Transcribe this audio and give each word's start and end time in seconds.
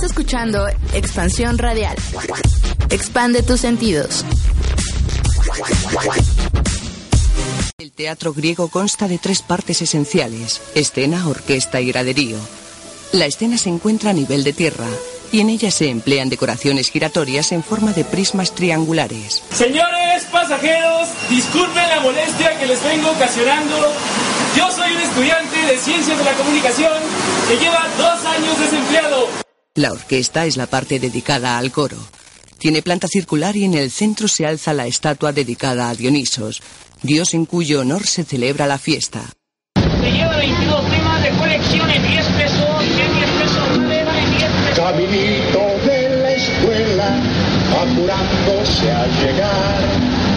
Estás 0.00 0.12
escuchando 0.12 0.66
Expansión 0.94 1.58
Radial. 1.58 1.94
Expande 2.88 3.42
tus 3.42 3.60
sentidos. 3.60 4.24
El 7.76 7.92
teatro 7.92 8.32
griego 8.32 8.68
consta 8.68 9.08
de 9.08 9.18
tres 9.18 9.42
partes 9.42 9.82
esenciales, 9.82 10.62
escena, 10.74 11.28
orquesta 11.28 11.82
y 11.82 11.88
graderío. 11.88 12.38
La 13.12 13.26
escena 13.26 13.58
se 13.58 13.68
encuentra 13.68 14.08
a 14.08 14.14
nivel 14.14 14.42
de 14.42 14.54
tierra 14.54 14.86
y 15.32 15.40
en 15.40 15.50
ella 15.50 15.70
se 15.70 15.90
emplean 15.90 16.30
decoraciones 16.30 16.88
giratorias 16.88 17.52
en 17.52 17.62
forma 17.62 17.92
de 17.92 18.04
prismas 18.04 18.54
triangulares. 18.54 19.42
Señores 19.52 20.24
pasajeros, 20.32 21.10
disculpen 21.28 21.86
la 21.90 22.00
molestia 22.00 22.58
que 22.58 22.66
les 22.66 22.82
vengo 22.82 23.10
ocasionando. 23.10 23.76
Yo 24.56 24.70
soy 24.70 24.92
un 24.92 25.00
estudiante 25.02 25.56
de 25.58 25.76
Ciencias 25.76 26.16
de 26.16 26.24
la 26.24 26.32
Comunicación 26.32 26.94
que 27.46 27.58
lleva 27.58 27.86
dos 27.98 28.24
años 28.24 28.58
desempleado. 28.58 29.49
La 29.76 29.92
orquesta 29.92 30.46
es 30.46 30.56
la 30.56 30.66
parte 30.66 30.98
dedicada 30.98 31.56
al 31.56 31.70
coro. 31.70 31.96
Tiene 32.58 32.82
planta 32.82 33.06
circular 33.06 33.54
y 33.54 33.62
en 33.62 33.74
el 33.74 33.92
centro 33.92 34.26
se 34.26 34.44
alza 34.44 34.74
la 34.74 34.88
estatua 34.88 35.32
dedicada 35.32 35.88
a 35.88 35.94
Dionisos, 35.94 36.60
dios 37.02 37.34
en 37.34 37.46
cuyo 37.46 37.82
honor 37.82 38.04
se 38.04 38.24
celebra 38.24 38.66
la 38.66 38.78
fiesta. 38.78 39.22
Se 39.76 40.10
lleva 40.10 40.36
22 40.38 40.90
temas 40.90 41.22
de 41.22 41.30
colección 41.30 41.88
en 41.88 42.02
10 42.02 42.26
pesos, 42.26 42.82
en 42.82 43.14
10 43.14 43.30
pesos, 43.30 43.78
vale, 43.78 44.04
vale 44.04 44.30
10 44.38 44.50
pesos. 44.50 44.74
Caminito 44.74 45.60
de 45.86 46.16
la 46.20 46.32
escuela, 46.32 47.22
apurándose 47.80 48.90
a 48.90 49.06
llegar, 49.22 49.84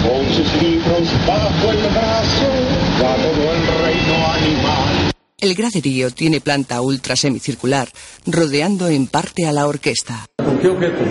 con 0.04 0.30
sus 0.36 0.62
libros 0.62 1.10
bajo 1.26 1.72
el 1.72 1.78
brazo, 1.90 2.50
va 3.02 3.16
todo 3.16 3.52
el 3.52 3.68
reino 3.82 4.28
animal. 4.32 5.03
El 5.44 5.56
graderío 5.56 6.10
tiene 6.10 6.40
planta 6.40 6.80
ultra 6.80 7.18
semicircular, 7.18 7.90
rodeando 8.26 8.88
en 8.88 9.08
parte 9.08 9.46
a 9.46 9.52
la 9.52 9.68
orquesta. 9.68 10.26
¿Con 10.38 10.58
qué 10.58 10.70
objeto? 10.70 11.04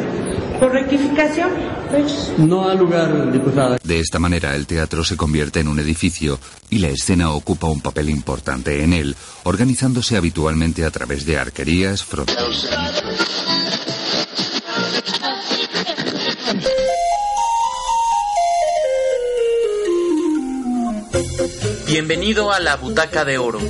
Por 0.58 0.72
rectificación, 0.72 1.50
pues. 1.90 2.32
No 2.38 2.66
ha 2.66 2.74
lugar, 2.74 3.30
diputada. 3.30 3.76
De 3.84 4.00
esta 4.00 4.18
manera 4.18 4.56
el 4.56 4.66
teatro 4.66 5.04
se 5.04 5.18
convierte 5.18 5.60
en 5.60 5.68
un 5.68 5.78
edificio 5.80 6.40
y 6.70 6.78
la 6.78 6.88
escena 6.88 7.30
ocupa 7.30 7.66
un 7.66 7.82
papel 7.82 8.08
importante 8.08 8.82
en 8.82 8.94
él, 8.94 9.14
organizándose 9.42 10.16
habitualmente 10.16 10.86
a 10.86 10.90
través 10.90 11.26
de 11.26 11.36
arquerías, 11.36 12.02
fronteras. 12.02 12.70
Bienvenido 21.92 22.50
a 22.50 22.58
la 22.58 22.76
Butaca 22.76 23.26
de 23.26 23.36
Oro, 23.36 23.60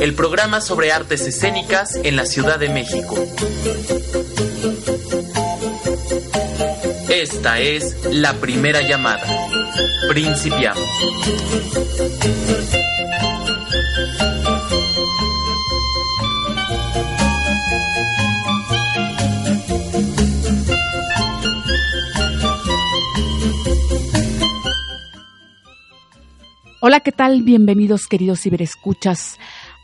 el 0.00 0.12
programa 0.12 0.60
sobre 0.60 0.90
artes 0.90 1.20
escénicas 1.28 1.94
en 1.94 2.16
la 2.16 2.26
Ciudad 2.26 2.58
de 2.58 2.70
México. 2.70 3.14
Esta 7.08 7.60
es 7.60 7.96
la 8.10 8.32
primera 8.40 8.82
llamada. 8.82 9.24
Principiamos. 10.08 10.82
Hola, 26.80 27.00
¿qué 27.00 27.10
tal? 27.10 27.42
Bienvenidos, 27.42 28.06
queridos 28.06 28.42
ciberescuchas, 28.42 29.36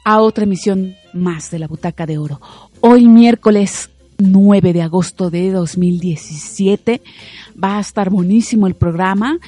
a 0.05 0.21
otra 0.21 0.45
emisión 0.45 0.95
más 1.13 1.51
de 1.51 1.59
la 1.59 1.67
Butaca 1.67 2.07
de 2.07 2.19
Oro. 2.19 2.41
Hoy, 2.79 3.09
miércoles 3.09 3.91
9 4.19 4.73
de 4.73 4.83
agosto 4.83 5.29
de 5.29 5.51
2017, 5.51 7.03
va 7.63 7.79
a 7.79 7.81
estar 7.81 8.11
buenísimo 8.11 8.69
el 8.69 8.75
programa. 8.75 9.41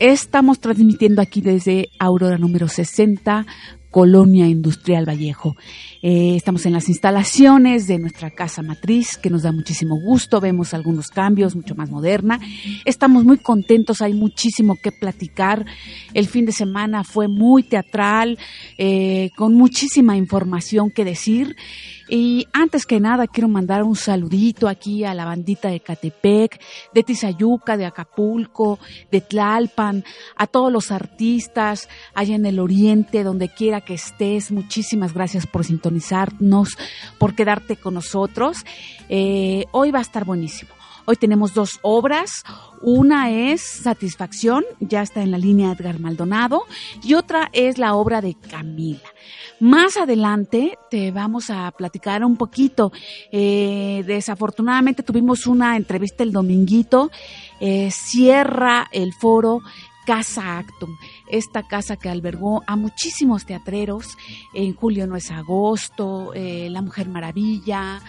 Estamos 0.00 0.58
transmitiendo 0.58 1.22
aquí 1.22 1.40
desde 1.40 1.88
Aurora 2.00 2.36
número 2.36 2.66
60, 2.66 3.46
Colonia 3.92 4.48
Industrial 4.48 5.08
Vallejo. 5.08 5.54
Eh, 6.02 6.36
estamos 6.36 6.64
en 6.66 6.72
las 6.72 6.88
instalaciones 6.88 7.86
de 7.86 7.98
nuestra 7.98 8.30
casa 8.30 8.62
matriz, 8.62 9.16
que 9.16 9.30
nos 9.30 9.42
da 9.42 9.52
muchísimo 9.52 10.00
gusto. 10.00 10.40
Vemos 10.40 10.74
algunos 10.74 11.08
cambios, 11.08 11.56
mucho 11.56 11.74
más 11.74 11.90
moderna. 11.90 12.40
Estamos 12.84 13.24
muy 13.24 13.38
contentos, 13.38 14.00
hay 14.00 14.14
muchísimo 14.14 14.76
que 14.76 14.92
platicar. 14.92 15.66
El 16.14 16.26
fin 16.26 16.46
de 16.46 16.52
semana 16.52 17.04
fue 17.04 17.28
muy 17.28 17.62
teatral, 17.62 18.38
eh, 18.76 19.30
con 19.36 19.54
muchísima 19.54 20.16
información 20.16 20.90
que 20.90 21.04
decir. 21.04 21.56
Y 22.08 22.46
antes 22.54 22.86
que 22.86 23.00
nada 23.00 23.26
quiero 23.26 23.48
mandar 23.48 23.82
un 23.82 23.94
saludito 23.94 24.66
aquí 24.66 25.04
a 25.04 25.12
la 25.12 25.26
bandita 25.26 25.68
de 25.68 25.80
Catepec, 25.80 26.58
de 26.94 27.02
Tizayuca, 27.02 27.76
de 27.76 27.84
Acapulco, 27.84 28.78
de 29.10 29.20
Tlalpan, 29.20 30.04
a 30.34 30.46
todos 30.46 30.72
los 30.72 30.90
artistas 30.90 31.88
allá 32.14 32.34
en 32.34 32.46
el 32.46 32.60
oriente, 32.60 33.24
donde 33.24 33.50
quiera 33.50 33.82
que 33.82 33.94
estés. 33.94 34.50
Muchísimas 34.50 35.12
gracias 35.12 35.46
por 35.46 35.64
por 37.18 37.34
quedarte 37.34 37.76
con 37.76 37.94
nosotros. 37.94 38.58
Eh, 39.08 39.64
hoy 39.72 39.90
va 39.90 39.98
a 39.98 40.02
estar 40.02 40.24
buenísimo. 40.24 40.70
Hoy 41.10 41.16
tenemos 41.16 41.54
dos 41.54 41.78
obras. 41.80 42.44
Una 42.82 43.30
es 43.30 43.62
Satisfacción, 43.62 44.62
ya 44.78 45.00
está 45.00 45.22
en 45.22 45.30
la 45.30 45.38
línea 45.38 45.72
Edgar 45.72 45.98
Maldonado, 45.98 46.64
y 47.02 47.14
otra 47.14 47.48
es 47.54 47.78
la 47.78 47.94
obra 47.94 48.20
de 48.20 48.34
Camila. 48.34 49.08
Más 49.58 49.96
adelante 49.96 50.78
te 50.90 51.10
vamos 51.10 51.48
a 51.48 51.70
platicar 51.70 52.22
un 52.24 52.36
poquito. 52.36 52.92
Eh, 53.32 54.04
desafortunadamente 54.06 55.02
tuvimos 55.02 55.46
una 55.46 55.78
entrevista 55.78 56.22
el 56.22 56.30
dominguito. 56.30 57.10
Eh, 57.58 57.90
cierra 57.90 58.86
el 58.92 59.14
foro 59.14 59.62
Casa 60.08 60.56
Actum, 60.56 60.96
esta 61.28 61.64
casa 61.64 61.98
que 61.98 62.08
albergó 62.08 62.62
a 62.66 62.76
muchísimos 62.76 63.44
teatreros, 63.44 64.16
en 64.54 64.72
Julio 64.72 65.06
no 65.06 65.16
es 65.16 65.30
agosto, 65.30 66.32
eh, 66.32 66.68
La 66.70 66.80
Mujer 66.80 67.10
Maravilla, 67.10 68.00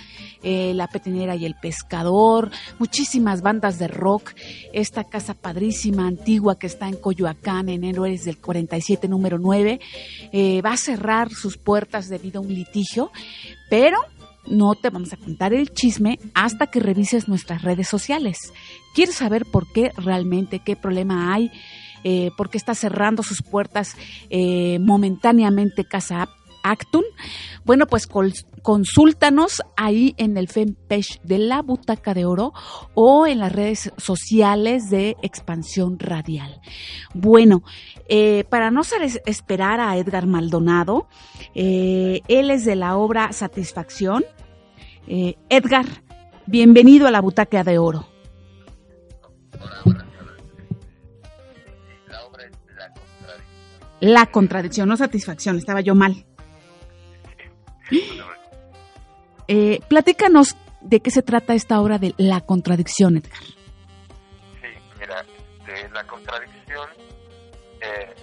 eh, 0.42 0.72
La 0.76 0.88
Petenera 0.88 1.36
y 1.36 1.46
el 1.46 1.56
Pescador, 1.56 2.52
muchísimas 2.78 3.42
bandas 3.42 3.80
de 3.80 3.90
rock, 3.90 4.32
esta 4.72 5.04
casa 5.04 5.34
padrísima, 5.34 6.08
antigua 6.08 6.58
que 6.58 6.68
está 6.68 6.88
en 6.88 6.96
Coyoacán, 6.96 7.68
en 7.68 7.84
Héroes 7.84 8.24
del 8.24 8.38
47, 8.38 9.10
número 9.10 9.38
9, 9.38 9.82
eh, 10.32 10.62
va 10.62 10.72
a 10.72 10.78
cerrar 10.78 11.32
sus 11.32 11.58
puertas 11.58 12.08
debido 12.08 12.40
a 12.40 12.44
un 12.46 12.54
litigio, 12.54 13.12
pero 13.70 13.98
no 14.48 14.74
te 14.76 14.90
vamos 14.90 15.12
a 15.12 15.18
contar 15.18 15.54
el 15.54 15.74
chisme 15.74 16.18
hasta 16.34 16.68
que 16.68 16.80
revises 16.80 17.28
nuestras 17.28 17.62
redes 17.62 17.90
sociales. 17.90 18.54
¿Quieres 18.96 19.16
saber 19.16 19.46
por 19.46 19.72
qué 19.72 19.92
realmente, 19.98 20.60
qué 20.60 20.78
problema 20.78 21.34
hay? 21.34 21.52
Eh, 22.04 22.32
por 22.38 22.50
qué 22.50 22.58
está 22.58 22.76
cerrando 22.76 23.24
sus 23.24 23.42
puertas 23.42 23.96
eh, 24.30 24.80
momentáneamente 24.80 25.86
Casa 25.86 26.30
Actun. 26.64 27.04
Bueno, 27.64 27.88
pues 27.88 28.08
consúltanos 28.62 29.62
ahí 29.78 30.14
en 30.18 30.36
el 30.38 30.50
fanpage 30.50 31.22
de 31.24 31.38
la 31.38 31.62
Butaca 31.62 32.14
de 32.14 32.26
Oro 32.26 32.54
o 32.94 33.28
en 33.28 33.40
las 33.40 33.52
redes 33.52 33.94
sociales 33.98 34.90
de 34.90 35.16
Expansión 35.22 35.98
Radial. 36.00 36.60
Bueno, 37.14 37.64
eh, 38.10 38.44
para 38.50 38.72
no 38.72 38.82
esperar 39.26 39.80
a 39.80 39.98
Edgar 39.98 40.28
Maldonado, 40.28 41.08
él 41.54 42.52
es 42.52 42.66
de 42.66 42.76
la 42.76 42.98
obra 42.98 43.32
Satisfacción. 43.32 44.26
Edgar, 45.08 45.86
bienvenido 46.46 47.08
a 47.08 47.12
la 47.12 47.22
Butaca 47.22 47.64
de 47.64 47.78
Oro. 47.78 48.06
La 54.00 54.28
contradicción, 54.28 54.88
no 54.88 54.98
satisfacción, 54.98 55.58
estaba 55.58 55.82
yo 55.82 55.96
mal. 55.96 56.26
Eh, 59.52 59.80
platícanos 59.90 60.56
de 60.80 61.00
qué 61.00 61.10
se 61.10 61.24
trata 61.24 61.56
esta 61.56 61.82
obra 61.82 61.98
de 61.98 62.14
La 62.18 62.42
contradicción, 62.42 63.18
Edgar. 63.18 63.42
Sí, 63.42 64.68
mira, 65.00 65.26
de 65.66 65.90
La 65.90 66.04
contradicción 66.06 66.88
Eh, 67.82 68.14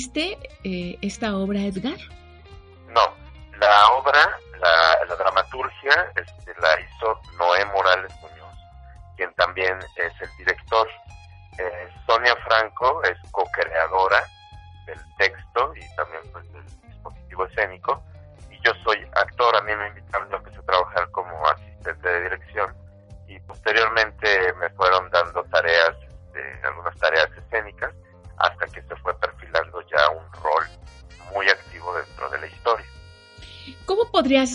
¿Tú 0.00 0.04
escribiste 0.04 0.38
eh, 0.64 0.96
esta 1.02 1.36
obra, 1.36 1.66
Edgar? 1.66 1.98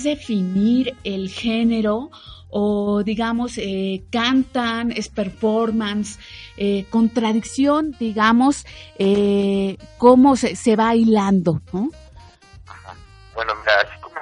Definir 0.05 0.95
el 1.03 1.29
género 1.29 2.09
o 2.49 3.03
digamos 3.03 3.57
eh, 3.57 4.05
cantan, 4.09 4.91
es 4.91 5.09
performance, 5.09 6.17
eh, 6.55 6.85
contradicción, 6.89 7.91
digamos, 7.99 8.65
eh, 8.97 9.77
cómo 9.97 10.37
se, 10.37 10.55
se, 10.55 10.77
va 10.77 10.95
hilando. 10.95 11.59
Bueno, 11.73 13.53
mira, 13.59 13.73
así 13.83 13.99
como, 13.99 14.21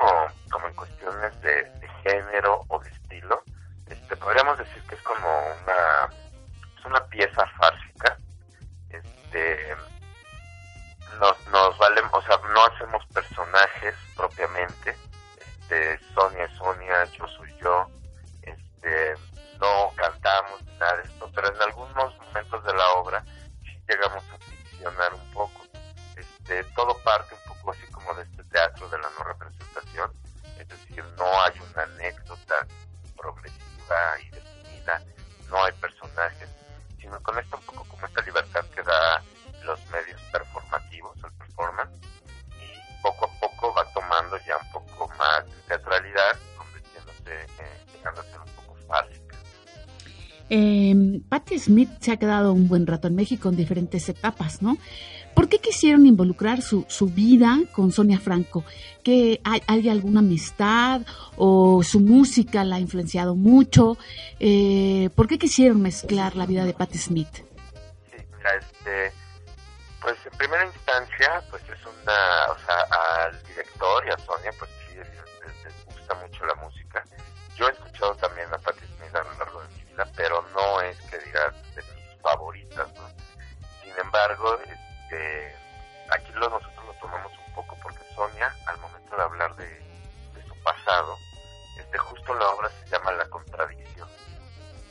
como 0.51 0.67
en 0.67 0.73
cuestiones 0.73 1.41
de, 1.41 1.71
género 2.03 2.65
o 2.69 2.79
de 2.79 2.89
estilo, 2.89 3.43
este, 3.87 4.15
podríamos 4.17 4.57
decir 4.57 4.81
que 4.89 4.95
es 4.95 5.01
como 5.03 5.27
una, 5.63 6.09
es 6.79 6.85
una 6.85 7.05
pieza 7.05 7.45
fársica, 7.57 7.72
de 45.41 45.61
teatralidad, 45.67 46.37
convirtiéndose, 46.57 47.47
ser 48.31 48.39
un 48.39 48.51
poco 48.55 48.77
básica. 48.87 49.37
Eh, 50.49 51.21
Patti 51.29 51.57
Smith 51.57 51.89
se 51.99 52.11
ha 52.11 52.17
quedado 52.17 52.53
un 52.53 52.67
buen 52.67 52.85
rato 52.85 53.07
en 53.07 53.15
México 53.15 53.49
en 53.49 53.55
diferentes 53.55 54.07
etapas, 54.09 54.61
¿no? 54.61 54.77
¿Por 55.33 55.49
qué 55.49 55.57
quisieron 55.57 56.05
involucrar 56.05 56.61
su, 56.61 56.85
su 56.87 57.07
vida 57.07 57.57
con 57.71 57.91
Sonia 57.91 58.19
Franco? 58.19 58.63
¿Que 59.03 59.41
hay, 59.43 59.63
hay, 59.67 59.89
alguna 59.89 60.19
amistad 60.19 61.01
o 61.37 61.81
su 61.81 61.99
música 62.01 62.63
la 62.63 62.75
ha 62.75 62.79
influenciado 62.79 63.35
mucho? 63.35 63.97
Eh, 64.39 65.09
¿Por 65.15 65.27
qué 65.27 65.39
quisieron 65.39 65.81
mezclar 65.81 66.35
la 66.35 66.45
vida 66.45 66.65
de 66.65 66.73
Patti 66.73 66.99
Smith? 66.99 67.33
Sí, 67.35 68.17
mira, 68.37 68.55
este, 68.55 69.11
pues 70.01 70.15
en 70.31 70.37
primera 70.37 70.65
instancia, 70.65 71.41
pues 71.49 71.63
es 71.63 71.79
una, 71.83 72.51
o 72.51 72.57
sea, 72.65 73.25
al 73.25 73.43
director 73.43 74.03
y 74.05 74.09
a 74.11 74.17
Sonia, 74.19 74.51
pues 74.59 74.69
gusta 76.03 76.15
mucho 76.15 76.45
la 76.45 76.55
música. 76.55 77.03
Yo 77.55 77.67
he 77.67 77.71
escuchado 77.71 78.15
también 78.15 78.47
a 78.53 78.57
Patti 78.57 78.85
Smith 78.97 79.15
a 79.15 79.23
lo 79.23 79.33
largo 79.37 79.61
de 79.61 79.67
mi 79.69 79.83
vida, 79.83 80.05
pero 80.15 80.43
no 80.53 80.81
es 80.81 80.97
que 81.01 81.17
diga 81.19 81.49
de 81.75 81.81
mis 81.81 82.21
favoritas, 82.21 82.93
¿no? 82.95 83.07
Sin 83.81 83.97
embargo, 83.97 84.59
este, 84.59 85.55
aquí 86.11 86.31
lo, 86.33 86.49
nosotros 86.49 86.85
lo 86.85 86.93
tomamos 86.95 87.31
un 87.47 87.53
poco 87.53 87.77
porque 87.81 88.03
Sonia, 88.15 88.53
al 88.65 88.77
momento 88.79 89.15
de 89.15 89.21
hablar 89.21 89.55
de, 89.55 89.65
de 89.65 90.45
su 90.45 90.63
pasado, 90.63 91.15
este, 91.77 91.97
justo 91.97 92.33
la 92.33 92.49
obra 92.49 92.69
se 92.69 92.89
llama 92.89 93.11
La 93.13 93.29
Contradicción, 93.29 94.09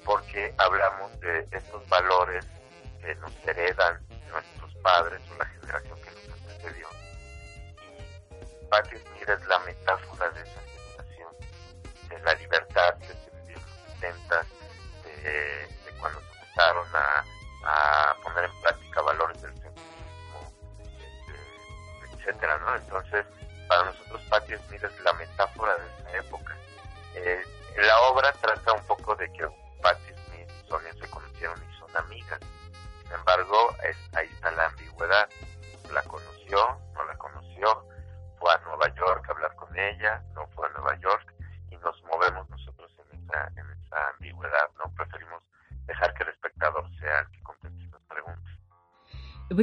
porque 0.04 0.54
hablamos 0.56 1.20
de 1.20 1.46
estos 1.50 1.86
valores 1.88 2.46
que 3.02 3.14
nos 3.16 3.32
heredan 3.46 4.00
nuestros 4.30 4.74
padres 4.76 5.20
o 5.30 5.36
la 5.36 5.46
generación 5.46 5.98
que 6.00 6.10
nos 6.10 6.40
antecedió. 6.40 6.88
Y 8.30 8.66
Patti 8.70 8.96
Smith 8.96 9.28
es 9.28 9.46
la 9.46 9.58
metáfora 9.58 10.11
Entonces, 22.77 23.25
para 23.69 23.84
nosotros 23.84 24.20
Patti 24.29 24.55
Smith 24.67 24.82
es 24.82 25.01
la 25.05 25.13
metáfora 25.13 25.77
de 25.77 25.87
esa 25.87 26.19
época. 26.19 26.56
Eh, 27.15 27.43
la 27.77 28.01
obra 28.03 28.32
trata 28.32 28.72
un 28.72 28.84
poco 28.87 29.15
de 29.15 29.32
que 29.32 29.46
Patti 29.81 30.13
Smith 30.27 30.51
y 30.51 30.69
Sonia 30.69 30.93
se 31.01 31.08
conocieron 31.08 31.58
y 31.63 31.79
son 31.79 31.96
amigas. 31.96 32.41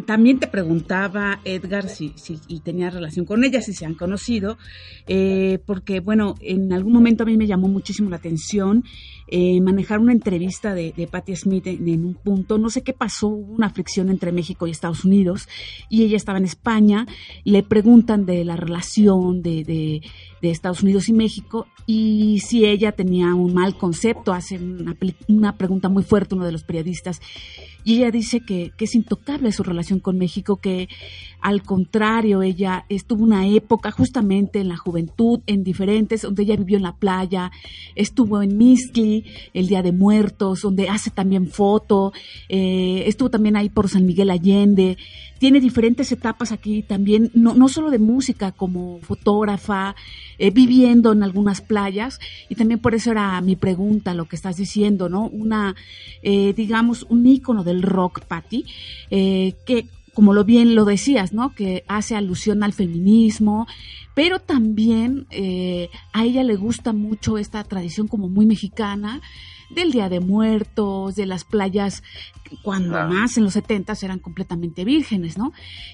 También 0.06 0.40
te 0.40 0.48
preguntaba, 0.48 1.40
Edgar, 1.44 1.88
si, 1.90 2.14
si 2.16 2.38
tenía 2.60 2.90
relación 2.90 3.26
con 3.26 3.44
ella, 3.44 3.62
si 3.62 3.74
se 3.74 3.86
han 3.86 3.96
conocido, 3.96 4.58
eh, 5.08 5.60
porque, 5.66 6.00
bueno, 6.00 6.36
en 6.42 6.72
algún 6.74 6.94
momento 6.94 7.24
a 7.24 7.26
mí 7.26 7.38
me 7.38 7.48
llamó 7.48 7.68
muchísimo 7.68 8.10
la 8.10 8.18
atención 8.18 8.84
eh, 9.32 9.62
manejar 9.62 10.00
una 10.00 10.12
entrevista 10.12 10.74
de, 10.74 10.94
de 10.96 11.08
Patti 11.08 11.36
Smith 11.36 11.68
en, 11.68 12.06
un 12.06 12.16
punto, 12.16 12.58
no 12.58 12.70
sé 12.70 12.82
qué 12.82 12.94
pasó, 12.94 13.28
una 13.28 13.70
fricción 13.70 14.10
entre 14.10 14.32
México 14.32 14.66
y 14.66 14.72
Estados 14.72 15.06
Unidos, 15.06 15.48
y 15.88 16.04
ella 16.04 16.18
estaba 16.18 16.40
en 16.40 16.46
España, 16.46 17.06
le 17.44 17.62
preguntan 17.62 18.26
de 18.26 18.44
la 18.44 18.56
relación 18.56 19.42
de, 19.42 20.02
Estados 20.42 20.82
Unidos 20.84 21.10
y 21.10 21.14
México, 21.14 21.68
y 21.86 22.40
si 22.40 22.66
ella 22.66 22.94
tenía 22.94 23.36
un 23.36 23.54
mal 23.54 23.78
concepto, 23.78 24.34
hace 24.34 24.58
una, 25.28 25.58
pregunta 25.58 25.90
muy 25.90 26.04
fuerte 26.04 26.36
uno 26.36 26.46
de 26.46 26.52
los 26.52 26.64
periodistas, 26.64 27.22
y 27.84 27.98
ella 27.98 28.12
dice 28.12 28.42
que, 28.42 28.72
que, 28.78 28.86
es 28.86 28.96
intocable 28.96 29.52
su 29.52 29.64
relación 29.64 30.00
con 30.00 30.18
México, 30.18 30.58
que 30.58 30.90
al 31.42 31.64
contrario, 31.64 32.42
ella 32.42 32.86
estuvo 32.90 33.24
una 33.24 33.48
época 33.48 33.92
justamente 33.92 34.60
en 34.60 34.68
la 34.68 34.76
juventud, 34.76 35.40
en 35.48 35.64
diferentes, 35.64 36.24
donde 36.24 36.44
ella 36.44 36.58
vivió 36.58 36.78
en 36.78 36.84
la 36.84 36.98
playa, 36.98 37.52
estuvo 37.96 38.42
en 38.42 38.58
Miscli, 38.58 39.19
El 39.54 39.68
Día 39.68 39.82
de 39.82 39.92
Muertos, 39.92 40.62
donde 40.62 40.90
hace 40.90 41.10
también 41.10 41.48
foto, 41.48 42.14
eh, 42.48 43.04
estuvo 43.08 43.30
también 43.30 43.56
ahí 43.56 43.70
por 43.70 43.90
San 43.90 44.06
Miguel 44.06 44.30
Allende, 44.30 44.98
tiene 45.40 45.62
diferentes 45.62 46.12
etapas 46.12 46.52
aquí 46.52 46.84
también, 46.84 47.32
no, 47.34 47.56
no 47.56 47.70
solo 47.70 47.90
de 47.90 47.98
música, 47.98 48.52
como 48.52 49.00
fotógrafa, 49.02 49.96
eh, 50.38 50.52
viviendo 50.52 51.14
en 51.14 51.24
algunas 51.24 51.62
playas, 51.62 52.20
y 52.50 52.56
también 52.56 52.80
por 52.80 52.94
eso 52.94 53.12
era 53.12 53.40
mi 53.42 53.56
pregunta, 53.56 54.14
lo 54.14 54.26
que 54.26 54.36
estás 54.36 54.58
diciendo, 54.58 55.08
¿no? 55.08 55.28
Una, 55.28 55.76
eh, 56.22 56.54
digamos, 56.54 57.06
un 57.10 57.26
ícono 57.26 57.64
del 57.64 57.82
rock, 57.82 58.22
Patti, 58.26 58.66
eh, 59.10 59.54
que 59.66 59.86
como 60.20 60.34
lo 60.34 60.44
bien 60.44 60.76
lo 60.76 60.84
decías, 60.84 61.32
¿no? 61.32 61.56
Que 61.56 61.86
hace 61.88 62.14
alusión 62.14 62.62
al 62.62 62.74
feminismo, 62.74 63.68
pero 64.16 64.40
también 64.40 65.28
eh, 65.30 65.90
a 66.12 66.26
ella 66.26 66.44
le 66.44 66.58
gusta 66.58 66.92
mucho 66.92 67.38
esta 67.38 67.64
tradición 67.64 68.10
como 68.10 68.28
muy 68.28 68.46
mexicana 68.46 69.22
del 69.70 69.94
Día 69.94 70.10
de 70.10 70.20
Muertos, 70.20 71.16
de 71.16 71.26
las 71.26 71.46
playas 71.46 72.04
cuando 72.64 73.02
más 73.06 73.38
en 73.38 73.46
los 73.46 73.54
70 73.54 73.94
eran 74.02 74.20
completamente 74.20 74.84
vírgenes, 74.84 75.38
¿no? 75.38 75.54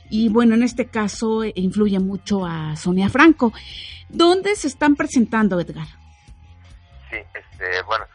Y 0.10 0.30
bueno, 0.30 0.56
en 0.56 0.64
este 0.64 0.88
caso 0.88 1.44
eh, 1.44 1.54
influye 1.56 2.00
mucho 2.00 2.48
a 2.48 2.76
Sonia 2.78 3.10
Franco. 3.10 3.54
¿Dónde 4.10 4.56
se 4.56 4.70
están 4.70 4.96
presentando, 4.96 5.60
Edgar? 5.60 5.86
Sí, 7.12 7.18
este, 7.32 7.84
bueno, 7.84 8.06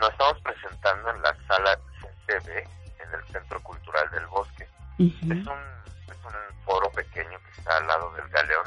nos 0.00 0.10
estamos 0.10 0.36
presentando 0.42 1.10
en 1.14 1.22
la 1.22 1.36
sala 1.46 1.78
CCB, 2.00 2.48
en 2.58 3.20
el 3.20 3.32
Centro 3.32 3.62
Cultural 3.62 4.10
del 4.10 4.26
Bosque. 4.26 4.66
Es, 5.06 5.22
un, 5.22 5.32
es 5.32 6.24
un 6.24 6.64
foro 6.64 6.90
pequeño 6.90 7.38
que 7.38 7.50
está 7.60 7.78
al 7.78 7.86
lado 7.86 8.12
del 8.12 8.28
Galeón. 8.28 8.66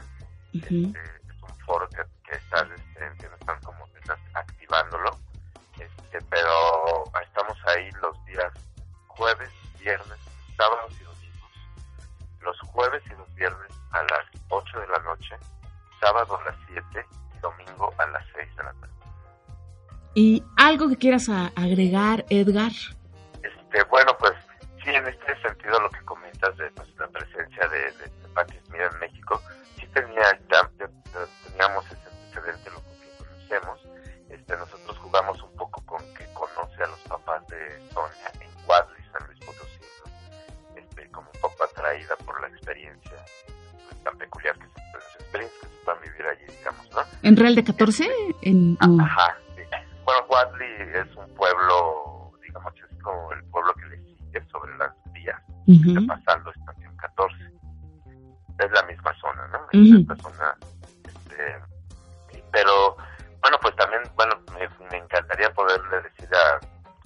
este, 0.53 0.99
es 0.99 1.43
un 1.43 1.59
foro 1.65 1.87
que, 1.89 2.03
que 2.27 2.35
está, 2.35 2.61
este, 2.75 3.17
que 3.19 3.35
están 3.35 3.61
como 3.61 3.85
están 3.99 4.17
activándolo. 4.33 5.11
Este, 5.79 6.19
pero 6.29 7.03
estamos 7.21 7.57
ahí 7.67 7.89
los 8.01 8.25
días 8.25 8.51
jueves, 9.07 9.49
viernes, 9.79 10.17
sábados 10.57 10.91
y 10.99 11.03
domingos. 11.03 11.51
Los 12.41 12.59
jueves 12.61 13.03
y 13.05 13.09
los 13.11 13.35
viernes 13.35 13.71
a 13.91 14.01
las 14.01 14.43
8 14.49 14.79
de 14.79 14.87
la 14.87 14.99
noche, 14.99 15.35
sábado 15.99 16.39
a 16.39 16.45
las 16.45 16.55
7 16.67 17.05
y 17.35 17.39
domingo 17.41 17.93
a 17.99 18.07
las 18.07 18.25
6 18.35 18.55
de 18.55 18.63
la 18.63 18.73
tarde. 18.73 18.93
¿Y 20.15 20.43
algo 20.57 20.89
que 20.89 20.97
quieras 20.97 21.29
agregar, 21.29 22.25
Edgar? 22.29 22.71
Este, 23.43 23.83
bueno, 23.89 24.15
pues 24.19 24.33
sí, 24.83 24.89
en 24.89 25.07
este 25.07 25.41
sentido 25.41 25.79
lo 25.79 25.89
que 25.89 26.01
comentas 26.05 26.55
de 26.57 26.69
pues, 26.71 26.87
la 26.97 27.07
presencia 27.07 27.67
de, 27.67 27.91
de, 27.91 28.03
de 28.03 28.27
Patti 28.33 28.57
Smith 28.67 28.81
en 28.81 28.99
México, 28.99 29.41
sí 29.79 29.87
tenía 29.93 30.23
ya, 30.51 30.69
teníamos 31.47 31.85
ese 31.85 32.09
antecedente, 32.09 32.69
lo 32.71 32.81
que 32.81 33.17
conocemos. 33.17 33.79
Este, 34.29 34.57
nosotros 34.57 34.97
jugamos 34.97 35.41
un 35.41 35.55
poco 35.55 35.81
con 35.85 36.01
que 36.15 36.25
conoce 36.33 36.83
a 36.83 36.87
los 36.87 36.99
papás 37.01 37.45
de 37.47 37.89
Sonia 37.93 38.31
en 38.41 38.65
Guadalix, 38.65 39.11
San 39.11 39.27
Luis 39.27 39.39
Potosí, 39.39 39.79
¿no? 40.03 40.79
este, 40.79 41.11
como 41.11 41.29
un 41.33 41.41
poco 41.41 41.63
atraída 41.63 42.15
por 42.25 42.41
la 42.41 42.47
experiencia 42.47 43.25
pues, 43.87 44.03
tan 44.03 44.17
peculiar 44.17 44.57
que 44.57 44.65
se, 44.67 44.81
las 44.93 45.15
experiencias 45.15 45.61
que 45.61 45.67
se 45.67 46.09
vivir 46.09 46.25
allí, 46.25 46.57
digamos, 46.57 46.91
¿no? 46.91 47.01
¿En 47.21 47.37
Real 47.37 47.55
de 47.55 47.63
14? 47.63 48.09
En, 48.41 48.73
no. 48.75 49.03
Ajá, 49.03 49.37
sí. 49.55 49.61
Bueno, 50.03 50.25
Wadley 50.27 50.81
es 50.95 51.15
un 51.15 51.33
pueblo, 51.35 52.31
digamos, 52.41 52.73
es 52.75 53.03
como 53.03 53.31
el 53.31 53.43
pueblo 53.45 53.73
que 53.75 53.85
le 53.85 54.12
sobre 54.51 54.75
las 54.77 54.91
vías, 55.11 55.39
Ujú. 55.67 55.97
está 55.97 56.15
pasando 56.15 56.51
estación 56.51 56.95
14. 56.97 57.35
Es 58.59 58.71
la 58.71 58.83
misma 58.83 59.13
zona, 59.19 59.47
¿no? 59.47 59.59
Ujú. 59.73 60.01
Esta 60.01 60.15
zona, 60.17 60.55
este, 61.05 61.55
pero, 62.51 62.95
bueno, 63.41 63.57
pues 63.61 63.75
también, 63.75 64.01
bueno, 64.15 64.39
me, 64.53 64.67
me 64.91 64.97
encantaría 64.97 65.49
poderle 65.53 66.01
decir 66.01 66.29
a, 66.35 66.59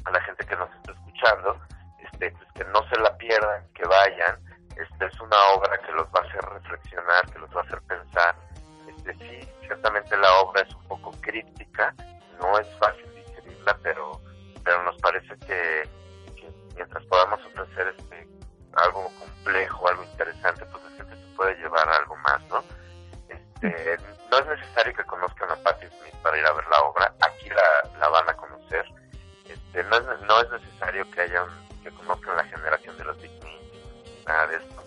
a 0.08 0.12
la 0.12 0.22
gente 0.22 0.46
que 0.46 0.56
nos 0.56 0.70
está 0.76 0.92
escuchando, 0.92 1.60
este, 2.04 2.32
pues 2.32 2.52
que 2.54 2.64
no 2.66 2.88
se 2.90 3.00
la 3.00 3.16
pierdan, 3.18 3.64
que 3.74 3.84
vayan. 3.88 4.38
Este 4.76 5.06
es 5.06 5.20
una 5.20 5.38
obra 5.56 5.78
que 5.80 5.92
los 5.94 6.06
va 6.08 6.22
a 6.22 6.28
hacer 6.28 6.42
reflexionar, 6.42 7.26
que 7.32 7.40
los 7.40 7.50
va 7.56 7.62
a 7.62 7.64
hacer 7.64 7.82
pensar. 7.84 8.36
Este, 8.88 9.14
sí, 9.16 9.50
ciertamente 9.66 10.16
la 10.18 10.32
obra 10.42 10.62
es 10.62 10.76
un 10.76 10.84
poco 10.88 11.12
críptica, 11.22 11.94
no 12.40 12.60
es 12.60 12.68
fácil 12.78 13.06
digerirla, 13.16 13.78
pero, 13.82 14.22
pero 14.64 14.84
nos 14.84 14.96
parece 14.98 15.36
que 15.48 15.90
mientras 16.78 17.04
podamos 17.06 17.40
ofrecer 17.46 17.94
este 17.98 18.28
algo 18.74 19.12
complejo, 19.20 19.88
algo 19.88 20.04
interesante, 20.04 20.66
pues 20.66 20.84
la 20.84 20.92
gente 20.92 21.16
se 21.16 21.36
puede 21.36 21.56
llevar 21.56 21.90
algo 21.90 22.16
más, 22.18 22.42
¿no? 22.48 22.64
Este, 23.28 23.98
no 24.30 24.38
es 24.38 24.46
necesario 24.46 24.94
que 24.94 25.04
conozcan 25.06 25.50
a 25.52 25.56
Patti 25.56 25.88
Smith 25.88 26.16
para 26.22 26.38
ir 26.38 26.46
a 26.46 26.54
ver 26.54 26.66
la 26.68 26.82
obra, 26.84 27.14
aquí 27.22 27.50
la, 27.50 28.08
van 28.10 28.30
a 28.30 28.34
conocer. 28.36 28.86
Este, 29.46 29.84
no, 29.86 29.98
es, 29.98 30.52
necesario 30.52 31.10
que 31.12 31.22
haya 31.22 31.46
que 31.84 31.90
conozcan 31.92 32.38
la 32.38 32.44
generación 32.44 32.98
de 32.98 33.06
los 33.06 33.22
Big 33.22 33.32
nada 34.28 34.48
de 34.48 34.58
esto. 34.58 34.84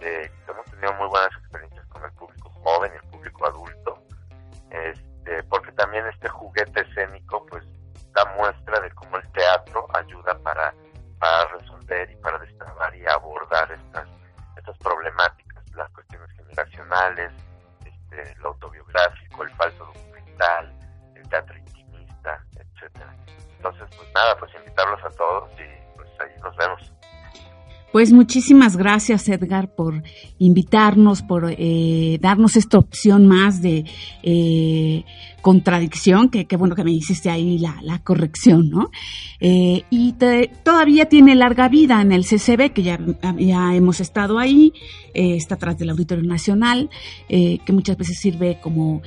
Este, 0.00 0.32
hemos 0.48 0.66
tenido 0.66 0.92
muy 0.94 1.08
buenas 1.08 1.30
experiencias 1.38 1.86
con 1.86 2.04
el 2.04 2.12
público 2.12 2.50
joven 2.62 2.92
y 2.94 2.96
el 2.96 3.10
público 3.10 3.46
adulto, 3.46 4.02
este, 4.70 5.42
porque 5.44 5.72
también 5.72 6.06
este 6.06 6.28
juguete 6.28 6.82
escénico 6.82 7.44
pues 7.46 7.64
da 8.12 8.24
muestra 8.36 8.80
de 8.80 8.90
Pues 27.92 28.10
muchísimas 28.10 28.78
gracias 28.78 29.28
Edgar 29.28 29.74
por 29.74 30.02
invitarnos, 30.38 31.20
por 31.20 31.54
eh, 31.58 32.18
darnos 32.22 32.56
esta 32.56 32.78
opción 32.78 33.26
más 33.26 33.60
de 33.60 33.84
eh, 34.22 35.04
contradicción, 35.42 36.30
que, 36.30 36.46
bueno 36.56 36.74
que 36.74 36.84
me 36.84 36.92
hiciste 36.92 37.28
ahí 37.28 37.58
la, 37.58 37.76
la 37.82 37.98
corrección, 37.98 38.70
¿no? 38.70 38.90
Eh, 39.40 39.82
y 39.90 40.12
te- 40.12 40.50
todavía 40.64 41.04
tiene 41.10 41.34
larga 41.34 41.68
vida 41.68 42.00
en 42.00 42.12
el 42.12 42.24
CCB, 42.24 42.72
que 42.72 42.82
ya, 42.82 42.98
ya 43.38 43.74
hemos 43.76 44.00
estado 44.00 44.38
ahí, 44.38 44.72
eh, 45.12 45.36
está 45.36 45.56
atrás 45.56 45.76
del 45.76 45.90
Auditorio 45.90 46.24
Nacional, 46.24 46.88
eh, 47.28 47.58
que 47.66 47.72
muchas 47.74 47.98
veces 47.98 48.18
sirve 48.18 48.58
como 48.62 49.02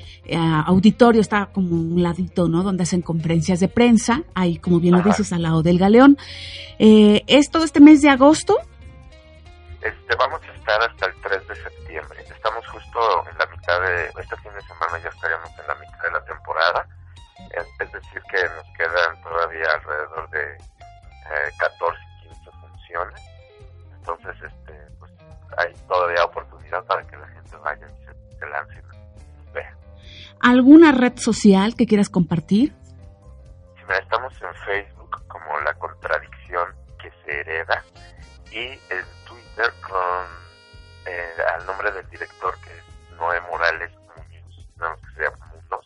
auditorio, 0.67 1.21
está 1.21 1.47
como 1.51 1.69
un 1.75 2.03
ladito, 2.03 2.47
¿no? 2.49 2.61
Donde 2.61 2.83
hacen 2.83 3.01
conferencias 3.01 3.59
de 3.59 3.67
prensa, 3.67 4.23
ahí 4.35 4.57
como 4.57 4.79
bien 4.79 4.93
lo 4.93 5.01
dices, 5.01 5.33
al 5.33 5.41
lado 5.41 5.63
del 5.63 5.79
Galeón. 5.79 6.17
Eh, 6.77 7.23
¿Es 7.25 7.49
todo 7.49 7.63
este 7.63 7.79
mes 7.79 8.03
de 8.03 8.09
agosto? 8.09 8.57
Este, 9.85 10.15
vamos 10.15 10.41
a 10.41 10.51
estar 10.51 10.81
hasta 10.81 11.05
el 11.05 11.21
3 11.21 11.47
de 11.47 11.55
septiembre. 11.57 12.19
Estamos 12.21 12.67
justo 12.69 12.99
en 13.29 13.37
la 13.37 13.45
mitad 13.45 13.79
de, 13.81 14.05
este 14.19 14.35
fin 14.37 14.51
de 14.51 14.61
semana 14.61 14.97
ya 14.97 15.09
estaríamos 15.09 15.51
en 15.59 15.67
la 15.67 15.75
mitad 15.75 16.01
de 16.01 16.11
la 16.11 16.25
temporada. 16.25 16.87
Es, 17.53 17.91
decir, 17.91 18.21
que 18.31 18.43
nos 18.49 18.65
quedan 18.75 19.21
todavía 19.21 19.67
alrededor 19.75 20.29
de 20.31 20.55
eh, 20.55 21.51
14, 21.59 21.99
15 22.23 22.51
funciones. 22.51 23.21
Entonces, 23.97 24.35
este, 24.41 24.73
pues 24.97 25.11
hay 25.55 25.71
todavía 25.87 26.25
oportunidad 26.25 26.83
para 26.85 27.03
que 27.03 27.17
la 27.17 27.27
gente 27.27 27.55
vaya 27.57 27.87
y 27.87 28.05
se, 28.05 28.39
se 28.39 28.45
lance 28.47 28.81
y 28.81 29.53
vea. 29.53 29.77
¿Alguna 30.41 30.93
red 30.93 31.15
social 31.17 31.75
que 31.75 31.85
quieras 31.85 32.09
compartir? 32.09 32.73
Mira, 33.87 33.99
estamos 33.99 34.33
en 34.41 34.55
Facebook 34.65 35.27
como 35.27 35.59
La 35.59 35.75
Contradicción 35.75 36.73
que 36.99 37.11
se 37.23 37.39
hereda 37.39 37.83
y 38.51 38.79
en 38.89 39.05
Con 39.55 40.25
eh, 41.05 41.41
al 41.55 41.65
nombre 41.65 41.91
del 41.91 42.09
director 42.09 42.53
que 42.61 42.69
es 42.71 43.17
Noé 43.17 43.39
Morales 43.49 43.91
Muñoz, 43.93 44.67
no, 44.77 44.95
que 44.97 45.15
se 45.15 45.21
llama 45.23 45.45
Muñoz, 45.47 45.85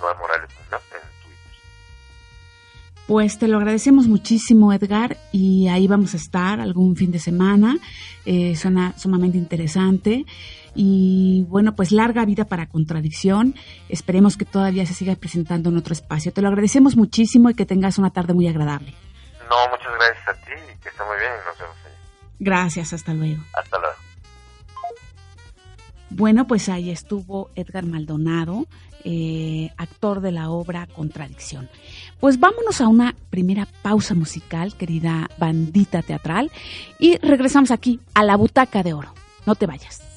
Noé 0.00 0.14
Morales 0.14 0.50
Muñoz 0.54 0.82
en 0.92 1.00
Twitter. 1.22 1.60
Pues 3.06 3.38
te 3.38 3.46
lo 3.46 3.58
agradecemos 3.58 4.08
muchísimo, 4.08 4.72
Edgar, 4.72 5.16
y 5.30 5.68
ahí 5.68 5.86
vamos 5.86 6.14
a 6.14 6.16
estar 6.16 6.60
algún 6.60 6.96
fin 6.96 7.12
de 7.12 7.20
semana. 7.20 7.76
Eh, 8.26 8.56
suena 8.56 8.98
sumamente 8.98 9.38
interesante. 9.38 10.24
Y 10.74 11.44
bueno, 11.48 11.74
pues 11.76 11.92
larga 11.92 12.24
vida 12.24 12.46
para 12.46 12.68
contradicción. 12.68 13.54
Esperemos 13.88 14.36
que 14.36 14.44
todavía 14.44 14.86
se 14.86 14.94
siga 14.94 15.14
presentando 15.14 15.70
en 15.70 15.76
otro 15.76 15.92
espacio. 15.92 16.32
Te 16.32 16.42
lo 16.42 16.48
agradecemos 16.48 16.96
muchísimo 16.96 17.48
y 17.50 17.54
que 17.54 17.64
tengas 17.64 17.98
una 17.98 18.10
tarde 18.10 18.34
muy 18.34 18.48
agradable. 18.48 18.94
No, 19.48 19.70
muchas 19.70 19.92
gracias 19.94 20.28
a 20.28 20.34
ti 20.34 20.52
y 20.52 20.78
que 20.78 20.88
esté 20.88 21.04
muy 21.04 21.16
bien 21.18 21.32
y 21.32 21.48
nos 21.48 21.58
vemos. 21.58 21.87
Gracias, 22.38 22.92
hasta 22.92 23.14
luego. 23.14 23.42
Hasta 23.52 23.78
luego. 23.78 23.94
Bueno, 26.10 26.46
pues 26.46 26.68
ahí 26.68 26.90
estuvo 26.90 27.50
Edgar 27.54 27.84
Maldonado, 27.84 28.66
eh, 29.04 29.70
actor 29.76 30.20
de 30.20 30.32
la 30.32 30.50
obra 30.50 30.86
Contradicción. 30.86 31.68
Pues 32.18 32.40
vámonos 32.40 32.80
a 32.80 32.88
una 32.88 33.14
primera 33.30 33.68
pausa 33.82 34.14
musical, 34.14 34.74
querida 34.74 35.28
bandita 35.38 36.02
teatral, 36.02 36.50
y 36.98 37.18
regresamos 37.18 37.70
aquí 37.70 38.00
a 38.14 38.24
la 38.24 38.36
butaca 38.36 38.82
de 38.82 38.94
oro. 38.94 39.12
No 39.46 39.54
te 39.54 39.66
vayas. 39.66 40.07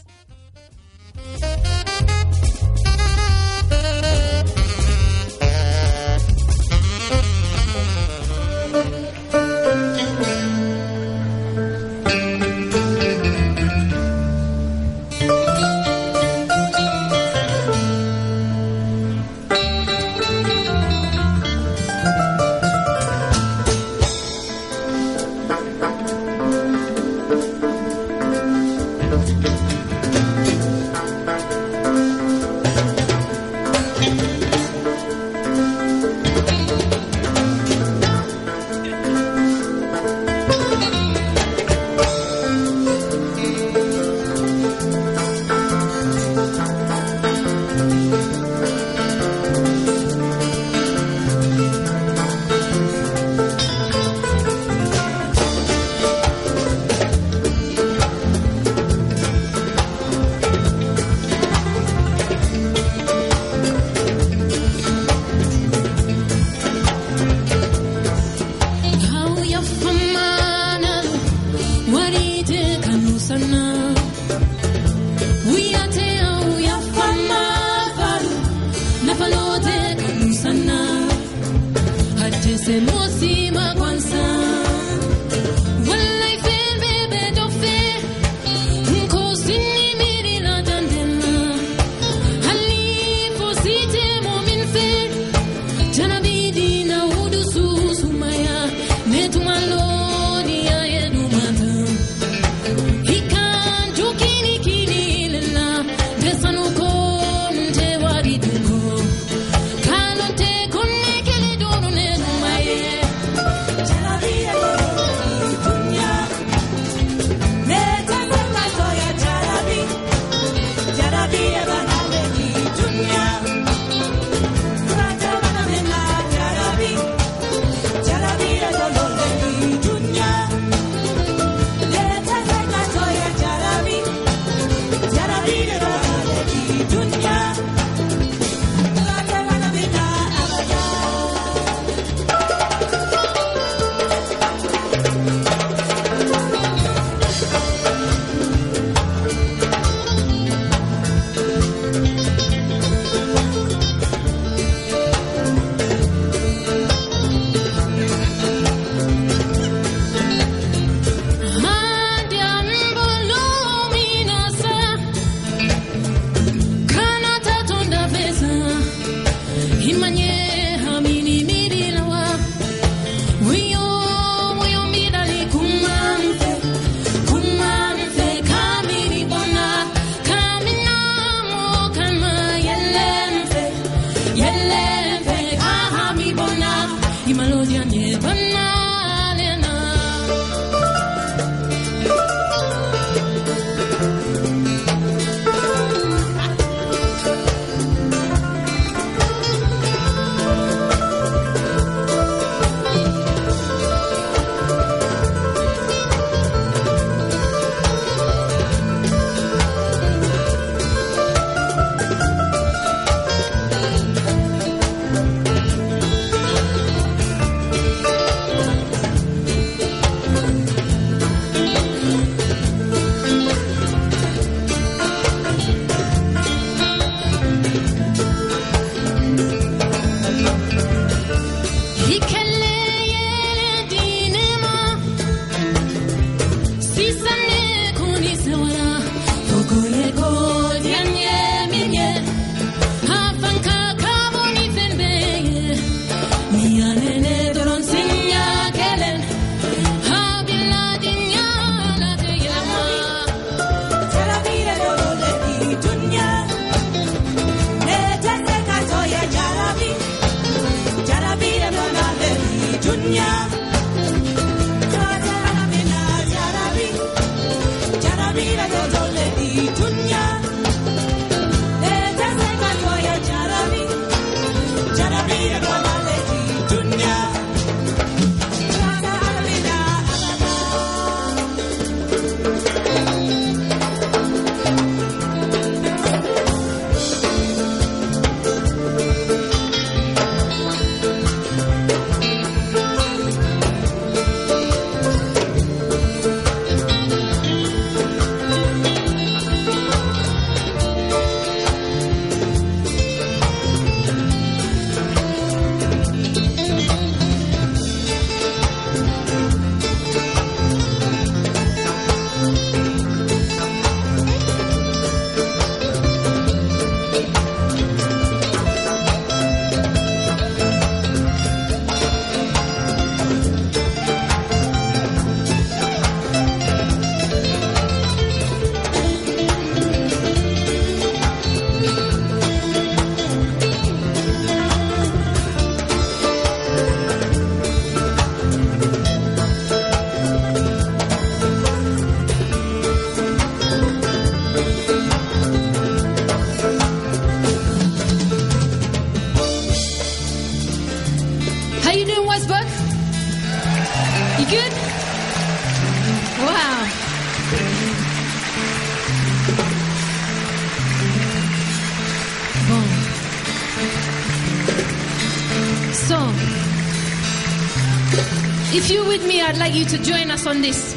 You 369.74 369.86
to 369.86 369.98
join 370.03 370.31
us 370.31 370.48
on 370.48 370.62
this. 370.62 370.96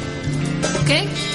Okay? 0.81 1.34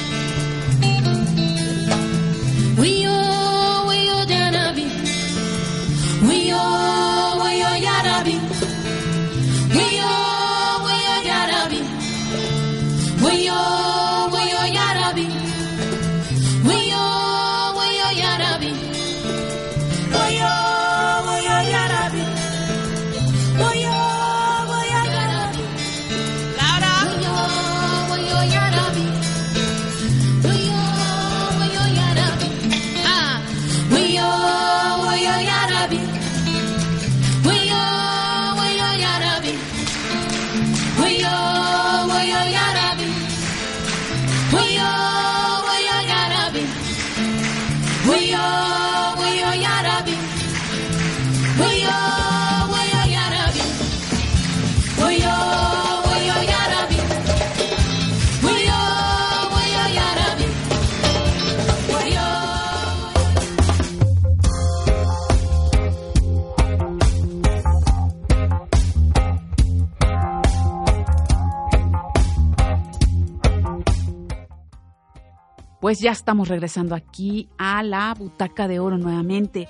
Pues 75.90 75.98
ya 75.98 76.12
estamos 76.12 76.46
regresando 76.46 76.94
aquí 76.94 77.48
a 77.58 77.82
la 77.82 78.14
Butaca 78.14 78.68
de 78.68 78.78
Oro 78.78 78.96
nuevamente. 78.96 79.66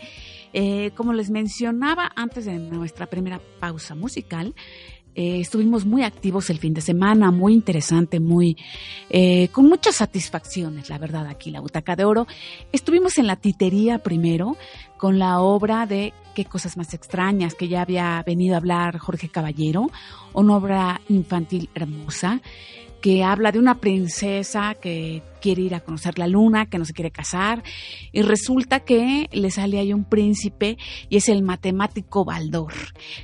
Eh, 0.53 0.91
como 0.95 1.15
les 1.15 1.31
mencionaba 1.31 2.13
antes 2.15 2.45
de 2.45 2.59
nuestra 2.59 3.07
primera 3.07 3.41
pausa 3.59 3.95
musical, 3.95 4.55
eh, 5.15 5.41
estuvimos 5.41 5.87
muy 5.87 6.03
activos 6.03 6.51
el 6.51 6.59
fin 6.59 6.75
de 6.75 6.83
semana, 6.83 7.31
muy 7.31 7.55
interesante, 7.55 8.21
muy 8.21 8.59
eh, 9.09 9.49
con 9.49 9.67
muchas 9.67 9.97
satisfacciones, 9.97 10.91
la 10.91 10.99
verdad, 10.99 11.27
aquí 11.27 11.51
la 11.51 11.61
Butaca 11.61 11.97
de 11.97 12.05
Oro. 12.05 12.27
Estuvimos 12.71 13.17
en 13.17 13.27
la 13.27 13.37
titería 13.37 14.01
primero 14.01 14.59
con 14.99 15.19
la 15.19 15.41
obra 15.41 15.87
de 15.87 16.13
Qué 16.35 16.45
cosas 16.45 16.77
más 16.77 16.93
extrañas 16.93 17.55
que 17.55 17.67
ya 17.67 17.81
había 17.81 18.23
venido 18.27 18.55
a 18.55 18.59
hablar 18.59 18.99
Jorge 18.99 19.31
Caballero, 19.31 19.91
una 20.35 20.57
obra 20.57 21.01
infantil 21.09 21.71
hermosa 21.75 22.43
que 23.01 23.25
habla 23.25 23.51
de 23.51 23.59
una 23.59 23.79
princesa 23.79 24.75
que 24.75 25.23
quiere 25.40 25.62
ir 25.62 25.74
a 25.74 25.81
conocer 25.81 26.18
la 26.18 26.26
luna, 26.26 26.66
que 26.66 26.79
no 26.79 26.85
se 26.85 26.92
quiere 26.92 27.11
casar, 27.11 27.62
y 28.12 28.22
resulta 28.22 28.81
que 28.81 29.29
le 29.33 29.50
sale 29.50 29.79
ahí 29.79 29.92
un 29.92 30.05
príncipe 30.05 30.79
y 31.09 31.16
es 31.16 31.29
el 31.29 31.42
matemático 31.42 32.24
Baldor, 32.24 32.72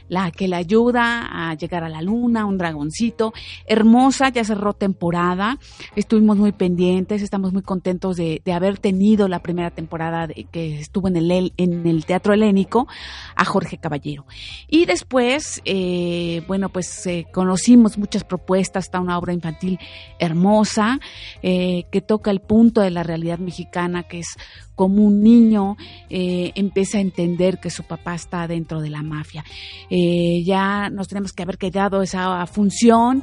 la 0.09 0.31
que 0.31 0.49
le 0.49 0.57
ayuda 0.57 1.51
a 1.51 1.55
llegar 1.55 1.85
a 1.85 1.89
la 1.89 2.03
luna, 2.03 2.45
un 2.45 2.59
dragoncito, 2.59 3.33
hermosa, 3.67 4.31
ya 4.31 4.45
cerró 4.45 4.73
temporada, 4.73 5.59
estuvimos 5.95 6.37
muy 6.37 6.53
pendientes, 6.53 7.23
estamos 7.23 7.53
muy 7.53 7.63
contentos 7.63 8.17
de, 8.17 8.43
haber 8.57 8.79
tenido 8.79 9.29
la 9.29 9.41
primera 9.41 9.71
temporada 9.71 10.29
que 10.29 10.81
estuvo 10.81 11.09
en 11.09 11.17
el, 11.17 11.53
en 11.59 11.87
el 11.87 12.07
Teatro 12.07 12.33
Helénico 12.33 12.87
a 13.35 13.45
Jorge 13.45 13.77
Caballero. 13.77 14.25
Y 14.69 14.87
después, 14.87 15.61
eh, 15.65 16.43
bueno, 16.47 16.71
pues 16.71 17.07
eh, 17.07 17.27
conocimos 17.33 17.99
muchas 17.99 18.25
propuestas, 18.25 18.85
está 18.85 19.01
una 19.01 19.19
obra 19.19 19.33
infantil 19.33 19.79
hermosa, 20.19 20.99
eh, 21.43 21.85
que 21.91 22.01
toca 22.07 22.31
el 22.31 22.41
punto 22.41 22.81
de 22.81 22.91
la 22.91 23.03
realidad 23.03 23.39
mexicana, 23.39 24.05
que 24.05 24.21
es 24.21 24.37
como 24.75 25.05
un 25.05 25.23
niño 25.23 25.77
eh, 26.11 26.53
empieza 26.55 26.99
a 26.99 27.01
entender 27.01 27.59
que 27.59 27.71
su 27.71 27.83
papá 27.85 28.15
está 28.15 28.47
dentro 28.47 28.81
de 28.81 28.91
la 28.91 29.03
mafia. 29.03 29.45
Eh, 29.91 30.43
ya 30.45 30.91
nos 30.91 31.09
tenemos 31.09 31.33
que 31.33 31.43
haber 31.43 31.59
quedado 31.59 32.03
esa 32.03 32.47
función 32.47 33.23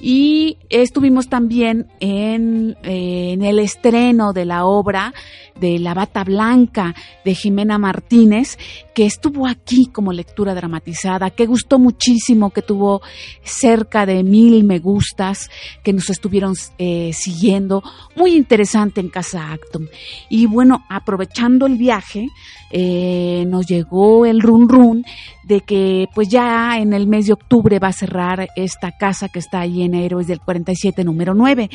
y 0.00 0.58
estuvimos 0.68 1.28
también 1.28 1.88
en, 2.00 2.76
eh, 2.82 3.32
en, 3.32 3.42
el 3.42 3.58
estreno 3.58 4.32
de 4.32 4.44
la 4.44 4.66
obra 4.66 5.14
de 5.58 5.78
La 5.78 5.94
Bata 5.94 6.22
Blanca 6.22 6.94
de 7.24 7.34
Jimena 7.34 7.78
Martínez, 7.78 8.58
que 8.94 9.06
estuvo 9.06 9.46
aquí 9.46 9.86
como 9.86 10.12
lectura 10.12 10.54
dramatizada, 10.54 11.30
que 11.30 11.46
gustó 11.46 11.78
muchísimo, 11.78 12.50
que 12.50 12.60
tuvo 12.60 13.00
cerca 13.42 14.04
de 14.04 14.22
mil 14.22 14.64
me 14.64 14.80
gustas, 14.80 15.50
que 15.82 15.94
nos 15.94 16.10
estuvieron 16.10 16.54
eh, 16.76 17.12
siguiendo. 17.14 17.82
Muy 18.16 18.34
interesante 18.34 19.00
en 19.00 19.10
Casa 19.10 19.52
Actum. 19.52 19.86
Y 20.30 20.46
bueno, 20.46 20.84
aprovechando 20.88 21.66
el 21.66 21.76
viaje, 21.76 22.28
eh, 22.70 23.44
nos 23.46 23.66
llegó 23.66 24.26
el 24.26 24.40
run 24.40 24.68
run 24.68 25.04
de 25.46 25.60
que 25.60 26.08
pues 26.12 26.28
ya 26.28 26.78
en 26.78 26.92
el 26.92 27.06
mes 27.06 27.26
de 27.26 27.32
octubre 27.32 27.78
va 27.78 27.88
a 27.88 27.92
cerrar 27.92 28.48
esta 28.56 28.90
casa 28.90 29.28
que 29.28 29.38
está 29.38 29.60
ahí 29.60 29.82
en 29.82 29.94
Héroes 29.94 30.26
del 30.26 30.40
47 30.40 31.04
número 31.04 31.34
9. 31.34 31.70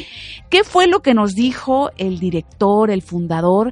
¿Qué 0.50 0.64
fue 0.66 0.88
lo 0.88 1.00
que 1.00 1.14
nos 1.14 1.36
dijo 1.36 1.90
el 1.98 2.20
director, 2.20 2.92
el 2.92 3.02
fundador? 3.02 3.72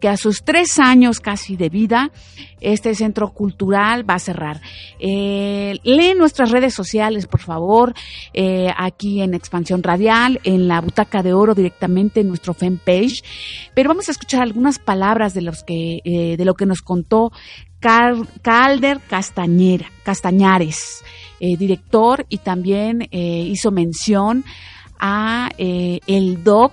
Que 0.00 0.08
a 0.08 0.18
sus 0.18 0.44
tres 0.44 0.78
años 0.78 1.18
casi 1.20 1.56
de 1.56 1.70
vida, 1.70 2.12
este 2.60 2.94
centro 2.94 3.30
cultural 3.32 4.08
va 4.08 4.14
a 4.14 4.18
cerrar. 4.18 4.60
Eh, 5.00 5.78
lee 5.82 6.14
nuestras 6.16 6.50
redes 6.50 6.74
sociales, 6.74 7.26
por 7.26 7.40
favor, 7.40 7.94
eh, 8.34 8.68
aquí 8.76 9.22
en 9.22 9.34
Expansión 9.34 9.82
Radial, 9.82 10.40
en 10.44 10.68
la 10.68 10.80
Butaca 10.80 11.22
de 11.22 11.32
Oro, 11.32 11.54
directamente 11.54 12.20
en 12.20 12.28
nuestro 12.28 12.54
fanpage. 12.54 13.24
Pero 13.74 13.88
vamos 13.88 14.08
a 14.08 14.12
escuchar 14.12 14.42
algunas 14.42 14.78
palabras 14.78 15.34
de 15.34 15.42
los 15.42 15.64
que, 15.64 16.00
eh, 16.04 16.36
de 16.36 16.44
lo 16.44 16.54
que 16.58 16.66
nos 16.66 16.82
contó 16.82 17.32
Calder 17.80 19.00
Castañera, 19.08 19.90
Castañares, 20.02 21.04
eh, 21.40 21.56
director, 21.56 22.26
y 22.28 22.38
también 22.38 23.02
eh, 23.10 23.44
hizo 23.46 23.70
mención 23.70 24.44
a 24.98 25.50
eh, 25.58 26.00
el 26.06 26.42
doc, 26.42 26.72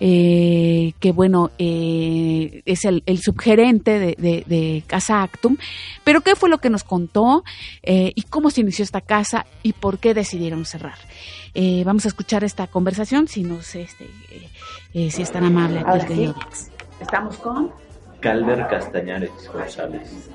que 0.00 1.12
bueno, 1.14 1.50
es 1.56 2.84
el, 2.84 3.18
subgerente 3.22 3.98
de, 3.98 4.84
Casa 4.86 5.22
Actum, 5.22 5.56
pero 6.02 6.20
qué 6.20 6.36
fue 6.36 6.50
lo 6.50 6.58
que 6.58 6.68
nos 6.68 6.84
contó 6.84 7.42
y 7.82 8.22
cómo 8.28 8.50
se 8.50 8.60
inició 8.60 8.82
esta 8.82 9.00
casa 9.00 9.46
y 9.62 9.72
por 9.72 9.98
qué 9.98 10.12
decidieron 10.12 10.66
cerrar. 10.66 10.98
vamos 11.86 12.04
a 12.04 12.08
escuchar 12.08 12.44
esta 12.44 12.66
conversación, 12.66 13.28
si 13.28 13.44
no 13.44 13.62
sé 13.62 13.82
este, 13.82 14.10
si 15.10 15.22
es 15.22 15.32
tan 15.32 15.44
amable. 15.44 15.82
Estamos 17.00 17.38
con 17.38 17.72
Calder 18.24 18.66
Castañares 18.68 19.30
González. 19.52 20.30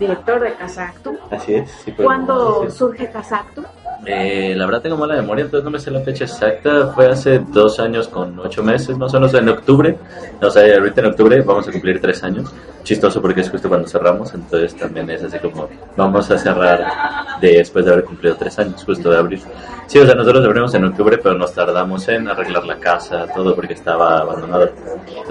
director 0.00 0.40
de 0.40 0.54
Casactum. 0.54 1.18
Así 1.30 1.56
es. 1.56 1.70
Sí, 1.70 1.92
¿Cuándo 1.92 2.70
surge 2.70 3.10
Casactum? 3.10 3.66
Eh, 4.06 4.54
la 4.56 4.64
verdad 4.66 4.82
tengo 4.82 4.96
mala 4.96 5.14
memoria, 5.16 5.44
entonces 5.44 5.64
no 5.64 5.70
me 5.70 5.78
sé 5.78 5.90
la 5.90 6.00
fecha 6.00 6.24
exacta. 6.24 6.92
Fue 6.94 7.06
hace 7.06 7.40
dos 7.48 7.78
años 7.80 8.08
con 8.08 8.38
ocho 8.38 8.62
meses, 8.62 8.96
más 8.96 9.12
o 9.12 9.20
menos 9.20 9.34
en 9.34 9.48
octubre. 9.48 9.98
O 10.40 10.50
sea, 10.50 10.76
ahorita 10.76 11.00
en 11.00 11.06
octubre 11.08 11.40
vamos 11.42 11.68
a 11.68 11.72
cumplir 11.72 12.00
tres 12.00 12.22
años. 12.22 12.52
Chistoso 12.84 13.20
porque 13.20 13.42
es 13.42 13.50
justo 13.50 13.68
cuando 13.68 13.86
cerramos, 13.86 14.32
entonces 14.32 14.74
también 14.74 15.10
es 15.10 15.22
así 15.22 15.38
como 15.38 15.68
vamos 15.96 16.30
a 16.30 16.38
cerrar 16.38 16.86
después 17.40 17.84
de 17.84 17.92
haber 17.92 18.04
cumplido 18.04 18.36
tres 18.36 18.58
años, 18.58 18.82
justo 18.84 19.10
de 19.10 19.18
abril. 19.18 19.42
Sí, 19.86 19.98
o 19.98 20.06
sea, 20.06 20.14
nosotros 20.14 20.44
abrimos 20.44 20.72
en 20.74 20.84
octubre, 20.84 21.18
pero 21.18 21.36
nos 21.36 21.52
tardamos 21.52 22.08
en 22.08 22.28
arreglar 22.28 22.64
la 22.64 22.76
casa, 22.76 23.26
todo 23.34 23.54
porque 23.54 23.74
estaba 23.74 24.20
abandonado. 24.20 24.70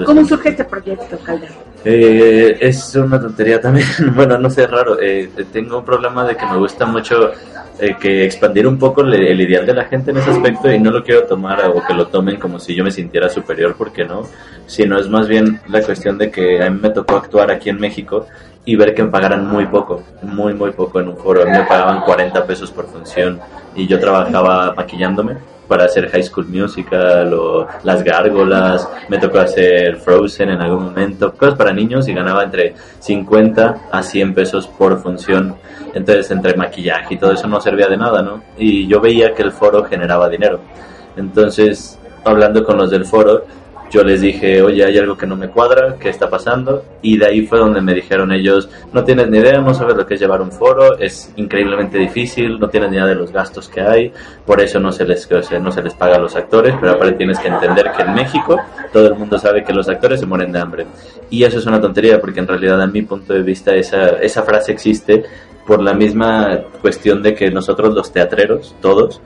¿Cómo 0.06 0.26
surge 0.26 0.50
este 0.50 0.66
proyecto, 0.66 1.18
Calder? 1.24 1.50
Eh, 1.86 2.58
es 2.60 2.96
una 2.96 3.20
tontería 3.20 3.62
también. 3.62 3.88
bueno, 4.16 4.38
no 4.38 4.50
sé, 4.50 4.68
raro. 4.68 5.00
Eh, 5.02 5.30
tengo 5.52 5.80
un 5.80 5.86
problema 5.86 6.26
de 6.26 6.36
que 6.36 6.46
me 6.46 6.58
gusta 6.58 6.86
mucho 6.86 7.32
eh, 7.80 7.96
que 8.00 8.26
expandir 8.26 8.68
un 8.68 8.78
poco 8.78 9.02
el, 9.02 9.40
ideal 9.40 9.66
de 9.66 9.74
la 9.74 9.86
gente 9.86 10.12
en 10.12 10.18
ese 10.18 10.32
aspecto 10.32 10.72
y 10.72 10.80
no 10.80 10.92
lo 10.92 11.04
quiero 11.04 11.24
tomar 11.24 11.64
o 11.68 11.86
que 11.86 11.94
lo 11.94 12.08
tomen 12.08 12.38
como 12.38 12.60
si 12.60 12.74
yo 12.76 12.84
me 12.84 12.92
sintiera 12.92 13.30
superior, 13.30 13.76
porque 13.78 14.04
no, 14.04 14.24
sino 14.66 15.00
es 15.00 15.08
más 15.08 15.28
bien 15.28 15.60
la 15.70 15.82
cuestión 15.82 16.18
de 16.18 16.32
que 16.32 16.64
a 16.64 16.70
mí 16.70 16.80
me 16.82 16.90
tocó 16.90 17.18
actuar 17.18 17.52
aquí 17.52 17.70
en 17.70 17.80
México 17.80 18.28
y 18.68 18.76
ver 18.76 18.94
que 18.94 19.02
me 19.02 19.10
pagaran 19.10 19.48
muy 19.48 19.66
poco, 19.66 20.04
muy, 20.22 20.54
muy 20.54 20.72
poco 20.72 21.00
en 21.00 21.08
un 21.08 21.16
foro. 21.16 21.46
Me 21.46 21.64
pagaban 21.64 22.02
40 22.02 22.46
pesos 22.46 22.70
por 22.70 22.86
función 22.86 23.40
y 23.74 23.88
yo 23.88 23.98
trabajaba 23.98 24.74
maquillándome 24.76 25.38
para 25.70 25.86
hacer 25.86 26.10
High 26.10 26.24
School 26.24 26.48
Musical 26.48 27.34
o 27.34 27.66
Las 27.84 28.04
Gárgolas, 28.04 28.90
me 29.08 29.20
tocó 29.20 29.40
hacer 29.40 29.96
Frozen 29.96 30.50
en 30.50 30.62
algún 30.62 30.84
momento, 30.84 31.34
cosas 31.34 31.56
para 31.56 31.72
niños 31.72 32.10
y 32.10 32.14
ganaba 32.14 32.44
entre 32.44 32.76
50 33.00 33.78
a 33.90 34.04
100 34.04 34.34
pesos 34.34 34.68
por 34.68 35.02
función. 35.02 35.56
Entonces, 35.94 36.30
entre 36.32 36.58
maquillaje 36.58 37.14
y 37.14 37.18
todo 37.18 37.32
eso 37.32 37.48
no 37.48 37.62
servía 37.62 37.88
de 37.88 37.96
nada, 37.96 38.22
¿no? 38.22 38.44
Y 38.58 38.86
yo 38.88 39.00
veía 39.00 39.34
que 39.34 39.44
el 39.44 39.54
foro 39.54 39.86
generaba 39.86 40.28
dinero. 40.28 40.60
Entonces, 41.16 41.98
hablando 42.26 42.66
con 42.66 42.78
los 42.78 42.92
del 42.92 43.06
foro, 43.06 43.46
yo 43.90 44.04
les 44.04 44.22
dije, 44.22 44.62
oye, 44.62 44.84
hay 44.84 44.98
algo 44.98 45.18
que 45.18 45.26
no 45.26 45.36
me 45.36 45.50
cuadra, 45.50 45.96
¿qué 46.00 46.10
está 46.10 46.30
pasando? 46.30 46.84
Y 47.02 47.18
de 47.18 47.26
ahí 47.26 47.46
fue 47.46 47.60
donde 47.60 47.82
me 47.82 47.94
dijeron 47.94 48.32
ellos, 48.32 48.70
no 48.94 49.04
tienes 49.04 49.30
ni 49.30 49.38
idea, 49.38 49.60
no 49.60 49.74
sabes 49.74 49.96
lo 49.96 50.06
que 50.06 50.16
es 50.16 50.20
llevar 50.20 50.42
un 50.42 50.52
foro, 50.52 50.98
es 50.98 51.32
increíblemente 51.36 51.98
difícil, 51.98 52.60
no 52.60 52.70
tienes 52.70 52.90
ni 52.90 52.98
idea 52.98 53.08
de 53.08 53.16
los 53.16 53.32
gastos 53.32 53.70
que 53.70 53.82
hay, 53.82 54.12
por 54.46 54.62
eso 54.62 54.80
no 54.80 54.92
se 54.92 55.06
les, 55.06 55.30
no 55.62 55.72
se 55.72 55.82
les 55.82 55.94
paga 55.94 56.16
a 56.16 56.20
los 56.20 56.36
actores, 56.36 56.76
pero 56.80 56.94
aparte 56.94 57.14
tienes 57.14 57.40
que 57.40 57.48
entender 57.48 57.92
que 57.96 58.04
en 58.04 58.14
México 58.14 58.60
todo 58.92 59.08
el 59.08 59.16
mundo 59.16 59.38
sabe 59.38 59.64
que 59.64 59.74
los 59.74 59.88
actores 59.88 60.20
se 60.20 60.26
mueren 60.26 60.52
de 60.52 60.60
hambre. 60.60 60.88
Y 61.30 61.44
eso 61.44 61.58
es 61.58 61.66
una 61.66 61.80
tontería, 61.80 62.20
porque 62.20 62.40
en 62.40 62.48
realidad 62.48 62.82
a 62.82 62.88
mi 62.88 63.02
punto 63.02 63.34
de 63.34 63.42
vista 63.42 63.74
esa, 63.76 64.10
esa 64.22 64.44
frase 64.44 64.72
existe 64.72 65.24
por 65.66 65.82
la 65.82 65.94
misma 65.94 66.62
cuestión 66.82 67.22
de 67.22 67.34
que 67.34 67.52
nosotros 67.52 67.94
los 67.94 68.12
teatreros, 68.12 68.74
todos, 68.82 69.22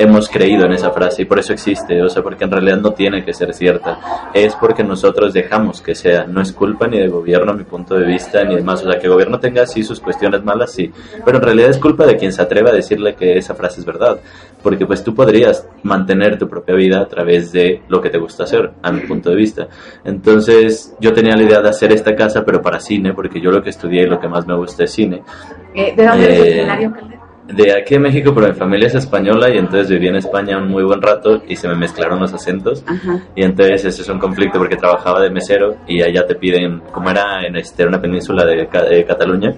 hemos 0.00 0.28
creído 0.28 0.64
en 0.64 0.72
esa 0.72 0.90
frase 0.90 1.22
y 1.22 1.24
por 1.26 1.38
eso 1.38 1.52
existe, 1.52 2.00
o 2.02 2.08
sea, 2.08 2.22
porque 2.22 2.44
en 2.44 2.50
realidad 2.50 2.78
no 2.78 2.92
tiene 2.92 3.22
que 3.22 3.34
ser 3.34 3.52
cierta, 3.52 4.30
es 4.32 4.54
porque 4.56 4.82
nosotros 4.82 5.34
dejamos 5.34 5.82
que 5.82 5.94
sea, 5.94 6.24
no 6.24 6.40
es 6.40 6.52
culpa 6.52 6.86
ni 6.86 6.98
del 6.98 7.10
gobierno 7.10 7.52
a 7.52 7.54
mi 7.54 7.64
punto 7.64 7.94
de 7.94 8.06
vista, 8.06 8.42
ni 8.44 8.56
demás, 8.56 8.82
o 8.82 8.90
sea, 8.90 8.98
que 8.98 9.06
el 9.06 9.12
gobierno 9.12 9.38
tenga 9.38 9.62
así 9.62 9.82
sus 9.82 10.00
cuestiones 10.00 10.42
malas, 10.42 10.72
sí, 10.72 10.90
pero 11.24 11.36
en 11.36 11.44
realidad 11.44 11.70
es 11.70 11.78
culpa 11.78 12.06
de 12.06 12.16
quien 12.16 12.32
se 12.32 12.40
atreve 12.40 12.70
a 12.70 12.72
decirle 12.72 13.14
que 13.14 13.36
esa 13.36 13.54
frase 13.54 13.80
es 13.80 13.86
verdad, 13.86 14.18
porque 14.62 14.86
pues 14.86 15.04
tú 15.04 15.14
podrías 15.14 15.66
mantener 15.82 16.38
tu 16.38 16.48
propia 16.48 16.74
vida 16.74 17.00
a 17.00 17.06
través 17.06 17.52
de 17.52 17.82
lo 17.88 18.00
que 18.00 18.08
te 18.08 18.18
gusta 18.18 18.44
hacer, 18.44 18.70
a 18.82 18.90
mi 18.92 19.00
punto 19.00 19.30
de 19.30 19.36
vista. 19.36 19.68
Entonces 20.04 20.94
yo 20.98 21.12
tenía 21.12 21.36
la 21.36 21.42
idea 21.42 21.60
de 21.60 21.68
hacer 21.68 21.92
esta 21.92 22.14
casa, 22.14 22.44
pero 22.44 22.62
para 22.62 22.80
cine, 22.80 23.12
porque 23.12 23.40
yo 23.40 23.50
lo 23.50 23.62
que 23.62 23.70
estudié 23.70 24.02
y 24.02 24.06
lo 24.06 24.18
que 24.18 24.28
más 24.28 24.46
me 24.46 24.56
gusta 24.56 24.84
es 24.84 24.92
cine. 24.92 25.22
Eh, 25.74 25.94
¿De 25.94 26.06
dónde 26.06 26.32
es 26.32 26.40
originario, 26.40 26.92
de 27.52 27.72
aquí 27.72 27.94
en 27.94 28.02
México, 28.02 28.32
pero 28.34 28.48
mi 28.48 28.54
familia 28.54 28.88
es 28.88 28.94
española 28.94 29.48
y 29.50 29.58
entonces 29.58 29.88
viví 29.88 30.08
en 30.08 30.16
España 30.16 30.58
un 30.58 30.68
muy 30.68 30.84
buen 30.84 31.02
rato 31.02 31.42
y 31.46 31.56
se 31.56 31.68
me 31.68 31.74
mezclaron 31.74 32.20
los 32.20 32.32
acentos. 32.32 32.84
Y 33.34 33.42
entonces 33.42 33.84
ese 33.84 34.02
es 34.02 34.08
un 34.08 34.18
conflicto 34.18 34.58
porque 34.58 34.76
trabajaba 34.76 35.20
de 35.20 35.30
mesero 35.30 35.76
y 35.86 36.02
allá 36.02 36.26
te 36.26 36.34
piden, 36.34 36.80
como 36.92 37.10
era 37.10 37.44
en 37.46 37.56
este, 37.56 37.86
una 37.86 38.00
península 38.00 38.44
de, 38.44 38.68
Cataluña, 39.06 39.54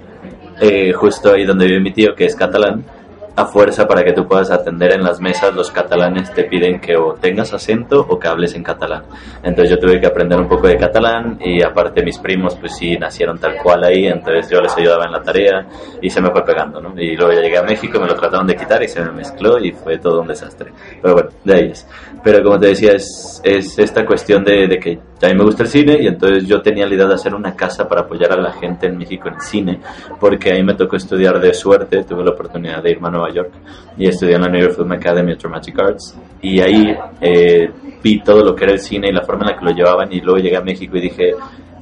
eh, 0.60 0.92
justo 0.92 1.32
ahí 1.32 1.44
donde 1.44 1.66
vive 1.66 1.80
mi 1.80 1.92
tío, 1.92 2.14
que 2.14 2.24
es 2.24 2.36
catalán, 2.36 2.84
a 3.34 3.46
fuerza 3.46 3.86
para 3.86 4.04
que 4.04 4.12
tú 4.12 4.26
puedas 4.26 4.50
atender 4.50 4.92
en 4.92 5.02
las 5.02 5.20
mesas, 5.20 5.54
los 5.54 5.70
catalanes 5.70 6.32
te 6.32 6.44
piden 6.44 6.80
que 6.80 6.96
o 6.96 7.14
tengas 7.14 7.52
acento 7.52 8.06
o 8.08 8.18
que 8.18 8.28
hables 8.28 8.54
en 8.54 8.62
catalán. 8.62 9.04
Entonces 9.42 9.70
yo 9.70 9.78
tuve 9.78 10.00
que 10.00 10.06
aprender 10.06 10.38
un 10.38 10.48
poco 10.48 10.66
de 10.68 10.76
catalán 10.76 11.38
y 11.40 11.62
aparte 11.62 12.02
mis 12.02 12.18
primos 12.18 12.56
pues 12.56 12.76
sí 12.76 12.96
nacieron 12.96 13.38
tal 13.38 13.56
cual 13.62 13.84
ahí, 13.84 14.06
entonces 14.06 14.50
yo 14.50 14.60
les 14.60 14.76
ayudaba 14.76 15.06
en 15.06 15.12
la 15.12 15.22
tarea 15.22 15.66
y 16.00 16.10
se 16.10 16.20
me 16.20 16.30
fue 16.30 16.44
pegando, 16.44 16.80
¿no? 16.80 16.92
Y 17.00 17.16
luego 17.16 17.32
ya 17.32 17.40
llegué 17.40 17.58
a 17.58 17.62
México, 17.62 17.98
me 18.00 18.06
lo 18.06 18.14
trataron 18.14 18.46
de 18.46 18.56
quitar 18.56 18.82
y 18.82 18.88
se 18.88 19.02
me 19.02 19.12
mezcló 19.12 19.58
y 19.58 19.72
fue 19.72 19.98
todo 19.98 20.20
un 20.20 20.28
desastre. 20.28 20.72
Pero 21.00 21.14
bueno, 21.14 21.30
de 21.44 21.54
ahí 21.54 21.70
es. 21.70 21.86
Pero 22.22 22.42
como 22.42 22.58
te 22.58 22.68
decía, 22.68 22.92
es, 22.92 23.40
es 23.42 23.78
esta 23.78 24.04
cuestión 24.04 24.44
de, 24.44 24.66
de 24.68 24.78
que 24.78 24.98
a 25.22 25.28
mí 25.28 25.34
me 25.34 25.44
gusta 25.44 25.62
el 25.62 25.68
cine 25.68 25.98
y 26.00 26.06
entonces 26.06 26.46
yo 26.46 26.60
tenía 26.60 26.86
la 26.86 26.94
idea 26.94 27.06
de 27.06 27.14
hacer 27.14 27.34
una 27.34 27.54
casa 27.54 27.86
para 27.86 28.02
apoyar 28.02 28.32
a 28.32 28.40
la 28.40 28.52
gente 28.52 28.86
en 28.86 28.98
México 28.98 29.28
en 29.28 29.40
cine, 29.40 29.80
porque 30.18 30.52
ahí 30.52 30.62
me 30.62 30.74
tocó 30.74 30.96
estudiar 30.96 31.40
de 31.40 31.54
suerte, 31.54 32.02
tuve 32.04 32.24
la 32.24 32.32
oportunidad 32.32 32.82
de 32.82 32.90
irme 32.90 33.08
a 33.08 33.10
Nueva 33.12 33.32
York 33.32 33.52
y 33.96 34.08
estudié 34.08 34.34
en 34.34 34.42
la 34.42 34.48
New 34.48 34.60
York 34.60 34.74
Film 34.74 34.92
Academy 34.92 35.32
of 35.32 35.38
Dramatic 35.38 35.78
Arts 35.78 36.18
y 36.40 36.60
ahí 36.60 36.96
eh, 37.20 37.70
vi 38.02 38.20
todo 38.20 38.42
lo 38.44 38.54
que 38.54 38.64
era 38.64 38.72
el 38.72 38.80
cine 38.80 39.08
y 39.08 39.12
la 39.12 39.22
forma 39.22 39.42
en 39.42 39.52
la 39.52 39.58
que 39.58 39.64
lo 39.64 39.70
llevaban 39.70 40.12
y 40.12 40.20
luego 40.20 40.40
llegué 40.40 40.56
a 40.56 40.62
México 40.62 40.96
y 40.96 41.02
dije, 41.02 41.34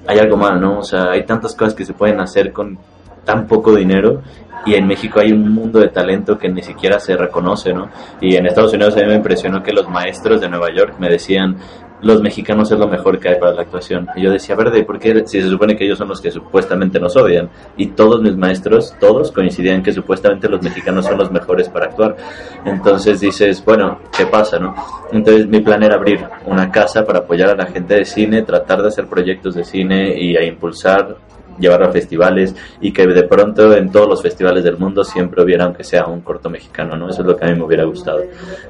hay 0.06 0.18
algo 0.18 0.36
mal, 0.36 0.60
¿no? 0.60 0.80
O 0.80 0.82
sea, 0.82 1.10
hay 1.10 1.24
tantas 1.24 1.54
cosas 1.54 1.74
que 1.74 1.84
se 1.84 1.94
pueden 1.94 2.20
hacer 2.20 2.52
con 2.52 2.78
tan 3.24 3.46
poco 3.46 3.74
dinero 3.74 4.22
y 4.66 4.74
en 4.74 4.86
México 4.86 5.20
hay 5.20 5.32
un 5.32 5.52
mundo 5.52 5.80
de 5.80 5.88
talento 5.88 6.38
que 6.38 6.48
ni 6.48 6.62
siquiera 6.62 7.00
se 7.00 7.16
reconoce, 7.16 7.72
¿no? 7.72 7.88
Y 8.20 8.36
en 8.36 8.46
Estados 8.46 8.72
Unidos 8.74 8.96
a 8.96 9.00
mí 9.00 9.06
me 9.06 9.14
impresionó 9.14 9.62
que 9.62 9.72
los 9.72 9.88
maestros 9.88 10.40
de 10.40 10.48
Nueva 10.48 10.68
York 10.74 10.96
me 10.98 11.08
decían, 11.08 11.56
los 12.02 12.22
mexicanos 12.22 12.70
es 12.72 12.78
lo 12.78 12.88
mejor 12.88 13.18
que 13.18 13.30
hay 13.30 13.38
para 13.38 13.52
la 13.52 13.62
actuación. 13.62 14.08
Y 14.16 14.22
yo 14.22 14.30
decía, 14.30 14.54
verde, 14.54 14.84
¿por 14.84 14.98
qué 14.98 15.22
si 15.26 15.40
se 15.40 15.48
supone 15.48 15.76
que 15.76 15.84
ellos 15.84 15.98
son 15.98 16.08
los 16.08 16.20
que 16.20 16.30
supuestamente 16.30 16.98
nos 16.98 17.16
odian? 17.16 17.48
Y 17.76 17.88
todos 17.88 18.22
mis 18.22 18.36
maestros, 18.36 18.94
todos 18.98 19.32
coincidían 19.32 19.82
que 19.82 19.92
supuestamente 19.92 20.48
los 20.48 20.62
mexicanos 20.62 21.06
son 21.06 21.18
los 21.18 21.30
mejores 21.30 21.68
para 21.68 21.86
actuar. 21.86 22.16
Entonces 22.64 23.20
dices, 23.20 23.62
bueno, 23.64 23.98
¿qué 24.16 24.26
pasa, 24.26 24.58
no? 24.58 24.74
Entonces 25.12 25.46
mi 25.46 25.60
plan 25.60 25.82
era 25.82 25.96
abrir 25.96 26.26
una 26.46 26.70
casa 26.70 27.04
para 27.04 27.20
apoyar 27.20 27.50
a 27.50 27.54
la 27.54 27.66
gente 27.66 27.94
de 27.94 28.04
cine, 28.04 28.42
tratar 28.42 28.82
de 28.82 28.88
hacer 28.88 29.06
proyectos 29.06 29.54
de 29.54 29.64
cine 29.64 30.14
y 30.18 30.36
a 30.36 30.44
impulsar 30.44 31.16
llevarlo 31.60 31.86
a 31.86 31.92
festivales 31.92 32.54
y 32.80 32.92
que 32.92 33.06
de 33.06 33.22
pronto 33.24 33.74
en 33.76 33.90
todos 33.90 34.08
los 34.08 34.22
festivales 34.22 34.64
del 34.64 34.78
mundo 34.78 35.04
siempre 35.04 35.42
hubiera, 35.42 35.64
aunque 35.64 35.84
sea 35.84 36.06
un 36.06 36.22
corto 36.22 36.50
mexicano, 36.50 36.96
¿no? 36.96 37.10
Eso 37.10 37.22
es 37.22 37.26
lo 37.26 37.36
que 37.36 37.44
a 37.44 37.48
mí 37.48 37.54
me 37.54 37.64
hubiera 37.64 37.84
gustado. 37.84 38.22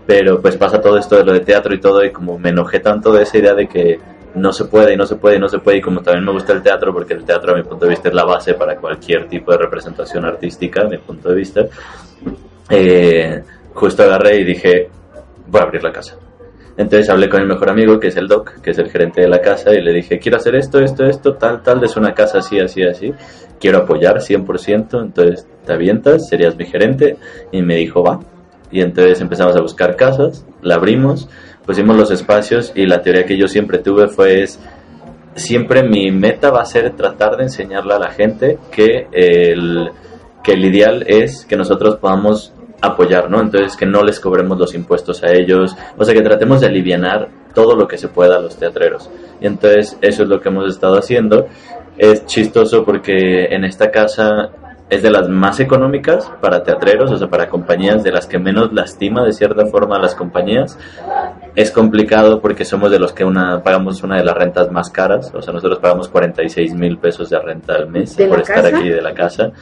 Pero 0.07 0.41
pues 0.41 0.57
pasa 0.57 0.81
todo 0.81 0.99
esto 0.99 1.17
de 1.17 1.25
lo 1.25 1.33
de 1.33 1.41
teatro 1.41 1.75
y 1.75 1.81
todo 1.81 2.05
y 2.05 2.11
como 2.11 2.39
me 2.39 2.51
enojé 2.51 2.81
tanto 2.81 3.13
de 3.13 3.23
esa 3.23 3.39
idea 3.39 3.55
de 3.55 3.69
que 3.69 3.99
no 4.35 4.53
se 4.53 4.65
puede 4.67 4.95
y 4.95 4.97
no 4.97 5.07
se 5.07 5.17
puede 5.17 5.37
y 5.37 5.39
no 5.39 5.49
se 5.49 5.59
puede 5.59 5.79
y 5.79 5.81
como 5.81 6.03
también 6.03 6.25
me 6.25 6.33
gusta 6.33 6.53
el 6.53 6.63
teatro 6.63 6.93
porque 6.93 7.15
el 7.15 7.25
teatro 7.25 7.53
a 7.53 7.57
mi 7.57 7.63
punto 7.63 7.85
de 7.85 7.91
vista 7.91 8.09
es 8.09 8.15
la 8.15 8.25
base 8.25 8.55
para 8.55 8.77
cualquier 8.77 9.29
tipo 9.29 9.51
de 9.51 9.59
representación 9.59 10.25
artística 10.25 10.83
a 10.83 10.85
mi 10.85 10.99
punto 10.99 11.31
de 11.31 11.35
vista 11.35 11.67
eh, 12.69 13.43
justo 13.75 14.03
agarré 14.05 14.37
y 14.41 14.45
dije 14.45 14.89
voy 15.49 15.61
a 15.61 15.65
abrir 15.65 15.83
la 15.83 15.93
casa 15.93 16.17
entonces 16.77 17.11
hablé 17.11 17.29
con 17.29 17.43
mi 17.43 17.49
mejor 17.49 17.71
amigo, 17.71 17.99
que 17.99 18.09
es 18.09 18.17
el 18.17 18.29
Doc, 18.29 18.61
que 18.63 18.71
es 18.71 18.79
el 18.79 18.91
gerente 18.91 19.21
de 19.21 19.29
la 19.29 19.41
casa, 19.41 19.75
y 19.75 19.83
le 19.83 19.93
dije, 19.93 20.19
quiero 20.19 20.39
hacer 20.39 20.55
esto, 20.55 20.81
esto, 20.81 21.05
esto, 21.05 21.35
tal, 21.35 21.63
tal, 21.63 21.83
es 21.85 21.97
una 21.97 22.15
casa 22.15 22.39
así, 22.39 22.59
así, 22.59 22.83
así. 22.83 23.13
Quiero 23.59 23.79
apoyar 23.79 24.19
100%, 24.19 25.03
entonces 25.03 25.47
te 25.67 25.73
avientas, 25.73 26.29
serías 26.29 26.57
mi 26.57 26.65
gerente. 26.65 27.17
Y 27.53 27.63
me 27.63 27.77
dijo, 27.77 28.03
va. 28.03 28.21
Y 28.71 28.81
entonces 28.81 29.21
empezamos 29.21 29.57
a 29.57 29.61
buscar 29.61 29.97
casas, 29.97 30.47
la 30.63 30.77
abrimos, 30.77 31.29
pusimos 31.67 31.97
los 31.97 32.11
espacios 32.11 32.73
y 32.75 32.87
la 32.87 33.03
teoría 33.03 33.25
que 33.25 33.37
yo 33.37 33.49
siempre 33.49 33.79
tuve 33.79 34.09
fue 34.09 34.43
es, 34.43 34.61
siempre 35.35 35.83
mi 35.83 36.11
meta 36.13 36.51
va 36.51 36.63
a 36.63 36.65
ser 36.65 36.95
tratar 36.95 37.37
de 37.37 37.45
enseñarle 37.45 37.95
a 37.95 37.99
la 37.99 38.11
gente 38.11 38.59
que 38.71 39.09
el, 39.13 39.91
que 40.43 40.53
el 40.53 40.65
ideal 40.65 41.05
es 41.09 41.45
que 41.47 41.57
nosotros 41.57 41.97
podamos 41.97 42.53
apoyar, 42.81 43.31
¿no? 43.31 43.41
Entonces 43.41 43.77
que 43.77 43.87
no 43.87 44.03
les 44.03 44.21
cobremos 44.21 44.59
los 44.59 44.75
impuestos 44.75 45.23
a 45.23 45.33
ellos, 45.33 45.77
o 45.97 46.05
sea 46.05 46.15
que 46.15 46.23
tratemos 46.23 46.61
de 46.61 46.67
aliviar 46.67 47.29
todo 47.55 47.75
lo 47.75 47.87
que 47.87 47.99
se 47.99 48.09
pueda 48.09 48.37
a 48.37 48.41
los 48.41 48.57
teatreros. 48.57 49.11
Y 49.41 49.47
entonces 49.47 49.99
eso 50.01 50.23
es 50.23 50.29
lo 50.29 50.41
que 50.41 50.49
hemos 50.49 50.69
estado 50.69 50.99
haciendo. 50.99 51.47
Es 51.99 52.25
chistoso 52.27 52.85
porque 52.85 53.47
en 53.47 53.65
esta 53.65 53.91
casa 53.91 54.51
es 54.89 55.03
de 55.03 55.11
las 55.11 55.29
más 55.29 55.61
económicas 55.61 56.31
para 56.41 56.65
teatreros, 56.65 57.11
o 57.13 57.17
sea, 57.17 57.29
para 57.29 57.49
compañías 57.49 58.03
de 58.03 58.11
las 58.11 58.27
que 58.27 58.39
menos 58.39 58.73
lastima 58.73 59.25
de 59.25 59.33
cierta 59.33 59.67
forma 59.67 59.97
a 59.97 60.01
las 60.01 60.17
compañías. 60.17 60.77
Es 61.55 61.71
complicado 61.71 62.41
porque 62.41 62.65
somos 62.65 62.91
de 62.91 62.99
los 62.99 63.13
que 63.13 63.25
una, 63.25 63.63
pagamos 63.63 64.03
una 64.03 64.17
de 64.17 64.25
las 64.25 64.35
rentas 64.35 64.71
más 64.71 64.91
caras, 64.91 65.33
o 65.35 65.43
sea, 65.43 65.53
nosotros 65.53 65.79
pagamos 65.79 66.09
46 66.09 66.75
mil 66.75 66.99
pesos 66.99 67.31
de 67.31 67.39
renta 67.39 67.75
al 67.75 67.89
mes 67.89 68.17
por 68.17 68.41
estar 68.41 68.67
aquí 68.67 68.89
de 68.89 69.01
la 69.01 69.15
casa 69.15 69.53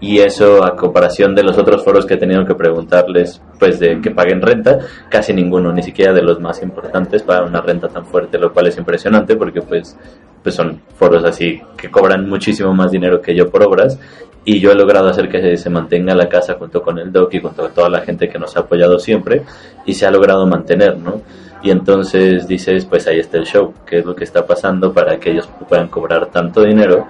y 0.00 0.20
eso 0.20 0.64
a 0.64 0.76
comparación 0.76 1.34
de 1.34 1.42
los 1.42 1.58
otros 1.58 1.84
foros 1.84 2.06
que 2.06 2.14
he 2.14 2.18
tenido 2.18 2.44
que 2.44 2.54
preguntarles 2.54 3.42
pues 3.58 3.80
de 3.80 4.00
que 4.00 4.10
paguen 4.10 4.40
renta 4.40 4.78
casi 5.08 5.32
ninguno 5.32 5.72
ni 5.72 5.82
siquiera 5.82 6.12
de 6.12 6.22
los 6.22 6.38
más 6.40 6.62
importantes 6.62 7.22
pagan 7.22 7.48
una 7.48 7.60
renta 7.60 7.88
tan 7.88 8.06
fuerte 8.06 8.38
lo 8.38 8.52
cual 8.52 8.68
es 8.68 8.78
impresionante 8.78 9.36
porque 9.36 9.60
pues 9.60 9.96
pues 10.42 10.54
son 10.54 10.80
foros 10.94 11.24
así 11.24 11.60
que 11.76 11.90
cobran 11.90 12.28
muchísimo 12.28 12.72
más 12.72 12.92
dinero 12.92 13.20
que 13.20 13.34
yo 13.34 13.50
por 13.50 13.62
obras 13.64 13.98
y 14.44 14.60
yo 14.60 14.70
he 14.70 14.74
logrado 14.74 15.08
hacer 15.08 15.28
que 15.28 15.56
se 15.56 15.70
mantenga 15.70 16.14
la 16.14 16.28
casa 16.28 16.54
junto 16.54 16.80
con 16.80 16.98
el 16.98 17.10
doc 17.10 17.34
y 17.34 17.40
junto 17.40 17.62
con 17.62 17.72
toda 17.72 17.90
la 17.90 18.00
gente 18.02 18.28
que 18.28 18.38
nos 18.38 18.56
ha 18.56 18.60
apoyado 18.60 18.98
siempre 19.00 19.42
y 19.84 19.94
se 19.94 20.06
ha 20.06 20.10
logrado 20.12 20.46
mantener 20.46 20.96
no 20.96 21.22
y 21.60 21.72
entonces 21.72 22.46
dices 22.46 22.84
pues 22.84 23.08
ahí 23.08 23.18
está 23.18 23.36
el 23.36 23.46
show 23.46 23.74
qué 23.84 23.98
es 23.98 24.04
lo 24.04 24.14
que 24.14 24.22
está 24.22 24.46
pasando 24.46 24.92
para 24.92 25.18
que 25.18 25.32
ellos 25.32 25.48
puedan 25.68 25.88
cobrar 25.88 26.26
tanto 26.26 26.62
dinero 26.62 27.08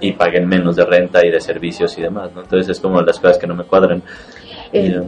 y 0.00 0.12
paguen 0.12 0.48
menos 0.48 0.76
de 0.76 0.84
renta 0.84 1.24
y 1.24 1.30
de 1.30 1.40
servicios 1.40 1.96
y 1.98 2.02
demás, 2.02 2.30
¿no? 2.34 2.42
Entonces 2.42 2.68
es 2.68 2.80
como 2.80 3.00
las 3.00 3.18
cosas 3.18 3.38
que 3.38 3.46
no 3.46 3.54
me 3.54 3.64
cuadran. 3.64 4.02
Eh, 4.72 5.02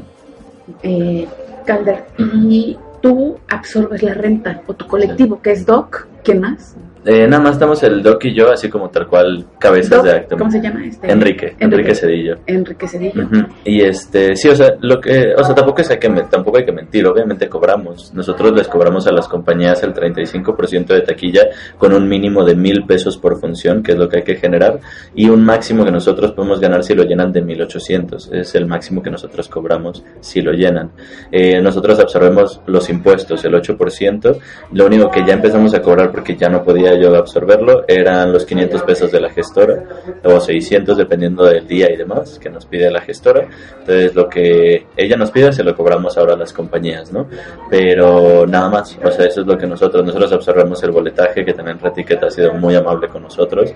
eh, 0.83 1.29
Calder, 1.65 2.07
¿y 2.19 2.79
tú 3.01 3.39
absorbes 3.49 4.03
la 4.03 4.15
renta 4.15 4.63
o 4.67 4.75
tu 4.75 4.87
colectivo, 4.87 5.41
que 5.43 5.53
es 5.53 5.67
DOC? 5.67 6.07
¿Qué 6.23 6.35
más? 6.35 6.77
Eh, 7.09 7.25
nada 7.29 7.41
más 7.41 7.53
estamos 7.53 7.81
el 7.85 8.03
Doc 8.03 8.25
y 8.25 8.35
yo, 8.35 8.51
así 8.51 8.69
como 8.69 8.91
tal 8.91 9.07
cual 9.07 9.47
cabezas 9.61 10.03
de 10.03 10.11
acto. 10.11 10.37
¿Cómo 10.37 10.51
se 10.51 10.61
llama 10.61 10.85
este? 10.85 11.09
Enrique, 11.09 11.55
Enrique, 11.61 11.95
Cedillo. 11.95 12.39
Enrique 12.47 12.89
Cedillo. 12.89 13.29
Y 13.65 13.81
este, 13.81 14.35
sí, 14.35 14.49
o 14.49 14.57
sea, 14.57 14.75
lo 14.81 15.01
que, 15.01 15.33
o 15.37 15.45
sea, 15.45 15.55
tampoco 15.55 15.83
hay 15.89 15.99
que 15.99 16.09
tampoco 16.29 16.59
hay 16.59 16.65
que 16.65 16.73
mentir, 16.73 17.07
obviamente 17.07 17.49
cobramos. 17.49 18.13
Nosotros 18.13 18.53
les 18.53 18.67
cobramos 18.67 19.07
a 19.07 19.13
las 19.13 19.29
compañías 19.29 19.85
el 19.85 19.95
35% 19.95 20.87
de 20.87 21.03
taquilla 21.03 21.49
con 21.79 21.93
un 21.93 22.09
mínimo 22.09 22.45
de 22.45 22.57
mil 22.57 22.85
pesos 22.87 23.17
por 23.19 23.39
función, 23.39 23.85
que 23.85 23.93
es 23.93 23.99
lo 23.99 24.09
que 24.09 24.17
hay 24.19 24.25
que 24.25 24.35
generar, 24.35 24.81
y 25.15 25.29
un 25.29 25.45
máximo 25.45 25.85
que 25.85 25.93
nosotros 25.93 26.33
podemos 26.33 26.59
ganar 26.59 26.83
si 26.83 26.95
lo 26.97 27.05
llenan 27.05 27.31
de 27.31 27.41
1800. 27.41 28.33
Es 28.33 28.57
el 28.57 28.67
máximo 28.67 29.01
que 29.01 29.11
nosotros 29.13 29.49
cobramos 29.49 30.03
si 30.19 30.43
lo 30.43 30.51
llenan. 30.51 30.91
Eh, 31.31 31.61
nosotros 31.63 32.01
absorbemos 32.01 32.63
los 32.67 32.91
impuestos, 32.91 33.45
el 33.45 33.55
8%. 33.55 34.39
Lo 34.73 34.87
único 34.87 35.09
que 35.09 35.25
ya 35.25 35.35
empezamos 35.35 35.73
a 35.73 35.81
cobrar 35.81 36.11
porque 36.11 36.35
ya 36.35 36.49
no 36.49 36.65
podía 36.65 36.96
yo 37.01 37.15
absorberlo 37.15 37.85
eran 37.87 38.33
los 38.33 38.45
500 38.45 38.83
pesos 38.83 39.13
de 39.13 39.21
la 39.21 39.31
gestora 39.31 39.83
o 40.25 40.41
600 40.41 40.97
dependiendo 40.97 41.45
del 41.45 41.67
día 41.67 41.91
y 41.93 41.97
demás 41.97 42.39
que 42.39 42.51
nos 42.51 42.67
pide 42.67 42.91
la 42.91 43.01
gestora. 43.01 43.49
Entonces 43.81 44.15
lo 44.15 44.29
que 44.29 44.87
ella 44.97 45.17
nos 45.17 45.31
pide 45.31 45.53
se 45.53 45.63
lo 45.63 45.75
cobramos 45.75 46.17
ahora 46.17 46.35
a 46.35 46.37
las 46.37 46.53
compañías, 46.53 47.13
¿no? 47.13 47.29
Pero 47.71 48.47
nada 48.47 48.69
más, 48.69 48.99
o 49.03 49.11
sea, 49.11 49.27
eso 49.27 49.43
es 49.43 49.47
lo 49.47 49.57
que 49.57 49.67
nosotros, 49.67 50.05
nosotros 50.05 50.33
absorbemos 50.33 50.83
el 50.83 50.91
boletaje 50.91 51.45
que 51.45 51.53
también 51.53 51.79
Retiquet 51.79 52.23
ha 52.23 52.31
sido 52.31 52.53
muy 52.55 52.75
amable 52.75 53.09
con 53.09 53.23
nosotros 53.23 53.73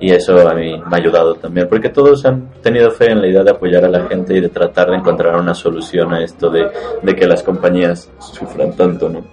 y 0.00 0.12
eso 0.12 0.48
a 0.48 0.54
mí 0.54 0.76
me 0.78 0.96
ha 0.96 1.00
ayudado 1.00 1.34
también 1.34 1.68
porque 1.68 1.88
todos 1.88 2.24
han 2.24 2.50
tenido 2.60 2.90
fe 2.90 3.10
en 3.10 3.20
la 3.20 3.28
idea 3.28 3.42
de 3.42 3.50
apoyar 3.50 3.84
a 3.84 3.88
la 3.88 4.06
gente 4.06 4.34
y 4.34 4.40
de 4.40 4.48
tratar 4.48 4.90
de 4.90 4.96
encontrar 4.96 5.36
una 5.36 5.54
solución 5.54 6.12
a 6.12 6.22
esto 6.22 6.50
de, 6.50 6.70
de 7.02 7.14
que 7.14 7.26
las 7.26 7.42
compañías 7.42 8.10
sufran 8.18 8.74
tanto, 8.76 9.08
¿no? 9.08 9.24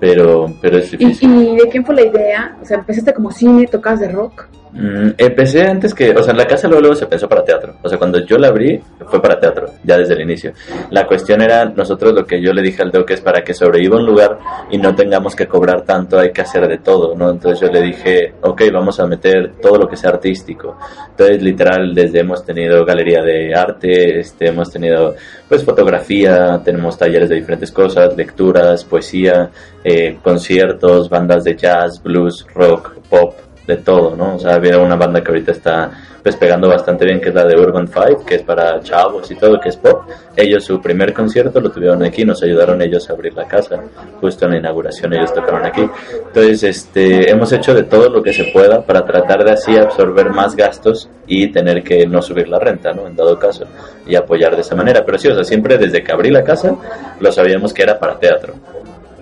Pero, 0.00 0.52
pero 0.60 0.78
es 0.78 0.90
difícil. 0.90 1.42
¿Y, 1.42 1.56
de 1.56 1.68
quién 1.68 1.84
fue 1.84 1.94
la 1.94 2.02
idea? 2.02 2.56
O 2.62 2.64
sea, 2.64 2.78
empezaste 2.78 3.12
como 3.12 3.30
cine, 3.30 3.66
tocabas 3.66 4.00
de 4.00 4.08
rock. 4.08 4.48
Mm, 4.72 5.10
empecé 5.16 5.66
antes 5.66 5.94
que, 5.94 6.10
o 6.10 6.22
sea, 6.22 6.34
la 6.34 6.46
casa 6.46 6.68
luego, 6.68 6.82
luego 6.82 6.96
se 6.96 7.06
pensó 7.06 7.28
para 7.28 7.44
teatro. 7.44 7.76
O 7.82 7.88
sea, 7.88 7.98
cuando 7.98 8.24
yo 8.24 8.36
la 8.38 8.48
abrí, 8.48 8.80
fue 9.06 9.20
para 9.20 9.40
teatro, 9.40 9.66
ya 9.82 9.96
desde 9.96 10.14
el 10.14 10.22
inicio. 10.22 10.52
La 10.90 11.06
cuestión 11.06 11.40
era, 11.40 11.64
nosotros 11.64 12.14
lo 12.14 12.24
que 12.24 12.40
yo 12.40 12.52
le 12.52 12.62
dije 12.62 12.82
al 12.82 12.90
Doc 12.90 13.10
es 13.10 13.20
para 13.20 13.42
que 13.42 13.54
sobreviva 13.54 13.96
un 13.96 14.06
lugar 14.06 14.38
y 14.70 14.78
no 14.78 14.94
tengamos 14.94 15.34
que 15.34 15.46
cobrar 15.46 15.82
tanto, 15.82 16.18
hay 16.18 16.32
que 16.32 16.42
hacer 16.42 16.68
de 16.68 16.78
todo, 16.78 17.14
¿no? 17.14 17.30
Entonces 17.30 17.60
yo 17.60 17.72
le 17.72 17.82
dije, 17.82 18.34
ok, 18.42 18.62
vamos 18.72 19.00
a 19.00 19.06
meter 19.06 19.54
todo 19.60 19.78
lo 19.78 19.88
que 19.88 19.96
sea 19.96 20.10
artístico. 20.10 20.76
Entonces, 21.10 21.42
literal, 21.42 21.94
desde 21.94 22.20
hemos 22.20 22.44
tenido 22.44 22.84
galería 22.84 23.22
de 23.22 23.54
arte, 23.54 24.20
este, 24.20 24.48
hemos 24.48 24.70
tenido, 24.70 25.14
pues, 25.48 25.64
fotografía, 25.64 26.60
tenemos 26.64 26.98
talleres 26.98 27.28
de 27.28 27.36
diferentes 27.36 27.72
cosas, 27.72 28.16
lecturas, 28.16 28.84
poesía, 28.84 29.50
eh, 29.82 30.18
conciertos, 30.22 31.08
bandas 31.08 31.44
de 31.44 31.56
jazz, 31.56 32.02
blues, 32.02 32.46
rock, 32.54 32.94
pop, 33.08 33.34
de 33.68 33.76
todo, 33.76 34.16
¿no? 34.16 34.36
O 34.36 34.38
sea, 34.38 34.54
había 34.54 34.78
una 34.78 34.96
banda 34.96 35.22
que 35.22 35.28
ahorita 35.28 35.52
está 35.52 35.90
pues 36.22 36.36
pegando 36.36 36.68
bastante 36.68 37.04
bien, 37.04 37.20
que 37.20 37.28
es 37.28 37.34
la 37.34 37.44
de 37.44 37.54
Urban 37.54 37.86
Five, 37.86 38.24
que 38.26 38.36
es 38.36 38.42
para 38.42 38.80
chavos 38.80 39.30
y 39.30 39.34
todo, 39.34 39.60
que 39.60 39.68
es 39.68 39.76
pop. 39.76 40.08
Ellos 40.34 40.64
su 40.64 40.80
primer 40.80 41.12
concierto 41.12 41.60
lo 41.60 41.70
tuvieron 41.70 42.02
aquí, 42.02 42.24
nos 42.24 42.42
ayudaron 42.42 42.80
ellos 42.80 43.08
a 43.10 43.12
abrir 43.12 43.34
la 43.34 43.46
casa, 43.46 43.78
justo 44.22 44.46
en 44.46 44.52
la 44.52 44.58
inauguración 44.58 45.12
ellos 45.12 45.34
tocaron 45.34 45.66
aquí. 45.66 45.86
Entonces, 46.28 46.62
este, 46.62 47.30
hemos 47.30 47.52
hecho 47.52 47.74
de 47.74 47.82
todo 47.82 48.08
lo 48.08 48.22
que 48.22 48.32
se 48.32 48.44
pueda 48.44 48.80
para 48.80 49.04
tratar 49.04 49.44
de 49.44 49.52
así 49.52 49.76
absorber 49.76 50.30
más 50.30 50.56
gastos 50.56 51.10
y 51.26 51.48
tener 51.48 51.82
que 51.82 52.06
no 52.06 52.22
subir 52.22 52.48
la 52.48 52.58
renta, 52.58 52.94
¿no? 52.94 53.06
En 53.06 53.14
dado 53.14 53.38
caso, 53.38 53.66
y 54.06 54.16
apoyar 54.16 54.54
de 54.54 54.62
esa 54.62 54.74
manera. 54.74 55.04
Pero 55.04 55.18
sí, 55.18 55.28
o 55.28 55.34
sea, 55.34 55.44
siempre 55.44 55.76
desde 55.76 56.02
que 56.02 56.10
abrí 56.10 56.30
la 56.30 56.42
casa, 56.42 56.74
lo 57.20 57.30
sabíamos 57.30 57.74
que 57.74 57.82
era 57.82 57.98
para 57.98 58.18
teatro. 58.18 58.54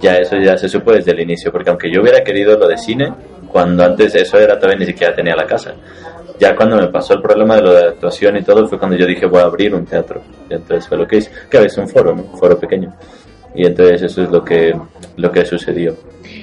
Ya 0.01 0.19
eso 0.19 0.37
ya 0.37 0.57
se 0.57 0.69
supo 0.69 0.93
desde 0.93 1.11
el 1.11 1.21
inicio, 1.21 1.51
porque 1.51 1.71
aunque 1.71 1.91
yo 1.91 2.03
hubiera 2.03 2.23
querido 2.23 2.57
lo 2.59 2.69
de 2.69 2.77
cine, 2.77 3.13
cuando 3.51 3.85
antes 3.85 4.15
eso 4.15 4.39
era 4.39 4.59
todavía 4.59 4.81
ni 4.81 4.87
siquiera 4.87 5.15
tenía 5.15 5.37
la 5.37 5.47
casa. 5.47 5.75
Ya 6.39 6.55
cuando 6.55 6.77
me 6.77 6.89
pasó 6.89 7.15
el 7.15 7.23
problema 7.23 7.57
de 7.57 7.63
lo 7.63 7.73
de 7.73 7.85
actuación 7.89 8.37
y 8.37 8.43
todo, 8.43 8.67
fue 8.69 8.79
cuando 8.79 8.97
yo 8.97 9.07
dije 9.07 9.27
voy 9.27 9.41
a 9.41 9.45
abrir 9.45 9.75
un 9.75 9.87
teatro. 9.87 10.21
Y 10.51 10.55
entonces 10.55 10.87
fue 10.87 10.99
lo 10.99 11.07
que 11.07 11.17
hice, 11.17 11.31
que 11.51 11.59
es 11.65 11.79
un 11.79 11.89
foro, 11.89 12.15
¿no? 12.15 12.23
Un 12.23 12.39
foro 12.39 12.59
pequeño. 12.59 12.93
Y 13.55 13.65
entonces 13.65 14.03
eso 14.03 14.23
es 14.23 14.31
lo 14.31 14.45
que, 14.45 14.79
lo 15.17 15.33
que 15.33 15.47
sucedió. 15.47 15.97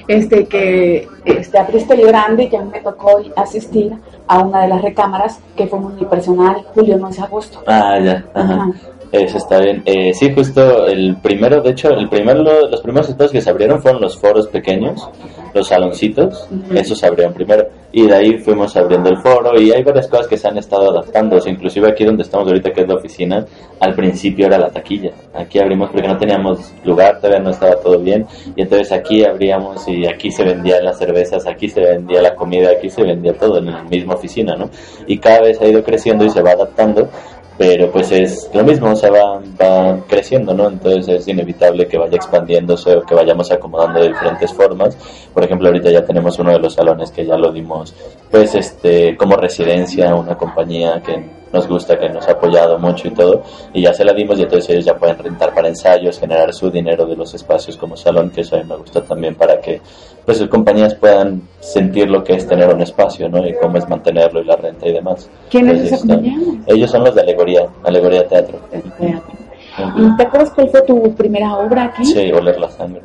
Este, 0.08 0.48
que 0.48 1.08
este, 1.26 1.58
abriste 1.60 1.94
el 1.94 2.08
grande 2.08 2.44
y 2.44 2.50
que 2.50 2.58
a 2.58 2.62
mí 2.62 2.72
me 2.72 2.82
tocó 2.82 3.22
asistir 3.36 3.94
a 4.28 4.40
una 4.40 4.64
de 4.64 4.70
las 4.70 4.82
recámaras 4.82 5.40
que 5.56 5.68
fue 5.68 5.80
muy 5.80 6.04
personal, 6.06 6.64
julio, 6.74 6.98
no 6.98 7.10
es 7.10 7.20
agosto. 7.20 7.64
Ah, 7.68 8.00
ya, 8.00 8.26
ajá. 8.34 8.72
Eso 9.14 9.38
está 9.38 9.60
bien. 9.60 9.84
Eh, 9.86 10.12
sí, 10.16 10.34
justo 10.34 10.88
el 10.88 11.18
primero, 11.18 11.62
de 11.62 11.70
hecho, 11.70 11.90
el 11.90 12.10
primero, 12.10 12.68
los 12.68 12.82
primeros 12.82 13.08
espacios 13.10 13.32
que 13.32 13.42
se 13.42 13.50
abrieron 13.52 13.80
fueron 13.80 14.02
los 14.02 14.18
foros 14.18 14.48
pequeños, 14.48 15.08
los 15.54 15.68
saloncitos, 15.68 16.50
esos 16.74 16.98
se 16.98 17.06
abrieron 17.06 17.32
primero. 17.32 17.68
Y 17.92 18.08
de 18.08 18.16
ahí 18.16 18.38
fuimos 18.40 18.76
abriendo 18.76 19.12
el 19.12 19.18
foro 19.20 19.62
y 19.62 19.72
hay 19.72 19.84
varias 19.84 20.08
cosas 20.08 20.26
que 20.26 20.36
se 20.36 20.48
han 20.48 20.58
estado 20.58 20.90
adaptando. 20.90 21.38
inclusive 21.46 21.92
aquí 21.92 22.04
donde 22.04 22.24
estamos 22.24 22.48
ahorita, 22.48 22.74
que 22.74 22.82
es 22.82 22.88
la 22.88 22.96
oficina, 22.96 23.46
al 23.80 23.94
principio 23.94 24.48
era 24.48 24.58
la 24.58 24.72
taquilla. 24.72 25.12
Aquí 25.36 25.60
abrimos 25.60 25.92
porque 25.92 26.08
no 26.08 26.18
teníamos 26.18 26.74
lugar, 26.84 27.20
todavía 27.20 27.44
no 27.44 27.52
estaba 27.52 27.76
todo 27.76 28.00
bien. 28.00 28.26
Y 28.56 28.64
entonces 28.64 28.92
aquí 28.92 29.24
abríamos 29.24 29.88
y 29.88 30.08
aquí 30.08 30.32
se 30.32 30.44
vendían 30.44 30.84
las 30.84 30.98
cervezas, 30.98 31.46
aquí 31.46 31.70
se 31.70 31.82
vendía 31.82 32.20
la 32.20 32.34
comida, 32.34 32.72
aquí 32.72 32.90
se 32.90 33.04
vendía 33.04 33.38
todo 33.38 33.60
en 33.60 33.68
la 33.68 33.84
misma 33.84 34.16
oficina, 34.16 34.56
¿no? 34.56 34.72
Y 35.06 35.20
cada 35.20 35.42
vez 35.42 35.62
ha 35.62 35.68
ido 35.68 35.84
creciendo 35.84 36.26
y 36.26 36.32
se 36.32 36.42
va 36.42 36.54
adaptando 36.54 37.10
pero 37.58 37.92
pues 37.92 38.12
es 38.12 38.50
lo 38.54 38.64
mismo, 38.64 38.92
o 38.92 38.96
sea, 38.96 39.12
va, 39.12 39.42
va, 39.62 40.00
creciendo, 40.08 40.54
¿no? 40.54 40.68
Entonces 40.68 41.08
es 41.08 41.28
inevitable 41.28 41.88
que 41.88 41.98
vaya 41.98 42.16
expandiéndose 42.16 42.96
o 42.96 43.04
que 43.04 43.14
vayamos 43.14 43.52
acomodando 43.52 44.00
de 44.00 44.10
diferentes 44.10 44.52
formas. 44.54 44.98
Por 45.34 45.44
ejemplo, 45.44 45.68
ahorita 45.68 45.92
ya 45.92 46.04
tenemos 46.04 46.40
uno 46.40 46.52
de 46.52 46.60
los 46.60 46.74
salones 46.74 47.12
que 47.12 47.26
ya 47.26 47.38
lo 47.38 47.52
dimos, 47.52 47.94
pues, 48.32 48.56
este, 48.56 49.16
como 49.18 49.36
residencia, 49.36 50.16
una 50.16 50.36
compañía 50.36 51.02
que 51.06 51.43
nos 51.54 51.68
gusta, 51.68 51.98
que 51.98 52.10
nos 52.10 52.28
ha 52.28 52.32
apoyado 52.32 52.80
mucho 52.80 53.08
y 53.08 53.12
todo, 53.12 53.44
y 53.74 53.84
ya 53.84 53.94
se 53.94 54.04
la 54.04 54.12
dimos 54.12 54.40
y 54.40 54.44
entonces 54.44 54.70
ellos 54.72 54.86
ya 54.86 54.96
pueden 54.96 55.18
rentar 55.18 55.54
para 55.54 55.68
ensayos, 55.68 56.20
generar 56.20 56.54
su 56.54 56.70
dinero 56.72 57.06
de 57.06 57.16
los 57.16 57.34
espacios 57.34 57.78
como 57.78 57.96
salón, 57.96 58.32
que 58.32 58.42
eso 58.42 58.56
a 58.56 58.60
mí 58.60 58.66
me 58.68 58.76
gusta 58.76 59.02
también 59.02 59.36
para 59.36 59.62
que 59.62 59.80
pues 60.26 60.38
sus 60.38 60.48
compañías 60.48 60.96
puedan 60.96 61.42
sentir 61.60 62.10
lo 62.10 62.24
que 62.24 62.34
es 62.34 62.48
tener 62.48 62.74
un 62.74 62.82
espacio, 62.82 63.30
¿no? 63.30 63.46
Y 63.46 63.54
cómo 63.56 63.78
es 63.78 63.88
mantenerlo 63.88 64.42
y 64.42 64.46
la 64.46 64.56
renta 64.56 64.88
y 64.88 64.94
demás. 64.94 65.30
¿Quién 65.50 65.70
es 65.70 65.92
esa? 65.92 66.20
Ellos 66.66 66.90
son 66.90 67.04
los 67.04 67.14
de 67.14 67.22
Alegoría, 67.22 67.68
Alegoría 67.84 68.28
Teatro. 68.28 68.60
¿Y 69.96 70.18
te 70.18 70.24
acuerdas 70.24 70.52
cuál 70.52 70.70
fue 70.70 70.82
tu 70.84 71.14
primera 71.16 71.58
obra 71.58 71.86
aquí? 71.86 72.06
Sí, 72.06 72.32
Oler 72.32 72.60
la 72.60 72.70
Sangre. 72.70 73.02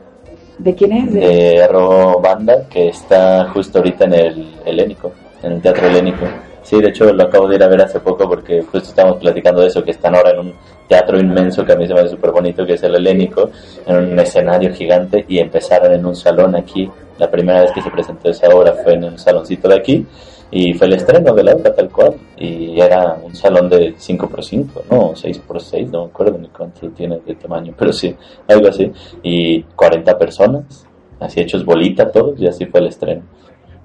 ¿De 0.58 0.74
quién 0.74 0.92
es? 0.92 1.14
De 1.14 1.66
Ro 1.68 2.20
Banda, 2.20 2.66
que 2.68 2.88
está 2.88 3.48
justo 3.50 3.78
ahorita 3.78 4.04
en 4.04 4.14
el 4.14 4.54
Helénico, 4.64 5.12
en 5.42 5.52
el 5.52 5.62
Teatro 5.62 5.86
Helénico. 5.86 6.26
Sí, 6.68 6.78
de 6.82 6.90
hecho 6.90 7.10
lo 7.14 7.22
acabo 7.22 7.48
de 7.48 7.56
ir 7.56 7.62
a 7.62 7.68
ver 7.68 7.80
hace 7.80 7.98
poco 7.98 8.28
porque 8.28 8.60
justo 8.60 8.90
estamos 8.90 9.16
platicando 9.16 9.62
de 9.62 9.68
eso, 9.68 9.82
que 9.82 9.92
están 9.92 10.14
ahora 10.14 10.32
en 10.32 10.40
un 10.40 10.54
teatro 10.86 11.18
inmenso 11.18 11.64
que 11.64 11.72
a 11.72 11.76
mí 11.76 11.86
se 11.86 11.94
me 11.94 12.00
hace 12.00 12.10
súper 12.10 12.30
bonito, 12.30 12.66
que 12.66 12.74
es 12.74 12.82
el 12.82 12.94
Helénico, 12.94 13.48
en 13.86 13.96
un 13.96 14.18
escenario 14.18 14.74
gigante 14.74 15.24
y 15.26 15.38
empezaron 15.38 15.94
en 15.94 16.04
un 16.04 16.14
salón 16.14 16.54
aquí. 16.54 16.86
La 17.16 17.30
primera 17.30 17.62
vez 17.62 17.72
que 17.72 17.80
se 17.80 17.90
presentó 17.90 18.28
esa 18.28 18.48
obra 18.48 18.74
fue 18.84 18.92
en 18.92 19.04
un 19.04 19.18
saloncito 19.18 19.66
de 19.66 19.76
aquí 19.76 20.06
y 20.50 20.74
fue 20.74 20.88
el 20.88 20.92
estreno 20.92 21.34
de 21.34 21.42
la 21.42 21.54
obra 21.54 21.74
tal 21.74 21.88
cual 21.88 22.16
y 22.36 22.78
era 22.78 23.14
un 23.14 23.34
salón 23.34 23.70
de 23.70 23.94
5x5, 23.96 24.66
no, 24.90 25.14
6x6, 25.14 25.88
no 25.88 26.02
me 26.02 26.10
acuerdo 26.10 26.36
ni 26.36 26.48
cuánto 26.48 26.86
tiene 26.90 27.18
de 27.24 27.34
tamaño, 27.34 27.72
pero 27.78 27.94
sí, 27.94 28.14
algo 28.46 28.68
así, 28.68 28.92
y 29.22 29.62
40 29.62 30.18
personas, 30.18 30.86
así 31.18 31.40
hechos 31.40 31.64
bolita 31.64 32.12
todos 32.12 32.38
y 32.38 32.46
así 32.46 32.66
fue 32.66 32.80
el 32.80 32.88
estreno. 32.88 33.22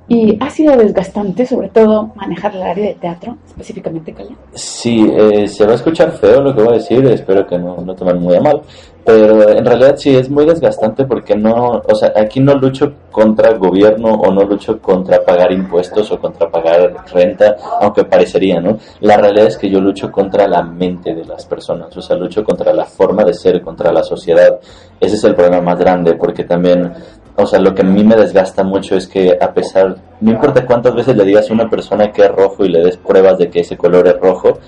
¿Y 0.08 0.38
ha 0.42 0.50
sido 0.50 0.76
desgastante, 0.76 1.46
sobre 1.46 1.70
todo, 1.70 2.12
manejar 2.16 2.54
el 2.56 2.64
área 2.64 2.88
de 2.88 2.96
teatro, 2.96 3.38
específicamente 3.48 4.14
Calla? 4.14 4.36
Sí, 4.54 5.10
eh, 5.10 5.48
se 5.48 5.66
va 5.66 5.72
a 5.72 5.76
escuchar 5.76 6.12
feo 6.12 6.42
lo 6.42 6.54
que 6.54 6.62
voy 6.62 6.74
a 6.74 6.78
decir, 6.78 7.06
espero 7.06 7.48
que 7.48 7.58
no 7.58 7.78
lo 7.78 7.96
tomen 7.96 8.20
muy 8.20 8.36
a 8.36 8.42
mal, 8.42 8.62
pero 9.06 9.50
en 9.50 9.66
realidad 9.66 9.96
sí 9.96 10.16
es 10.16 10.30
muy 10.30 10.46
desgastante 10.46 11.06
porque 11.06 11.36
no, 11.36 11.82
o 11.88 11.96
sea, 11.96 12.12
aquí 12.16 12.42
no 12.42 12.56
lucho 12.56 12.94
contra 13.12 13.50
el 13.50 13.60
gobierno 13.60 14.14
o 14.14 14.32
no 14.32 14.44
lucho 14.44 14.80
contra 14.80 15.24
pagar 15.24 15.54
impuestos 15.54 16.12
o 16.12 16.20
contra 16.20 16.50
pagar 16.50 16.94
renta, 17.12 17.56
aunque 17.80 18.04
parecería, 18.04 18.60
¿no? 18.60 18.78
La 19.00 19.16
realidad 19.18 19.48
es 19.48 19.58
que 19.58 19.70
yo 19.70 19.80
lucho 19.80 20.12
contra 20.12 20.48
la 20.48 20.64
mente 20.64 21.16
de 21.16 21.26
las 21.26 21.46
personas, 21.46 21.96
o 21.96 22.02
sea, 22.02 22.18
lucho 22.18 22.44
contra 22.44 22.74
la 22.74 22.86
forma 22.86 23.24
de 23.24 23.34
ser, 23.34 23.62
contra 23.62 23.92
la 23.92 24.04
sociedad. 24.04 24.60
Ese 25.00 25.16
es 25.16 25.24
el 25.24 25.36
problema 25.36 25.62
más 25.62 25.80
grande 25.80 26.16
porque 26.16 26.44
también 26.44 26.94
o 27.36 27.46
sea, 27.46 27.60
lo 27.60 27.74
que 27.74 27.82
a 27.82 27.86
mí 27.86 28.04
me 28.04 28.16
desgasta 28.16 28.64
mucho 28.64 28.96
es 28.96 29.08
que 29.08 29.38
a 29.40 29.54
pesar, 29.54 29.98
no 30.22 30.32
importa 30.32 30.66
cuántas 30.66 30.94
veces 30.94 31.16
le 31.16 31.26
digas 31.26 31.50
a 31.50 31.54
una 31.54 31.70
persona 31.70 32.12
que 32.12 32.24
es 32.24 32.32
rojo 32.32 32.64
y 32.64 32.70
le 32.70 32.84
des 32.84 32.98
pruebas 32.98 33.38
de 33.38 33.50
que 33.50 33.62
ese 33.62 33.76
color 33.76 34.08
es 34.08 34.20
rojo, 34.20 34.60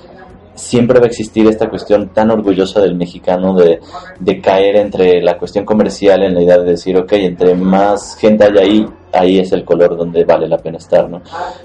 siempre 0.56 1.00
va 1.00 1.06
a 1.06 1.10
existir 1.10 1.48
esta 1.48 1.70
cuestión 1.70 2.10
tan 2.10 2.32
orgullosa 2.32 2.82
del 2.82 2.96
mexicano 2.96 3.54
de, 3.54 3.80
de 4.20 4.42
caer 4.42 4.78
entre 4.78 5.22
la 5.22 5.38
cuestión 5.38 5.66
comercial 5.66 6.24
en 6.24 6.34
la 6.34 6.42
idea 6.42 6.58
de 6.58 6.72
decir, 6.72 6.98
ok, 6.98 7.14
entre 7.14 7.56
más 7.56 8.18
gente 8.18 8.46
hay 8.46 8.58
ahí, 8.58 8.86
ahí 9.14 9.40
es 9.40 9.52
el 9.52 9.64
color 9.64 9.96
donde 9.98 10.24
vale 10.24 10.48
la 10.48 10.58
pena 10.58 10.78
estar, 10.78 11.10
¿no? 11.10 11.22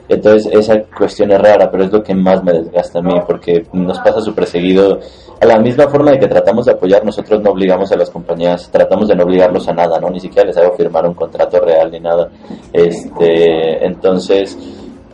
Entonces 0.08 0.52
esa 0.52 0.80
cuestión 0.82 1.32
es 1.32 1.40
rara, 1.40 1.70
pero 1.70 1.84
es 1.84 1.92
lo 1.92 2.02
que 2.02 2.14
más 2.14 2.42
me 2.42 2.52
desgasta 2.52 2.98
a 2.98 3.02
mí, 3.02 3.14
porque 3.26 3.64
nos 3.72 3.98
pasa 3.98 4.20
súper 4.20 4.46
seguido, 4.46 5.00
a 5.40 5.46
la 5.46 5.58
misma 5.58 5.88
forma 5.88 6.10
de 6.12 6.18
que 6.18 6.28
tratamos 6.28 6.66
de 6.66 6.72
apoyar, 6.72 7.04
nosotros 7.04 7.40
no 7.40 7.50
obligamos 7.50 7.90
a 7.92 7.96
las 7.96 8.10
compañías, 8.10 8.70
tratamos 8.70 9.08
de 9.08 9.16
no 9.16 9.24
obligarlos 9.24 9.66
a 9.68 9.72
nada, 9.72 9.98
¿no? 9.98 10.10
Ni 10.10 10.20
siquiera 10.20 10.46
les 10.46 10.56
hago 10.56 10.76
firmar 10.76 11.06
un 11.06 11.14
contrato 11.14 11.60
real 11.60 11.90
ni 11.90 12.00
nada. 12.00 12.28
Este, 12.72 13.84
entonces, 13.84 14.58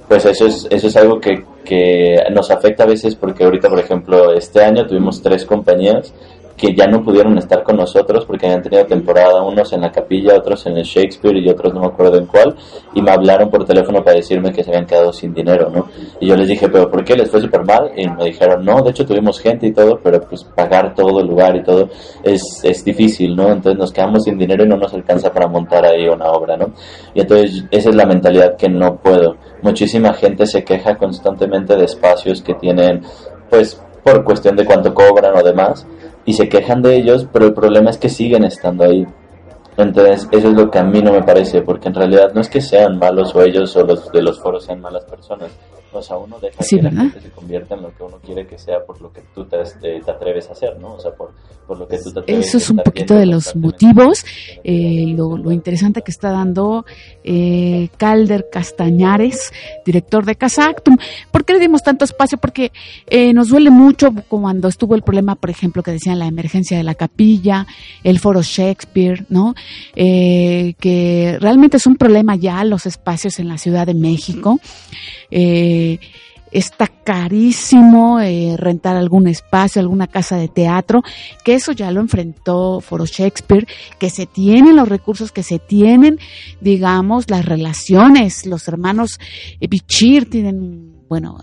pues 0.08 0.24
eso 0.24 0.46
es, 0.46 0.66
eso 0.70 0.88
es 0.88 0.96
algo 0.96 1.20
que, 1.20 1.44
que 1.66 2.16
nos 2.32 2.50
afecta 2.50 2.84
a 2.84 2.86
veces 2.86 3.14
porque 3.14 3.44
ahorita, 3.44 3.68
por 3.68 3.78
ejemplo, 3.78 4.32
este 4.32 4.62
año 4.62 4.86
tuvimos 4.86 5.20
tres 5.20 5.44
compañías 5.44 6.14
que 6.56 6.74
ya 6.74 6.86
no 6.86 7.02
pudieron 7.02 7.36
estar 7.38 7.62
con 7.62 7.76
nosotros 7.76 8.24
porque 8.24 8.46
habían 8.46 8.62
tenido 8.62 8.86
temporada, 8.86 9.42
unos 9.42 9.72
en 9.72 9.82
la 9.82 9.92
capilla, 9.92 10.36
otros 10.36 10.64
en 10.66 10.78
el 10.78 10.84
Shakespeare 10.84 11.36
y 11.36 11.48
otros 11.48 11.74
no 11.74 11.80
me 11.80 11.86
acuerdo 11.86 12.16
en 12.18 12.26
cuál, 12.26 12.56
y 12.94 13.02
me 13.02 13.10
hablaron 13.10 13.50
por 13.50 13.64
teléfono 13.64 14.02
para 14.02 14.16
decirme 14.16 14.52
que 14.52 14.64
se 14.64 14.70
habían 14.70 14.86
quedado 14.86 15.12
sin 15.12 15.34
dinero, 15.34 15.70
¿no? 15.70 15.88
Y 16.20 16.28
yo 16.28 16.36
les 16.36 16.48
dije, 16.48 16.68
pero 16.68 16.90
¿por 16.90 17.04
qué 17.04 17.14
les 17.14 17.30
fue 17.30 17.40
súper 17.40 17.64
mal? 17.64 17.90
Y 17.96 18.08
me 18.08 18.24
dijeron, 18.24 18.64
no, 18.64 18.82
de 18.82 18.90
hecho 18.90 19.04
tuvimos 19.04 19.38
gente 19.38 19.66
y 19.66 19.72
todo, 19.72 20.00
pero 20.02 20.20
pues 20.22 20.44
pagar 20.44 20.94
todo 20.94 21.20
el 21.20 21.26
lugar 21.26 21.56
y 21.56 21.62
todo 21.62 21.90
es, 22.22 22.42
es 22.62 22.84
difícil, 22.84 23.36
¿no? 23.36 23.52
Entonces 23.52 23.78
nos 23.78 23.92
quedamos 23.92 24.24
sin 24.24 24.38
dinero 24.38 24.64
y 24.64 24.68
no 24.68 24.76
nos 24.76 24.94
alcanza 24.94 25.30
para 25.30 25.48
montar 25.48 25.84
ahí 25.84 26.08
una 26.08 26.30
obra, 26.30 26.56
¿no? 26.56 26.72
Y 27.14 27.20
entonces 27.20 27.64
esa 27.70 27.90
es 27.90 27.94
la 27.94 28.06
mentalidad 28.06 28.56
que 28.56 28.68
no 28.68 28.96
puedo. 28.96 29.36
Muchísima 29.62 30.14
gente 30.14 30.46
se 30.46 30.64
queja 30.64 30.96
constantemente 30.96 31.76
de 31.76 31.84
espacios 31.84 32.40
que 32.40 32.54
tienen, 32.54 33.02
pues, 33.50 33.80
por 34.02 34.22
cuestión 34.24 34.54
de 34.56 34.64
cuánto 34.64 34.94
cobran 34.94 35.36
o 35.36 35.42
demás, 35.42 35.84
y 36.26 36.32
se 36.32 36.48
quejan 36.48 36.82
de 36.82 36.96
ellos, 36.96 37.26
pero 37.32 37.46
el 37.46 37.54
problema 37.54 37.90
es 37.90 37.98
que 37.98 38.08
siguen 38.08 38.44
estando 38.44 38.84
ahí. 38.84 39.06
Entonces, 39.76 40.28
eso 40.32 40.48
es 40.48 40.54
lo 40.54 40.70
que 40.70 40.78
a 40.78 40.84
mí 40.84 41.00
no 41.00 41.12
me 41.12 41.22
parece, 41.22 41.62
porque 41.62 41.88
en 41.88 41.94
realidad 41.94 42.32
no 42.34 42.40
es 42.40 42.48
que 42.48 42.60
sean 42.60 42.98
malos 42.98 43.34
o 43.34 43.42
ellos 43.42 43.74
o 43.76 43.84
los 43.84 44.10
de 44.10 44.22
los 44.22 44.40
foros 44.40 44.64
sean 44.64 44.80
malas 44.80 45.04
personas. 45.04 45.50
O 45.92 46.02
sea, 46.02 46.16
uno 46.16 46.38
deja 46.38 46.62
que 46.62 46.82
la 46.82 46.90
gente 46.90 47.20
se 47.20 47.30
convierta 47.30 47.74
en 47.74 47.82
lo 47.82 47.94
que 47.94 48.02
uno 48.02 48.18
quiere 48.18 48.46
que 48.46 48.58
sea 48.58 48.84
por 48.84 49.00
lo 49.00 49.12
que 49.12 49.22
tú 49.34 49.44
te, 49.44 49.58
te, 49.80 50.10
atreves 50.10 50.48
a 50.48 50.52
hacer, 50.52 50.78
¿no? 50.78 50.94
O 50.94 51.00
sea, 51.00 51.12
por, 51.12 51.32
por 51.66 51.78
lo 51.78 51.88
que 51.88 51.98
tú 51.98 52.12
te 52.12 52.20
atreves 52.20 52.48
Eso 52.48 52.58
es 52.58 52.70
un 52.70 52.78
poquito 52.78 53.14
de 53.14 53.26
los 53.26 53.56
motivos, 53.56 54.24
eh, 54.62 55.14
lo, 55.16 55.36
lo, 55.36 55.52
interesante 55.52 56.02
que 56.02 56.10
está 56.10 56.30
dando 56.30 56.84
eh, 57.24 57.88
Calder 57.96 58.48
Castañares, 58.50 59.52
director 59.84 60.24
de 60.24 60.36
Casa 60.36 60.68
Actum. 60.68 60.98
¿Por 61.30 61.44
qué 61.44 61.54
le 61.54 61.60
dimos 61.60 61.82
tanto 61.82 62.04
espacio? 62.04 62.38
Porque 62.38 62.72
eh, 63.06 63.32
nos 63.32 63.48
duele 63.48 63.70
mucho 63.70 64.10
cuando 64.28 64.68
estuvo 64.68 64.94
el 64.94 65.02
problema, 65.02 65.36
por 65.36 65.50
ejemplo, 65.50 65.82
que 65.82 65.92
decían 65.92 66.18
la 66.18 66.26
emergencia 66.26 66.76
de 66.76 66.82
la 66.82 66.94
capilla, 66.94 67.66
el 68.04 68.18
foro 68.18 68.42
Shakespeare, 68.42 69.24
¿no? 69.28 69.54
Eh, 69.94 70.74
que 70.80 71.38
realmente 71.40 71.76
es 71.76 71.86
un 71.86 71.96
problema 71.96 72.36
ya 72.36 72.64
los 72.64 72.86
espacios 72.86 73.38
en 73.38 73.48
la 73.48 73.58
Ciudad 73.58 73.86
de 73.86 73.94
México. 73.94 74.60
Eh, 75.30 75.75
está 76.52 76.86
carísimo 76.86 78.20
eh, 78.20 78.54
rentar 78.56 78.96
algún 78.96 79.28
espacio, 79.28 79.80
alguna 79.80 80.06
casa 80.06 80.36
de 80.36 80.48
teatro, 80.48 81.02
que 81.44 81.54
eso 81.54 81.72
ya 81.72 81.90
lo 81.90 82.00
enfrentó 82.00 82.80
Foro 82.80 83.04
Shakespeare, 83.04 83.66
que 83.98 84.10
se 84.10 84.26
tienen 84.26 84.76
los 84.76 84.88
recursos, 84.88 85.32
que 85.32 85.42
se 85.42 85.58
tienen, 85.58 86.18
digamos, 86.60 87.28
las 87.30 87.44
relaciones, 87.44 88.46
los 88.46 88.68
hermanos 88.68 89.18
Bichir 89.60 90.30
tienen 90.30 90.95
bueno, 91.08 91.38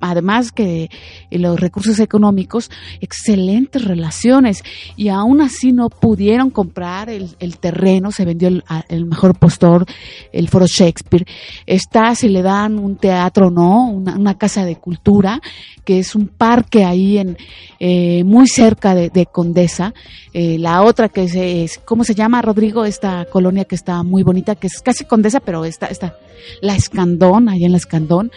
además 0.00 0.52
que 0.52 0.90
los 1.30 1.58
recursos 1.58 1.98
económicos, 2.00 2.70
excelentes 3.00 3.84
relaciones 3.84 4.62
y 4.96 5.08
aún 5.08 5.40
así 5.40 5.72
no 5.72 5.88
pudieron 5.88 6.50
comprar 6.50 7.08
el, 7.08 7.58
terreno, 7.58 8.12
se 8.12 8.24
vendió 8.24 8.48
el, 8.48 9.06
mejor 9.06 9.38
postor, 9.38 9.86
el 10.32 10.48
Foro 10.48 10.66
Shakespeare. 10.66 11.26
Está, 11.66 12.14
si 12.14 12.28
le 12.28 12.42
dan 12.42 12.78
un 12.78 12.96
teatro 12.96 13.50
no, 13.50 13.88
una, 13.88 14.36
casa 14.36 14.64
de 14.64 14.76
cultura, 14.76 15.40
que 15.84 15.98
es 15.98 16.14
un 16.14 16.28
parque 16.28 16.84
ahí 16.84 17.18
en 17.18 17.38
eh, 17.78 18.22
muy 18.24 18.48
cerca 18.48 18.94
de, 18.94 19.26
Condesa. 19.32 19.94
Eh, 20.32 20.58
la 20.58 20.82
otra 20.82 21.08
que 21.08 21.24
es, 21.24 21.78
¿cómo 21.84 22.04
se 22.04 22.14
llama, 22.14 22.42
Rodrigo? 22.42 22.84
Esta 22.84 23.24
colonia 23.26 23.64
que 23.64 23.74
está 23.74 24.02
muy 24.02 24.22
bonita, 24.22 24.54
que 24.54 24.66
es 24.66 24.80
casi 24.82 25.04
Condesa, 25.04 25.40
pero 25.40 25.64
está, 25.64 25.86
está 25.86 26.16
la 26.60 26.76
Escandón, 26.76 27.48
ahí 27.48 27.64
en 27.64 27.72
la 27.72 27.78
Escandón. 27.78 28.30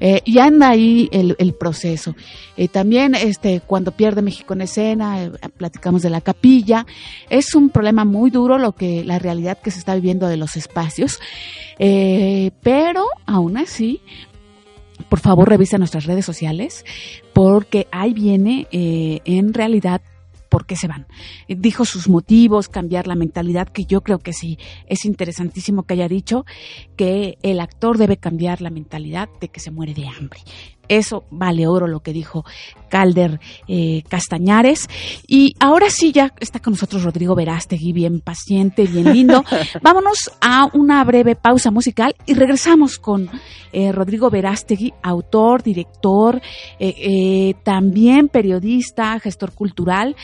Eh, 0.00 0.22
y 0.24 0.38
anda 0.38 0.70
ahí 0.70 1.08
el, 1.12 1.36
el 1.38 1.52
proceso. 1.52 2.16
Eh, 2.56 2.68
también 2.68 3.14
este, 3.14 3.60
cuando 3.60 3.92
pierde 3.92 4.22
México 4.22 4.54
en 4.54 4.62
escena, 4.62 5.22
eh, 5.22 5.30
platicamos 5.56 6.02
de 6.02 6.10
la 6.10 6.22
capilla. 6.22 6.86
Es 7.28 7.54
un 7.54 7.68
problema 7.68 8.04
muy 8.04 8.30
duro 8.30 8.58
lo 8.58 8.72
que, 8.72 9.04
la 9.04 9.18
realidad 9.18 9.58
que 9.62 9.70
se 9.70 9.78
está 9.78 9.94
viviendo 9.94 10.26
de 10.26 10.38
los 10.38 10.56
espacios. 10.56 11.20
pero 11.78 13.06
aún 13.26 13.56
así, 13.56 14.00
por 15.08 15.20
favor 15.20 15.48
revisa 15.48 15.78
nuestras 15.78 16.04
redes 16.04 16.24
sociales 16.24 16.84
porque 17.32 17.86
ahí 17.90 18.12
viene 18.12 18.68
en 18.70 19.54
realidad 19.54 20.02
por 20.50 20.66
qué 20.66 20.76
se 20.76 20.88
van. 20.88 21.06
Dijo 21.48 21.86
sus 21.86 22.08
motivos, 22.08 22.68
cambiar 22.68 23.06
la 23.06 23.14
mentalidad, 23.14 23.68
que 23.68 23.86
yo 23.86 24.02
creo 24.02 24.18
que 24.18 24.34
sí, 24.34 24.58
es 24.86 25.06
interesantísimo 25.06 25.84
que 25.84 25.94
haya 25.94 26.08
dicho 26.08 26.44
que 26.96 27.38
el 27.42 27.60
actor 27.60 27.96
debe 27.96 28.18
cambiar 28.18 28.60
la 28.60 28.68
mentalidad 28.68 29.30
de 29.40 29.48
que 29.48 29.60
se 29.60 29.70
muere 29.70 29.94
de 29.94 30.06
hambre. 30.06 30.40
Eso 30.90 31.22
vale 31.30 31.68
oro 31.68 31.86
lo 31.86 32.00
que 32.00 32.12
dijo 32.12 32.44
Calder 32.88 33.38
eh, 33.68 34.02
Castañares. 34.08 34.88
Y 35.28 35.54
ahora 35.60 35.86
sí, 35.88 36.10
ya 36.10 36.34
está 36.40 36.58
con 36.58 36.72
nosotros 36.72 37.04
Rodrigo 37.04 37.36
Verástegui, 37.36 37.92
bien 37.92 38.20
paciente, 38.20 38.88
bien 38.88 39.14
lindo. 39.14 39.44
Vámonos 39.82 40.32
a 40.40 40.66
una 40.74 41.04
breve 41.04 41.36
pausa 41.36 41.70
musical 41.70 42.16
y 42.26 42.34
regresamos 42.34 42.98
con 42.98 43.30
eh, 43.72 43.92
Rodrigo 43.92 44.30
Verástegui, 44.30 44.92
autor, 45.00 45.62
director, 45.62 46.42
eh, 46.80 47.54
también 47.62 48.28
periodista, 48.28 49.20
gestor 49.20 49.52
cultural, 49.52 50.16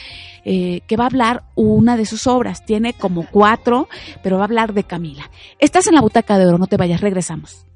que 0.44 0.96
va 0.96 1.04
a 1.04 1.08
hablar 1.08 1.44
una 1.54 1.96
de 1.96 2.06
sus 2.06 2.26
obras. 2.26 2.64
Tiene 2.64 2.92
como 2.92 3.26
cuatro, 3.30 3.88
pero 4.22 4.36
va 4.36 4.42
a 4.42 4.46
hablar 4.46 4.74
de 4.74 4.82
Camila. 4.82 5.30
Estás 5.60 5.86
en 5.86 5.94
la 5.94 6.00
butaca 6.00 6.38
de 6.38 6.46
oro, 6.46 6.58
no 6.58 6.66
te 6.66 6.76
vayas, 6.76 7.00
regresamos. 7.00 7.66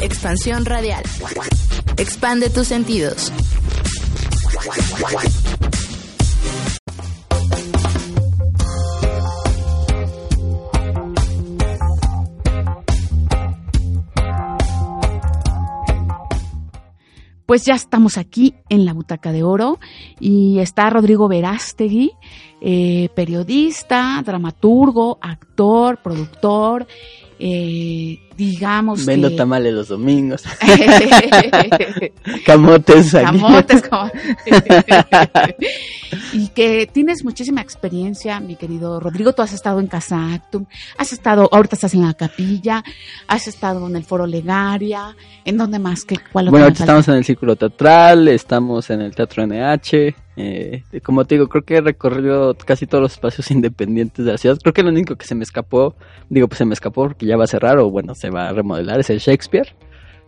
Expansión 0.00 0.64
Radial. 0.64 1.02
Expande 1.98 2.48
tus 2.48 2.66
sentidos. 2.66 3.30
Pues 17.44 17.66
ya 17.66 17.74
estamos 17.74 18.16
aquí 18.16 18.54
en 18.70 18.86
la 18.86 18.94
Butaca 18.94 19.30
de 19.30 19.42
Oro 19.42 19.78
y 20.18 20.58
está 20.60 20.88
Rodrigo 20.88 21.28
Verástegui, 21.28 22.12
eh, 22.62 23.10
periodista, 23.14 24.22
dramaturgo, 24.24 25.18
actor, 25.20 25.98
productor, 26.02 26.86
eh, 27.38 28.18
digamos 28.36 29.04
Vendo 29.06 29.28
que... 29.30 29.36
tamales 29.36 29.72
los 29.74 29.88
domingos. 29.88 30.42
Camotes. 32.46 33.12
Camotes, 33.12 33.82
como- 33.88 34.10
y 36.32 36.48
que 36.48 36.88
tienes 36.92 37.24
muchísima 37.24 37.60
experiencia, 37.60 38.40
mi 38.40 38.56
querido 38.56 39.00
Rodrigo. 39.00 39.32
Tú 39.32 39.42
has 39.42 39.52
estado 39.52 39.80
en 39.80 39.86
Casa 39.86 40.34
Actum, 40.34 40.66
has 40.98 41.12
estado, 41.12 41.48
ahorita 41.50 41.76
estás 41.76 41.94
en 41.94 42.02
la 42.02 42.14
capilla, 42.14 42.82
has 43.28 43.46
estado 43.48 43.86
en 43.86 43.96
el 43.96 44.04
Foro 44.04 44.26
Legaria, 44.26 45.16
¿en 45.44 45.56
dónde 45.56 45.78
más? 45.78 46.04
¿Qué, 46.04 46.16
cuál 46.32 46.50
Bueno, 46.50 46.66
ahorita 46.66 46.84
estamos 46.84 47.08
en 47.08 47.14
el 47.14 47.24
Círculo 47.24 47.56
Teatral, 47.56 48.28
estamos 48.28 48.90
en 48.90 49.00
el 49.00 49.14
Teatro 49.14 49.46
NH. 49.46 50.14
eh, 50.36 50.82
como 51.02 51.24
te 51.24 51.36
digo, 51.36 51.48
creo 51.48 51.64
que 51.64 51.76
he 51.76 51.80
recorrido 51.80 52.56
casi 52.64 52.86
todos 52.86 53.02
los 53.02 53.12
espacios 53.12 53.50
independientes 53.50 54.24
de 54.24 54.32
la 54.32 54.38
ciudad. 54.38 54.58
Creo 54.60 54.72
que 54.74 54.82
lo 54.82 54.88
único 54.90 55.14
que 55.16 55.26
se 55.26 55.34
me 55.34 55.44
escapó, 55.44 55.94
digo, 56.28 56.48
pues 56.48 56.58
se 56.58 56.64
me 56.64 56.74
escapó 56.74 57.02
porque 57.02 57.26
ya 57.26 57.36
va 57.36 57.44
a 57.44 57.48
cerrar 57.48 57.78
o 57.78 57.90
bueno, 57.90 58.14
se 58.24 58.30
va 58.30 58.48
a 58.48 58.52
remodelar, 58.52 59.00
es 59.00 59.10
el 59.10 59.18
Shakespeare. 59.18 59.74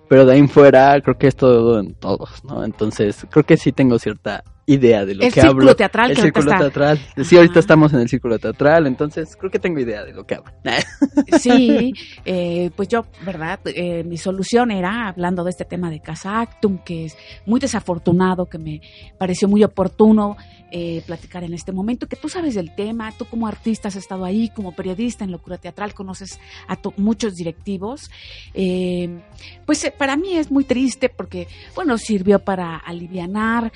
Pero 0.08 0.24
de 0.24 0.34
ahí 0.34 0.38
en 0.38 0.48
fuera, 0.48 1.00
creo 1.00 1.18
que 1.18 1.26
es 1.26 1.34
todo 1.34 1.80
en 1.80 1.94
todos, 1.94 2.44
¿no? 2.44 2.64
Entonces, 2.64 3.26
creo 3.28 3.42
que 3.44 3.56
sí 3.56 3.72
tengo 3.72 3.98
cierta 3.98 4.44
idea 4.68 5.04
de 5.04 5.14
lo 5.16 5.22
El 5.24 5.32
que 5.32 5.40
círculo 5.40 5.62
hablo. 5.62 5.76
teatral 5.76 6.10
El 6.10 6.16
que 6.16 6.20
ahorita 6.22 6.40
círculo 6.40 6.52
está- 6.54 6.64
teatral. 6.70 7.24
Sí, 7.24 7.36
ahorita 7.36 7.58
estamos 7.58 7.92
en 7.92 8.00
el 8.00 8.08
círculo 8.08 8.38
teatral, 8.38 8.86
entonces 8.86 9.36
creo 9.36 9.50
que 9.50 9.58
tengo 9.58 9.80
idea 9.80 10.04
de 10.04 10.12
lo 10.12 10.24
que 10.24 10.36
hablo. 10.36 10.52
Sí, 11.40 11.92
eh, 12.24 12.70
pues 12.76 12.88
yo, 12.88 13.06
¿verdad? 13.24 13.58
Eh, 13.66 14.04
mi 14.04 14.16
solución 14.16 14.70
era, 14.70 15.08
hablando 15.08 15.42
de 15.44 15.50
este 15.50 15.64
tema 15.64 15.90
de 15.90 16.00
Casa 16.00 16.40
Actum, 16.40 16.78
que 16.84 17.06
es 17.06 17.16
muy 17.46 17.58
desafortunado, 17.60 18.46
que 18.46 18.58
me 18.58 18.80
pareció 19.18 19.48
muy 19.48 19.64
oportuno 19.64 20.36
eh, 20.70 21.02
platicar 21.06 21.44
en 21.44 21.54
este 21.54 21.72
momento, 21.72 22.08
que 22.08 22.16
tú 22.16 22.28
sabes 22.28 22.54
del 22.54 22.74
tema, 22.74 23.12
tú 23.16 23.24
como 23.26 23.46
artista 23.46 23.88
has 23.88 23.96
estado 23.96 24.24
ahí, 24.24 24.48
como 24.50 24.72
periodista 24.72 25.24
en 25.24 25.30
Locura 25.30 25.58
Teatral, 25.58 25.94
conoces 25.94 26.38
a 26.68 26.78
muchos 26.96 27.36
directivos. 27.36 28.10
Eh, 28.54 29.20
pues 29.64 29.84
eh, 29.84 29.94
para 29.96 30.16
mí 30.16 30.34
es 30.34 30.50
muy 30.50 30.64
triste 30.64 31.08
porque, 31.08 31.48
bueno, 31.74 31.98
sirvió 31.98 32.38
para 32.40 32.76
alivianar, 32.76 33.72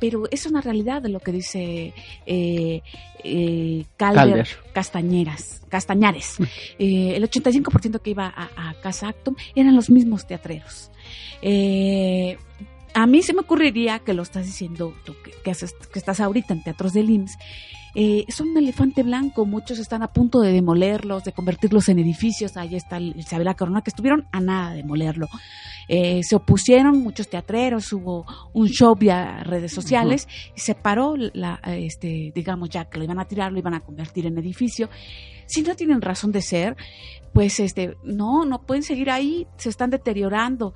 pero 0.00 0.24
es 0.30 0.46
una 0.46 0.60
realidad 0.60 1.02
de 1.02 1.08
lo 1.08 1.20
que 1.20 1.32
dice 1.32 1.94
Calder, 3.24 3.84
Calder. 3.96 4.48
Castañeras, 4.72 5.62
Castañares. 5.68 6.36
Eh, 6.78 7.16
el 7.16 7.28
85% 7.28 8.00
que 8.00 8.10
iba 8.10 8.26
a, 8.26 8.70
a 8.70 8.74
Casa 8.74 9.08
Actum 9.08 9.34
eran 9.54 9.74
los 9.74 9.90
mismos 9.90 10.26
teatreros. 10.26 10.90
Eh, 11.40 12.36
a 12.94 13.06
mí 13.06 13.22
se 13.22 13.34
me 13.34 13.40
ocurriría 13.40 13.98
que 13.98 14.14
lo 14.14 14.22
estás 14.22 14.46
diciendo 14.46 14.94
tú, 15.04 15.14
que, 15.24 15.32
que 15.44 15.50
haces- 15.50 15.74
que 15.92 15.98
estás 15.98 16.20
ahorita 16.20 16.54
en 16.54 16.62
teatros 16.62 16.92
del 16.92 17.10
IMSS. 17.10 17.36
Eh, 17.96 18.24
son 18.28 18.48
un 18.48 18.56
elefante 18.56 19.04
blanco, 19.04 19.46
muchos 19.46 19.78
están 19.78 20.02
a 20.02 20.08
punto 20.12 20.40
de 20.40 20.50
demolerlos, 20.52 21.22
de 21.22 21.30
convertirlos 21.32 21.88
en 21.88 22.00
edificios. 22.00 22.56
Ahí 22.56 22.74
está 22.74 22.96
el 22.96 23.14
Isabel 23.16 23.44
La 23.44 23.54
Corona, 23.54 23.82
que 23.82 23.90
estuvieron 23.90 24.26
a 24.32 24.40
nada 24.40 24.70
de 24.70 24.78
demolerlo. 24.78 25.28
Eh, 25.86 26.22
se 26.24 26.34
opusieron 26.34 26.98
muchos 26.98 27.28
teatreros, 27.28 27.92
hubo 27.92 28.26
un 28.52 28.66
show 28.68 28.96
vía 28.96 29.44
redes 29.44 29.72
sociales, 29.72 30.26
y 30.56 30.60
se 30.60 30.74
paró, 30.74 31.14
la, 31.16 31.60
este, 31.66 32.32
digamos, 32.34 32.70
ya 32.70 32.86
que 32.86 32.98
lo 32.98 33.04
iban 33.04 33.20
a 33.20 33.26
tirar, 33.26 33.52
lo 33.52 33.58
iban 33.60 33.74
a 33.74 33.80
convertir 33.80 34.26
en 34.26 34.38
edificio. 34.38 34.88
Si 35.46 35.62
no 35.62 35.74
tienen 35.76 36.00
razón 36.02 36.32
de 36.32 36.42
ser, 36.42 36.76
pues 37.32 37.58
este, 37.58 37.96
no, 38.04 38.44
no 38.44 38.62
pueden 38.62 38.84
seguir 38.84 39.10
ahí, 39.10 39.48
se 39.56 39.68
están 39.68 39.90
deteriorando. 39.90 40.72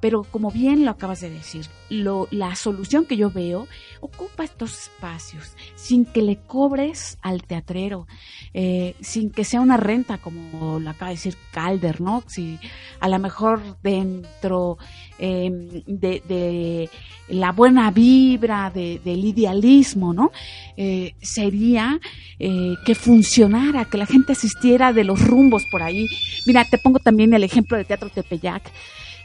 Pero 0.00 0.24
como 0.24 0.50
bien 0.50 0.84
lo 0.84 0.90
acabas 0.90 1.20
de 1.20 1.30
decir, 1.30 1.66
lo, 1.88 2.26
la 2.32 2.56
solución 2.56 3.04
que 3.06 3.16
yo 3.16 3.30
veo, 3.30 3.68
ocupa 4.00 4.42
estos 4.42 4.72
espacios 4.84 5.52
sin 5.76 6.04
que 6.04 6.22
le 6.22 6.36
cobres 6.38 7.16
al 7.22 7.44
teatrero, 7.44 8.08
eh, 8.54 8.96
sin 9.00 9.30
que 9.30 9.44
sea 9.44 9.60
una 9.60 9.76
renta, 9.76 10.18
como 10.18 10.80
lo 10.80 10.90
acaba 10.90 11.10
de 11.10 11.14
decir 11.16 11.36
Calder, 11.52 12.00
¿no? 12.00 12.24
Si 12.26 12.58
a 12.98 13.08
lo 13.08 13.18
mejor 13.20 13.78
dentro 13.82 14.78
de, 15.18 16.22
de 16.26 16.90
la 17.28 17.52
buena 17.52 17.90
vibra, 17.90 18.70
de- 18.74 19.00
del 19.04 19.24
idealismo, 19.24 20.12
¿no? 20.12 20.32
Eh, 20.76 21.14
sería 21.20 22.00
eh, 22.38 22.74
que 22.84 22.94
funcionara, 22.94 23.84
que 23.84 23.98
la 23.98 24.06
gente 24.10 24.32
asistiera 24.32 24.92
de 24.92 25.04
los 25.04 25.26
rumbos 25.26 25.64
por 25.70 25.82
ahí. 25.82 26.06
Mira, 26.46 26.64
te 26.64 26.78
pongo 26.78 26.98
también 26.98 27.32
el 27.32 27.44
ejemplo 27.44 27.76
del 27.76 27.86
Teatro 27.86 28.10
Tepeyac. 28.10 28.62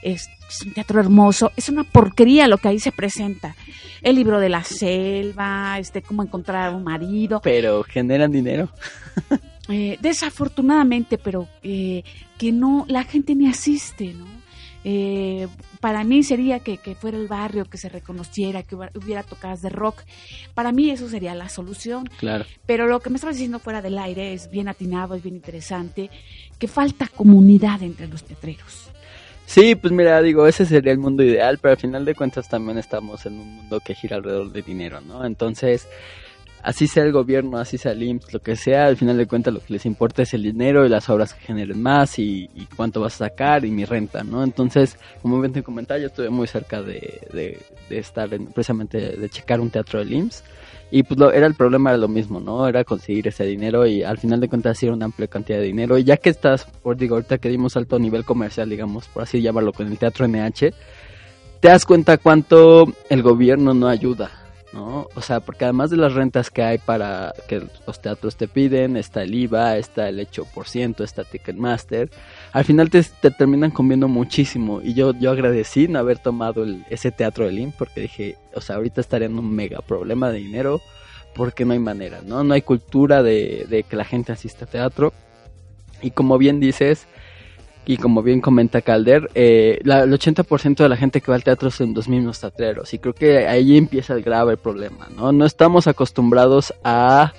Es, 0.02 0.30
es 0.48 0.62
un 0.62 0.74
teatro 0.74 1.00
hermoso, 1.00 1.52
es 1.56 1.70
una 1.70 1.84
porquería 1.84 2.48
lo 2.48 2.58
que 2.58 2.68
ahí 2.68 2.80
se 2.80 2.92
presenta. 2.92 3.56
El 4.02 4.16
libro 4.16 4.40
de 4.40 4.50
la 4.50 4.64
selva, 4.64 5.80
este, 5.80 6.02
cómo 6.02 6.22
encontrar 6.22 6.70
a 6.70 6.76
un 6.76 6.84
marido. 6.84 7.42
Pero 7.44 7.84
generan 7.84 8.32
dinero. 8.32 8.70
Eh, 9.68 9.98
desafortunadamente, 10.00 11.18
pero 11.18 11.48
eh, 11.64 12.04
que 12.38 12.52
no, 12.52 12.86
la 12.88 13.04
gente 13.04 13.34
ni 13.34 13.48
asiste, 13.48 14.14
¿no? 14.14 14.35
Eh, 14.88 15.48
para 15.80 16.04
mí 16.04 16.22
sería 16.22 16.60
que, 16.60 16.78
que 16.78 16.94
fuera 16.94 17.18
el 17.18 17.28
barrio, 17.28 17.66
que 17.66 17.80
se 17.80 17.90
reconociera, 17.90 18.62
que 18.62 18.76
hubiera, 18.76 18.92
hubiera 18.96 19.24
tocadas 19.24 19.64
de 19.64 19.70
rock. 19.70 20.04
Para 20.54 20.72
mí 20.72 20.92
eso 20.92 21.10
sería 21.10 21.34
la 21.34 21.50
solución. 21.50 22.08
Claro. 22.20 22.46
Pero 22.68 22.86
lo 22.86 23.00
que 23.00 23.10
me 23.10 23.16
estabas 23.16 23.36
diciendo 23.36 23.58
fuera 23.58 23.82
del 23.82 23.98
aire 23.98 24.34
es 24.34 24.52
bien 24.52 24.68
atinado, 24.68 25.16
es 25.16 25.24
bien 25.24 25.36
interesante, 25.36 26.12
que 26.60 26.68
falta 26.68 27.08
comunidad 27.08 27.82
entre 27.82 28.08
los 28.08 28.24
teatreros. 28.24 28.92
Sí, 29.48 29.76
pues 29.76 29.92
mira, 29.92 30.22
digo, 30.22 30.48
ese 30.48 30.66
sería 30.66 30.92
el 30.92 31.00
mundo 31.00 31.24
ideal, 31.24 31.58
pero 31.60 31.74
al 31.74 31.80
final 31.80 32.06
de 32.06 32.14
cuentas 32.14 32.48
también 32.48 32.78
estamos 32.78 33.26
en 33.26 33.40
un 33.40 33.56
mundo 33.56 33.80
que 33.80 33.96
gira 33.96 34.18
alrededor 34.18 34.52
de 34.52 34.62
dinero, 34.62 35.02
¿no? 35.02 35.26
Entonces, 35.26 35.88
así 36.66 36.88
sea 36.88 37.04
el 37.04 37.12
gobierno, 37.12 37.58
así 37.58 37.78
sea 37.78 37.92
el 37.92 38.02
IMSS, 38.02 38.34
lo 38.34 38.40
que 38.42 38.56
sea, 38.56 38.88
al 38.88 38.98
final 38.98 39.18
de 39.18 39.28
cuentas 39.28 39.54
lo 39.54 39.60
que 39.60 39.74
les 39.74 39.86
importa 39.86 40.24
es 40.24 40.34
el 40.34 40.42
dinero 40.42 40.86
y 40.86 40.90
las 40.90 41.08
obras 41.10 41.34
que 41.34 41.46
generen 41.46 41.82
más 41.82 42.18
y, 42.18 42.50
cuánto 42.76 43.02
vas 43.02 43.22
a 43.22 43.30
sacar 43.30 43.64
y 43.64 43.72
mi 43.72 43.86
renta, 43.86 44.24
¿no? 44.24 44.44
Entonces, 44.44 44.98
como 45.22 45.40
bien 45.40 45.54
te 45.54 45.62
comentaba, 45.62 46.00
yo 46.00 46.08
estuve 46.08 46.30
muy 46.30 46.48
cerca 46.48 46.82
de, 46.82 47.22
de, 47.32 47.60
de 47.90 48.00
estar 48.00 48.34
en, 48.34 48.48
precisamente 48.48 48.98
de 48.98 49.30
checar 49.30 49.62
un 49.62 49.70
teatro 49.70 50.00
del 50.00 50.12
IMSS 50.12 50.44
y 50.92 51.04
pues 51.04 51.20
lo, 51.20 51.32
era 51.32 51.46
el 51.46 51.56
problema 51.56 51.92
era 51.92 51.98
lo 51.98 52.08
mismo, 52.08 52.40
¿no? 52.40 52.68
Era 52.68 52.84
conseguir 52.84 53.28
ese 53.28 53.44
dinero 53.46 53.86
y 53.86 54.04
al 54.04 54.18
final 54.18 54.40
de 54.40 54.48
cuentas 54.48 54.82
era 54.82 54.94
una 54.94 55.06
amplia 55.06 55.28
cantidad 55.28 55.60
de 55.60 55.66
dinero. 55.66 55.98
Y 55.98 56.04
ya 56.04 56.18
que 56.18 56.30
estás, 56.30 56.66
por 56.66 56.98
digo, 56.98 57.16
ahorita 57.16 57.38
que 57.38 57.50
dimos 57.50 57.76
alto 57.78 58.00
nivel 58.00 58.26
comercial, 58.26 58.70
digamos, 58.70 59.08
por 59.08 59.24
así 59.24 59.42
llamarlo, 59.42 59.74
con 59.74 59.88
el 59.88 59.98
teatro 59.98 60.28
NH, 60.28 60.72
te 61.60 61.68
das 61.68 61.86
cuenta 61.86 62.18
cuánto 62.18 62.86
el 63.10 63.22
gobierno 63.24 63.74
no 63.74 63.88
ayuda, 63.88 64.32
¿no? 64.76 65.08
O 65.16 65.22
sea, 65.22 65.40
porque 65.40 65.64
además 65.64 65.90
de 65.90 65.98
las 65.98 66.14
rentas 66.14 66.52
que 66.52 66.62
hay 66.62 66.78
para 66.78 67.34
que 67.48 67.66
los 67.88 68.02
teatros 68.02 68.36
te 68.36 68.48
piden, 68.48 68.98
está 68.98 69.24
el 69.24 69.34
IVA, 69.34 69.78
está 69.78 70.10
el 70.10 70.20
8%, 70.20 71.04
está 71.04 71.24
Ticketmaster, 71.24 72.12
al 72.52 72.66
final 72.66 72.90
te, 72.90 73.02
te 73.04 73.32
terminan 73.32 73.72
comiendo 73.72 74.10
muchísimo. 74.10 74.82
Y 74.82 74.94
yo, 74.94 75.14
yo 75.14 75.32
agradecí 75.32 75.88
no 75.88 76.00
haber 76.00 76.20
tomado 76.20 76.66
ese 76.90 77.12
teatro 77.12 77.46
del 77.46 77.58
IMSS 77.58 77.76
porque 77.76 78.02
dije, 78.02 78.38
o 78.54 78.62
sea, 78.62 78.76
ahorita 78.76 79.00
estaría 79.00 79.28
en 79.28 79.40
un 79.40 79.50
mega 79.50 79.80
problema 79.80 80.30
de 80.30 80.40
dinero 80.40 80.82
porque 81.34 81.64
no 81.66 81.74
hay 81.74 81.80
manera, 81.80 82.22
¿no? 82.26 82.44
No 82.44 82.54
hay 82.54 82.62
cultura 82.62 83.24
de, 83.24 83.66
de 83.70 83.84
que 83.84 83.96
la 83.96 84.06
gente 84.06 84.34
asista 84.34 84.66
a 84.66 84.70
teatro. 84.70 85.14
Y 86.02 86.12
como 86.12 86.38
bien 86.38 86.60
dices, 86.60 87.08
y 87.86 87.98
como 87.98 88.24
bien 88.24 88.42
comenta 88.42 88.82
Calder, 88.82 89.30
eh, 89.36 89.80
el 89.84 89.90
80% 89.90 90.78
de 90.78 90.90
la 90.90 90.98
gente 90.98 91.22
que 91.22 91.32
va 91.32 91.36
al 91.36 91.44
teatro 91.44 91.70
son 91.70 91.94
los 91.94 92.08
mismos 92.08 92.40
teatreros. 92.40 92.94
Y 92.94 93.00
creo 93.00 93.14
que 93.14 93.48
ahí 93.48 93.78
empieza 93.78 94.14
el 94.14 94.24
grave 94.24 94.58
problema, 94.58 95.08
¿no? 95.16 95.32
No 95.32 95.46
estamos 95.46 95.88
acostumbrados 95.88 96.74
a, 96.84 97.34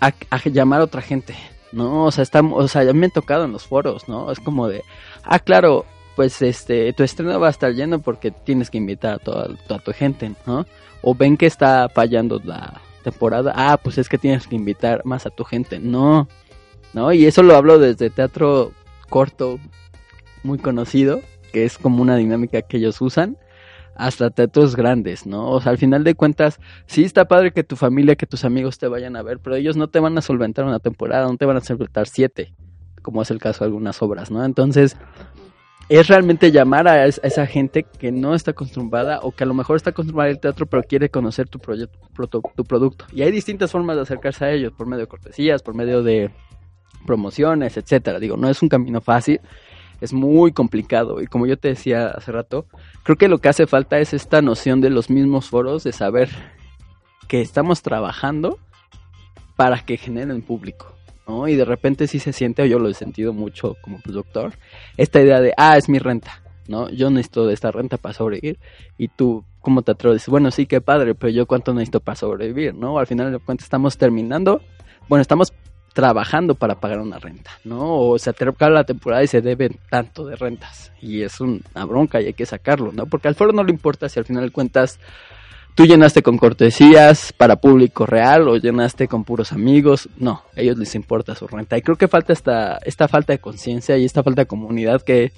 a, 0.00 0.12
a 0.30 0.48
llamar 0.48 0.80
a 0.80 0.84
otra 0.84 1.02
gente, 1.02 1.34
¿no? 1.72 2.04
O 2.04 2.10
sea, 2.12 2.22
estamos, 2.22 2.62
o 2.62 2.68
sea, 2.68 2.84
ya 2.84 2.92
me 2.92 3.06
han 3.06 3.12
tocado 3.12 3.44
en 3.44 3.52
los 3.52 3.66
foros, 3.66 4.08
¿no? 4.08 4.30
Es 4.30 4.38
como 4.38 4.68
de, 4.68 4.82
ah, 5.24 5.40
claro, 5.40 5.84
pues 6.14 6.40
este, 6.42 6.92
tu 6.92 7.02
estreno 7.02 7.40
va 7.40 7.48
a 7.48 7.50
estar 7.50 7.72
lleno 7.72 7.98
porque 7.98 8.30
tienes 8.30 8.70
que 8.70 8.78
invitar 8.78 9.14
a 9.14 9.18
toda, 9.18 9.48
toda 9.66 9.80
tu 9.80 9.92
gente, 9.92 10.32
¿no? 10.46 10.64
O 11.02 11.14
ven 11.14 11.36
que 11.36 11.46
está 11.46 11.88
fallando 11.88 12.40
la 12.44 12.80
temporada, 13.02 13.52
ah, 13.56 13.78
pues 13.82 13.98
es 13.98 14.08
que 14.08 14.16
tienes 14.16 14.46
que 14.46 14.54
invitar 14.54 15.04
más 15.04 15.26
a 15.26 15.30
tu 15.30 15.44
gente, 15.44 15.78
no, 15.80 16.28
¿no? 16.92 17.12
Y 17.12 17.26
eso 17.26 17.42
lo 17.42 17.56
hablo 17.56 17.78
desde 17.78 18.10
teatro 18.10 18.72
corto, 19.14 19.60
muy 20.42 20.58
conocido, 20.58 21.20
que 21.52 21.64
es 21.64 21.78
como 21.78 22.02
una 22.02 22.16
dinámica 22.16 22.62
que 22.62 22.78
ellos 22.78 23.00
usan, 23.00 23.36
hasta 23.94 24.30
teatros 24.30 24.74
grandes, 24.74 25.24
¿no? 25.24 25.50
O 25.52 25.60
sea, 25.60 25.70
al 25.70 25.78
final 25.78 26.02
de 26.02 26.16
cuentas, 26.16 26.58
sí 26.86 27.04
está 27.04 27.26
padre 27.26 27.52
que 27.52 27.62
tu 27.62 27.76
familia, 27.76 28.16
que 28.16 28.26
tus 28.26 28.44
amigos 28.44 28.76
te 28.76 28.88
vayan 28.88 29.14
a 29.14 29.22
ver, 29.22 29.38
pero 29.38 29.54
ellos 29.54 29.76
no 29.76 29.86
te 29.86 30.00
van 30.00 30.18
a 30.18 30.20
solventar 30.20 30.64
una 30.64 30.80
temporada, 30.80 31.28
no 31.28 31.36
te 31.36 31.46
van 31.46 31.56
a 31.58 31.60
solventar 31.60 32.08
siete. 32.08 32.52
como 33.02 33.22
es 33.22 33.30
el 33.30 33.38
caso 33.38 33.62
de 33.62 33.66
algunas 33.68 34.02
obras, 34.02 34.32
¿no? 34.32 34.44
Entonces, 34.44 34.96
es 35.88 36.08
realmente 36.08 36.50
llamar 36.50 36.88
a, 36.88 37.06
es- 37.06 37.20
a 37.22 37.26
esa 37.28 37.46
gente 37.46 37.84
que 37.84 38.10
no 38.10 38.34
está 38.34 38.50
acostumbrada 38.50 39.20
o 39.22 39.30
que 39.30 39.44
a 39.44 39.46
lo 39.46 39.54
mejor 39.54 39.76
está 39.76 39.90
acostumbrada 39.90 40.30
al 40.30 40.40
teatro 40.40 40.64
pero 40.66 40.82
quiere 40.82 41.08
conocer 41.10 41.46
tu, 41.48 41.58
proyecto, 41.60 41.98
tu 42.56 42.64
producto. 42.64 43.04
Y 43.12 43.20
hay 43.22 43.30
distintas 43.30 43.70
formas 43.70 43.94
de 43.96 44.02
acercarse 44.02 44.44
a 44.46 44.50
ellos, 44.50 44.72
por 44.72 44.86
medio 44.88 45.02
de 45.02 45.06
cortesías, 45.06 45.62
por 45.62 45.74
medio 45.74 46.02
de 46.02 46.30
promociones, 47.04 47.76
etcétera. 47.76 48.18
Digo, 48.18 48.36
no 48.36 48.48
es 48.48 48.62
un 48.62 48.68
camino 48.68 49.00
fácil, 49.00 49.40
es 50.00 50.12
muy 50.12 50.52
complicado 50.52 51.20
y 51.20 51.26
como 51.26 51.46
yo 51.46 51.56
te 51.56 51.68
decía 51.68 52.08
hace 52.08 52.32
rato, 52.32 52.66
creo 53.02 53.16
que 53.16 53.28
lo 53.28 53.38
que 53.38 53.48
hace 53.48 53.66
falta 53.66 53.98
es 53.98 54.12
esta 54.12 54.42
noción 54.42 54.80
de 54.80 54.90
los 54.90 55.10
mismos 55.10 55.48
foros 55.48 55.84
de 55.84 55.92
saber 55.92 56.30
que 57.28 57.40
estamos 57.40 57.82
trabajando 57.82 58.58
para 59.56 59.80
que 59.80 59.96
generen 59.96 60.42
público. 60.42 60.94
¿no? 61.26 61.48
Y 61.48 61.54
de 61.54 61.64
repente 61.64 62.06
sí 62.06 62.18
se 62.18 62.32
siente, 62.32 62.68
yo 62.68 62.78
lo 62.78 62.88
he 62.88 62.94
sentido 62.94 63.32
mucho 63.32 63.76
como 63.80 64.00
productor, 64.00 64.52
esta 64.96 65.20
idea 65.20 65.40
de, 65.40 65.54
ah, 65.56 65.76
es 65.76 65.88
mi 65.88 65.98
renta, 65.98 66.42
¿no? 66.68 66.90
Yo 66.90 67.10
necesito 67.10 67.46
de 67.46 67.54
esta 67.54 67.70
renta 67.70 67.96
para 67.96 68.12
sobrevivir. 68.12 68.58
Y 68.98 69.08
tú, 69.08 69.44
¿cómo 69.60 69.82
te 69.82 69.92
atreves? 69.92 70.26
Bueno, 70.28 70.50
sí, 70.50 70.66
qué 70.66 70.80
padre, 70.80 71.14
pero 71.14 71.30
yo 71.30 71.46
cuánto 71.46 71.72
necesito 71.72 72.00
para 72.00 72.16
sobrevivir, 72.16 72.74
¿no? 72.74 72.98
Al 72.98 73.06
final 73.06 73.32
de 73.32 73.38
cuentas 73.38 73.64
estamos 73.64 73.96
terminando, 73.96 74.60
bueno, 75.08 75.22
estamos 75.22 75.52
trabajando 75.94 76.56
para 76.56 76.74
pagar 76.74 76.98
una 76.98 77.18
renta, 77.18 77.52
¿no? 77.64 77.96
O 77.96 78.18
se 78.18 78.28
acerca 78.28 78.68
la 78.68 78.84
temporada 78.84 79.22
y 79.22 79.28
se 79.28 79.40
debe 79.40 79.70
tanto 79.88 80.26
de 80.26 80.36
rentas. 80.36 80.92
Y 81.00 81.22
es 81.22 81.40
una 81.40 81.84
bronca 81.86 82.20
y 82.20 82.26
hay 82.26 82.34
que 82.34 82.44
sacarlo, 82.44 82.92
¿no? 82.92 83.06
Porque 83.06 83.28
al 83.28 83.36
foro 83.36 83.52
no 83.52 83.62
le 83.62 83.70
importa 83.70 84.08
si 84.08 84.18
al 84.18 84.24
final 84.24 84.44
de 84.44 84.50
cuentas 84.50 84.98
tú 85.76 85.86
llenaste 85.86 86.22
con 86.22 86.36
cortesías 86.36 87.32
para 87.32 87.56
público 87.56 88.06
real 88.06 88.48
o 88.48 88.56
llenaste 88.56 89.06
con 89.06 89.22
puros 89.22 89.52
amigos. 89.52 90.08
No, 90.18 90.42
a 90.56 90.60
ellos 90.60 90.76
les 90.78 90.96
importa 90.96 91.36
su 91.36 91.46
renta. 91.46 91.78
Y 91.78 91.82
creo 91.82 91.96
que 91.96 92.08
falta 92.08 92.32
esta, 92.32 92.78
esta 92.84 93.06
falta 93.06 93.32
de 93.32 93.38
conciencia 93.38 93.96
y 93.96 94.04
esta 94.04 94.24
falta 94.24 94.42
de 94.42 94.46
comunidad 94.46 95.00
que 95.00 95.30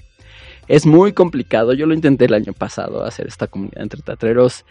es 0.68 0.86
muy 0.86 1.12
complicado. 1.12 1.74
Yo 1.74 1.84
lo 1.84 1.92
intenté 1.92 2.24
el 2.24 2.34
año 2.34 2.54
pasado, 2.54 3.04
hacer 3.04 3.26
esta 3.26 3.46
comunidad 3.46 3.82
entre 3.82 4.00
teatreros. 4.00 4.64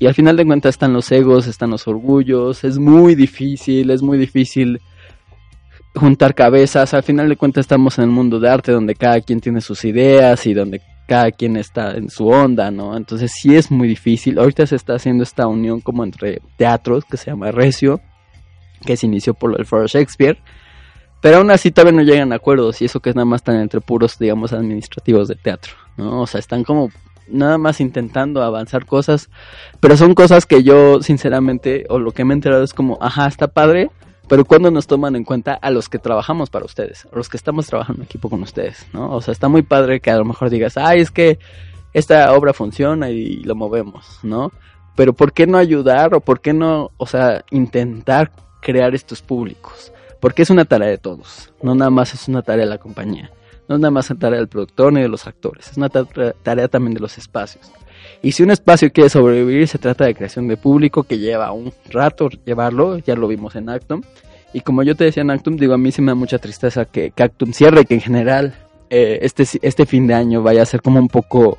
Y 0.00 0.06
al 0.06 0.14
final 0.14 0.36
de 0.36 0.46
cuentas 0.46 0.74
están 0.74 0.92
los 0.92 1.12
egos, 1.12 1.46
están 1.46 1.70
los 1.70 1.86
orgullos. 1.86 2.64
Es 2.64 2.78
muy 2.78 3.14
difícil, 3.14 3.90
es 3.90 4.02
muy 4.02 4.18
difícil 4.18 4.80
juntar 5.94 6.34
cabezas. 6.34 6.94
Al 6.94 7.02
final 7.02 7.28
de 7.28 7.36
cuentas 7.36 7.62
estamos 7.62 7.98
en 7.98 8.04
el 8.04 8.10
mundo 8.10 8.40
de 8.40 8.48
arte 8.48 8.72
donde 8.72 8.94
cada 8.94 9.20
quien 9.20 9.40
tiene 9.40 9.60
sus 9.60 9.84
ideas 9.84 10.46
y 10.46 10.54
donde 10.54 10.80
cada 11.06 11.30
quien 11.32 11.56
está 11.56 11.92
en 11.92 12.10
su 12.10 12.28
onda, 12.28 12.70
¿no? 12.70 12.96
Entonces 12.96 13.32
sí 13.34 13.56
es 13.56 13.70
muy 13.70 13.88
difícil. 13.88 14.38
Ahorita 14.38 14.66
se 14.66 14.76
está 14.76 14.94
haciendo 14.94 15.22
esta 15.22 15.46
unión 15.46 15.80
como 15.80 16.04
entre 16.04 16.42
teatros 16.56 17.04
que 17.04 17.16
se 17.16 17.30
llama 17.30 17.50
Recio, 17.50 18.00
que 18.84 18.96
se 18.96 19.06
inició 19.06 19.34
por 19.34 19.58
el 19.58 19.66
Foro 19.66 19.86
Shakespeare. 19.86 20.38
Pero 21.20 21.38
aún 21.38 21.50
así 21.50 21.70
todavía 21.70 21.98
no 21.98 22.02
llegan 22.02 22.32
a 22.32 22.36
acuerdos 22.36 22.80
y 22.80 22.84
eso 22.84 23.00
que 23.00 23.10
es 23.10 23.16
nada 23.16 23.24
más 23.24 23.40
están 23.40 23.56
entre 23.56 23.80
puros, 23.80 24.18
digamos, 24.18 24.52
administrativos 24.52 25.26
de 25.28 25.34
teatro, 25.34 25.72
¿no? 25.96 26.22
O 26.22 26.26
sea, 26.26 26.38
están 26.38 26.62
como 26.62 26.90
nada 27.26 27.58
más 27.58 27.80
intentando 27.80 28.42
avanzar 28.42 28.86
cosas, 28.86 29.28
pero 29.80 29.96
son 29.96 30.14
cosas 30.14 30.46
que 30.46 30.62
yo 30.62 31.02
sinceramente, 31.02 31.86
o 31.88 31.98
lo 31.98 32.12
que 32.12 32.24
me 32.24 32.34
he 32.34 32.36
enterado 32.36 32.62
es 32.62 32.72
como, 32.72 32.98
ajá, 33.00 33.26
está 33.26 33.48
padre, 33.48 33.90
pero 34.28 34.44
cuando 34.44 34.70
nos 34.70 34.86
toman 34.86 35.16
en 35.16 35.24
cuenta 35.24 35.54
a 35.54 35.70
los 35.70 35.88
que 35.88 35.98
trabajamos 35.98 36.50
para 36.50 36.64
ustedes, 36.64 37.06
a 37.12 37.16
los 37.16 37.28
que 37.28 37.36
estamos 37.36 37.66
trabajando 37.66 38.02
en 38.02 38.06
equipo 38.06 38.28
con 38.30 38.42
ustedes, 38.42 38.86
¿no? 38.92 39.10
O 39.12 39.20
sea, 39.20 39.32
está 39.32 39.48
muy 39.48 39.62
padre 39.62 40.00
que 40.00 40.10
a 40.10 40.16
lo 40.16 40.24
mejor 40.24 40.50
digas, 40.50 40.76
ay, 40.76 41.00
es 41.00 41.10
que 41.10 41.38
esta 41.94 42.32
obra 42.34 42.52
funciona 42.52 43.10
y 43.10 43.36
lo 43.44 43.54
movemos, 43.54 44.18
¿no? 44.22 44.52
Pero 44.94 45.12
¿por 45.12 45.32
qué 45.32 45.46
no 45.46 45.58
ayudar 45.58 46.14
o 46.14 46.20
por 46.20 46.40
qué 46.40 46.52
no, 46.52 46.90
o 46.96 47.06
sea, 47.06 47.44
intentar 47.50 48.30
crear 48.60 48.94
estos 48.94 49.22
públicos? 49.22 49.92
Porque 50.20 50.42
es 50.42 50.50
una 50.50 50.64
tarea 50.64 50.88
de 50.88 50.98
todos, 50.98 51.52
no 51.62 51.74
nada 51.74 51.90
más 51.90 52.12
es 52.14 52.26
una 52.28 52.42
tarea 52.42 52.64
de 52.64 52.70
la 52.70 52.78
compañía, 52.78 53.30
no 53.68 53.76
es 53.76 53.80
nada 53.80 53.92
más 53.92 54.10
una 54.10 54.18
tarea 54.18 54.38
del 54.40 54.48
productor 54.48 54.92
ni 54.92 55.00
de 55.00 55.08
los 55.08 55.26
actores, 55.26 55.68
es 55.70 55.76
una 55.76 55.88
ta- 55.88 56.04
tarea 56.42 56.66
también 56.68 56.94
de 56.94 57.00
los 57.00 57.16
espacios. 57.18 57.70
Y 58.22 58.32
si 58.32 58.42
un 58.42 58.50
espacio 58.50 58.92
quiere 58.92 59.10
sobrevivir, 59.10 59.68
se 59.68 59.78
trata 59.78 60.04
de 60.04 60.14
creación 60.14 60.48
de 60.48 60.56
público 60.56 61.04
que 61.04 61.18
lleva 61.18 61.52
un 61.52 61.72
rato 61.90 62.28
llevarlo, 62.44 62.98
ya 62.98 63.14
lo 63.14 63.28
vimos 63.28 63.54
en 63.54 63.68
Actum. 63.68 64.02
Y 64.52 64.62
como 64.62 64.82
yo 64.82 64.96
te 64.96 65.04
decía 65.04 65.22
en 65.22 65.30
Actum, 65.30 65.56
digo, 65.56 65.74
a 65.74 65.78
mí 65.78 65.92
sí 65.92 66.02
me 66.02 66.10
da 66.10 66.14
mucha 66.14 66.38
tristeza 66.38 66.84
que, 66.84 67.12
Actum 67.16 67.52
cierre, 67.52 67.84
que 67.84 67.94
en 67.94 68.00
general 68.00 68.54
eh, 68.90 69.20
este, 69.22 69.44
este 69.62 69.86
fin 69.86 70.06
de 70.06 70.14
año 70.14 70.42
vaya 70.42 70.62
a 70.62 70.66
ser 70.66 70.82
como 70.82 70.98
un 70.98 71.08
poco 71.08 71.58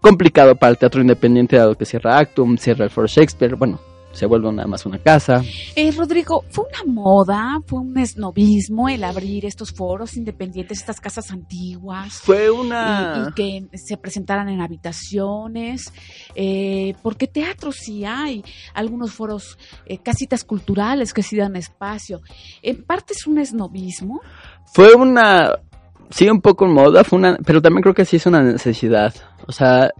complicado 0.00 0.54
para 0.56 0.70
el 0.70 0.78
teatro 0.78 1.00
independiente, 1.00 1.56
dado 1.56 1.76
que 1.76 1.84
cierra 1.84 2.18
Actum, 2.18 2.58
cierra 2.58 2.84
el 2.84 2.90
Foro 2.90 3.06
Shakespeare, 3.06 3.54
bueno, 3.54 3.80
se 4.12 4.26
vuelve 4.26 4.52
nada 4.52 4.68
más 4.68 4.86
una 4.86 4.98
casa. 4.98 5.42
Eh, 5.74 5.90
Rodrigo, 5.92 6.44
¿fue 6.50 6.66
una 6.66 6.92
moda, 6.92 7.60
fue 7.66 7.80
un 7.80 7.96
esnovismo 7.98 8.88
el 8.88 9.04
abrir 9.04 9.46
estos 9.46 9.72
foros 9.72 10.16
independientes, 10.16 10.78
estas 10.78 11.00
casas 11.00 11.30
antiguas? 11.30 12.20
Fue 12.20 12.50
una... 12.50 13.24
Y, 13.26 13.30
y 13.30 13.32
que 13.34 13.78
se 13.78 13.96
presentaran 13.96 14.48
en 14.48 14.60
habitaciones, 14.60 15.92
eh, 16.34 16.94
porque 17.02 17.26
teatro 17.26 17.72
sí 17.72 18.04
hay, 18.04 18.44
algunos 18.74 19.12
foros, 19.12 19.58
eh, 19.86 19.98
casitas 19.98 20.44
culturales 20.44 21.12
que 21.12 21.22
sí 21.22 21.36
dan 21.36 21.56
espacio. 21.56 22.20
En 22.62 22.84
parte 22.84 23.14
es 23.14 23.26
un 23.26 23.38
esnovismo. 23.38 24.20
Fue 24.72 24.94
una... 24.94 25.58
Sí, 26.10 26.28
un 26.28 26.42
poco 26.42 26.66
en 26.66 26.74
moda, 26.74 27.04
fue 27.04 27.18
una... 27.18 27.38
Pero 27.44 27.62
también 27.62 27.82
creo 27.82 27.94
que 27.94 28.04
sí 28.04 28.16
es 28.16 28.26
una 28.26 28.42
necesidad. 28.42 29.14
O 29.46 29.52
sea, 29.52 29.90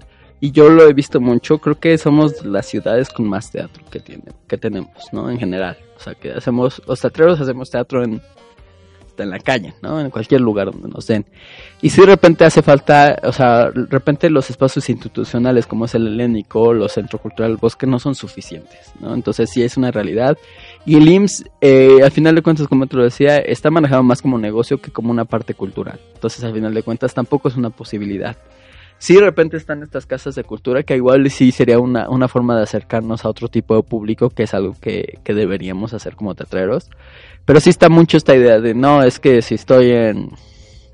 y 0.43 0.51
yo 0.51 0.69
lo 0.69 0.89
he 0.89 0.93
visto 0.93 1.21
mucho, 1.21 1.59
creo 1.59 1.79
que 1.79 1.97
somos 1.97 2.45
las 2.45 2.67
ciudades 2.67 3.09
con 3.11 3.29
más 3.29 3.53
teatro 3.53 3.85
que, 3.89 4.01
tiene, 4.01 4.25
que 4.49 4.59
tenemos, 4.59 4.91
¿no? 5.13 5.31
En 5.31 5.39
general. 5.39 5.77
O 5.97 6.01
sea, 6.01 6.17
que 6.17 6.33
hacemos, 6.33 6.83
los 6.85 7.01
teatreros 7.01 7.41
hacemos 7.41 7.71
teatro 7.71 8.03
en, 8.03 8.21
en 9.17 9.31
la 9.31 9.39
calle, 9.39 9.73
¿no? 9.83 10.01
En 10.01 10.11
cualquier 10.11 10.41
lugar 10.41 10.73
donde 10.73 10.89
nos 10.89 11.07
den. 11.07 11.25
Y 11.81 11.91
si 11.91 12.01
de 12.01 12.09
repente 12.09 12.45
hace 12.45 12.61
falta, 12.61 13.21
o 13.23 13.31
sea, 13.31 13.71
de 13.71 13.87
repente 13.87 14.29
los 14.31 14.51
espacios 14.51 14.91
institucionales 14.91 15.65
como 15.69 15.85
es 15.85 15.95
el 15.95 16.09
helénico, 16.09 16.73
los 16.73 16.91
centro 16.91 17.21
cultural, 17.21 17.57
bosque, 17.57 17.87
no 17.87 18.01
son 18.01 18.17
suficientes, 18.17 18.95
¿no? 18.99 19.15
Entonces 19.15 19.49
sí 19.49 19.63
es 19.63 19.77
una 19.77 19.93
realidad. 19.93 20.37
Y 20.85 20.97
el 20.97 21.09
IMSS, 21.09 21.45
eh, 21.61 22.01
al 22.03 22.11
final 22.11 22.35
de 22.35 22.43
cuentas, 22.43 22.67
como 22.67 22.89
te 22.89 22.97
lo 22.97 23.05
decía, 23.05 23.39
está 23.39 23.71
manejado 23.71 24.03
más 24.03 24.21
como 24.21 24.39
negocio 24.39 24.83
que 24.83 24.91
como 24.91 25.13
una 25.13 25.25
parte 25.25 25.55
cultural. 25.55 26.01
Entonces, 26.15 26.43
al 26.43 26.53
final 26.53 26.75
de 26.75 26.83
cuentas, 26.83 27.15
tampoco 27.15 27.47
es 27.47 27.55
una 27.55 27.71
posibilidad 27.71 28.37
sí 29.03 29.15
de 29.15 29.23
repente 29.23 29.57
están 29.57 29.83
estas 29.83 30.07
casas 30.07 30.37
de 30.37 30.45
cultura 30.45 30.85
que 30.85 30.95
igual 30.95 31.29
sí 31.29 31.51
sería 31.51 31.81
una, 31.81 32.09
una 32.09 32.29
forma 32.29 32.57
de 32.57 32.63
acercarnos 32.63 33.25
a 33.25 33.29
otro 33.29 33.49
tipo 33.49 33.75
de 33.75 33.83
público 33.83 34.31
que 34.31 34.45
es 34.45 34.55
algo 34.55 34.77
que, 34.81 35.19
que 35.25 35.35
deberíamos 35.35 35.93
hacer 35.93 36.15
como 36.15 36.37
teatreros. 36.37 36.89
Pero 37.45 37.59
sí 37.59 37.71
está 37.71 37.89
mucho 37.89 38.17
esta 38.17 38.37
idea 38.37 38.61
de 38.61 38.75
no 38.75 39.03
es 39.03 39.19
que 39.19 39.43
si 39.43 39.57
estoy 39.57 39.91
en 39.91 40.31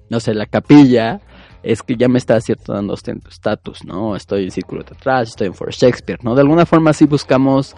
no 0.09 0.20
sé 0.20 0.32
la 0.32 0.46
capilla 0.46 1.20
es 1.62 1.82
que 1.82 1.96
ya 1.96 2.09
me 2.09 2.16
está 2.16 2.40
cierto 2.40 2.72
dando 2.72 2.94
estatus 2.94 3.84
no 3.84 4.16
estoy 4.16 4.44
en 4.44 4.52
círculo 4.52 4.84
teatral 4.84 5.24
estoy 5.24 5.48
en 5.48 5.54
for 5.54 5.70
Shakespeare 5.70 6.20
no 6.22 6.34
de 6.34 6.40
alguna 6.40 6.64
forma 6.64 6.94
sí 6.94 7.04
buscamos 7.04 7.76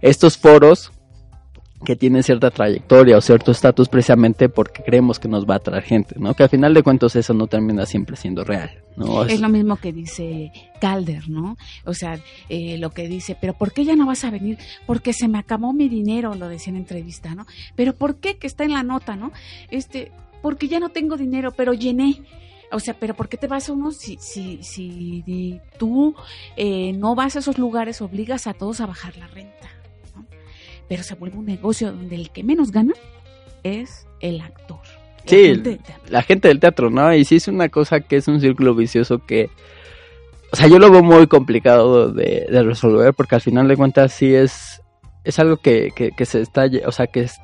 estos 0.00 0.38
foros 0.38 0.90
que 1.84 1.96
tienen 1.96 2.22
cierta 2.22 2.50
trayectoria 2.50 3.16
o 3.16 3.20
cierto 3.20 3.52
estatus 3.52 3.88
precisamente 3.88 4.48
porque 4.48 4.82
creemos 4.82 5.18
que 5.18 5.28
nos 5.28 5.46
va 5.46 5.54
a 5.54 5.56
atraer 5.58 5.82
gente, 5.82 6.14
¿no? 6.18 6.34
Que 6.34 6.44
al 6.44 6.48
final 6.48 6.74
de 6.74 6.82
cuentas 6.82 7.16
eso 7.16 7.34
no 7.34 7.46
termina 7.46 7.86
siempre 7.86 8.16
siendo 8.16 8.44
real, 8.44 8.70
¿no? 8.96 9.24
Es 9.24 9.40
lo 9.40 9.48
mismo 9.48 9.76
que 9.76 9.92
dice 9.92 10.52
Calder, 10.80 11.28
¿no? 11.28 11.56
O 11.84 11.94
sea, 11.94 12.18
eh, 12.48 12.78
lo 12.78 12.90
que 12.90 13.08
dice, 13.08 13.36
pero 13.40 13.52
¿por 13.54 13.72
qué 13.72 13.84
ya 13.84 13.96
no 13.96 14.06
vas 14.06 14.24
a 14.24 14.30
venir? 14.30 14.58
Porque 14.86 15.12
se 15.12 15.28
me 15.28 15.38
acabó 15.38 15.72
mi 15.72 15.88
dinero, 15.88 16.34
lo 16.34 16.48
decía 16.48 16.70
en 16.70 16.76
entrevista, 16.76 17.34
¿no? 17.34 17.46
Pero 17.74 17.94
¿por 17.94 18.16
qué? 18.16 18.38
Que 18.38 18.46
está 18.46 18.64
en 18.64 18.72
la 18.72 18.82
nota, 18.82 19.16
¿no? 19.16 19.32
Este, 19.70 20.12
porque 20.42 20.68
ya 20.68 20.80
no 20.80 20.88
tengo 20.88 21.16
dinero, 21.16 21.52
pero 21.52 21.74
llené. 21.74 22.22
O 22.72 22.80
sea, 22.80 22.94
pero 22.94 23.14
¿por 23.14 23.28
qué 23.28 23.36
te 23.36 23.46
vas 23.46 23.68
a 23.68 23.72
uno 23.72 23.92
si, 23.92 24.16
si, 24.20 24.58
si 24.62 25.60
tú 25.78 26.16
eh, 26.56 26.92
no 26.94 27.14
vas 27.14 27.36
a 27.36 27.38
esos 27.38 27.58
lugares, 27.58 28.02
obligas 28.02 28.46
a 28.46 28.54
todos 28.54 28.80
a 28.80 28.86
bajar 28.86 29.16
la 29.16 29.28
renta? 29.28 29.68
Pero 30.88 31.02
se 31.02 31.14
vuelve 31.14 31.38
un 31.38 31.46
negocio 31.46 31.92
donde 31.92 32.16
el 32.16 32.30
que 32.30 32.42
menos 32.42 32.70
gana 32.70 32.94
es 33.62 34.06
el 34.20 34.40
actor. 34.40 34.80
El 35.24 35.28
sí, 35.28 35.44
gente 35.46 35.80
la 36.08 36.22
gente 36.22 36.48
del 36.48 36.60
teatro, 36.60 36.90
¿no? 36.90 37.12
Y 37.14 37.24
sí 37.24 37.36
es 37.36 37.48
una 37.48 37.68
cosa 37.68 38.00
que 38.00 38.16
es 38.16 38.28
un 38.28 38.40
círculo 38.40 38.74
vicioso 38.74 39.18
que, 39.18 39.50
o 40.52 40.56
sea, 40.56 40.68
yo 40.68 40.78
lo 40.78 40.90
veo 40.90 41.02
muy 41.02 41.26
complicado 41.26 42.12
de, 42.12 42.46
de 42.48 42.62
resolver 42.62 43.12
porque 43.14 43.34
al 43.34 43.40
final 43.40 43.66
de 43.66 43.76
cuentas 43.76 44.12
sí 44.12 44.34
es, 44.34 44.82
es 45.24 45.38
algo 45.38 45.56
que, 45.56 45.90
que, 45.94 46.10
que 46.12 46.26
se 46.26 46.40
está, 46.40 46.66
o 46.86 46.92
sea, 46.92 47.08
que 47.08 47.22
es, 47.22 47.40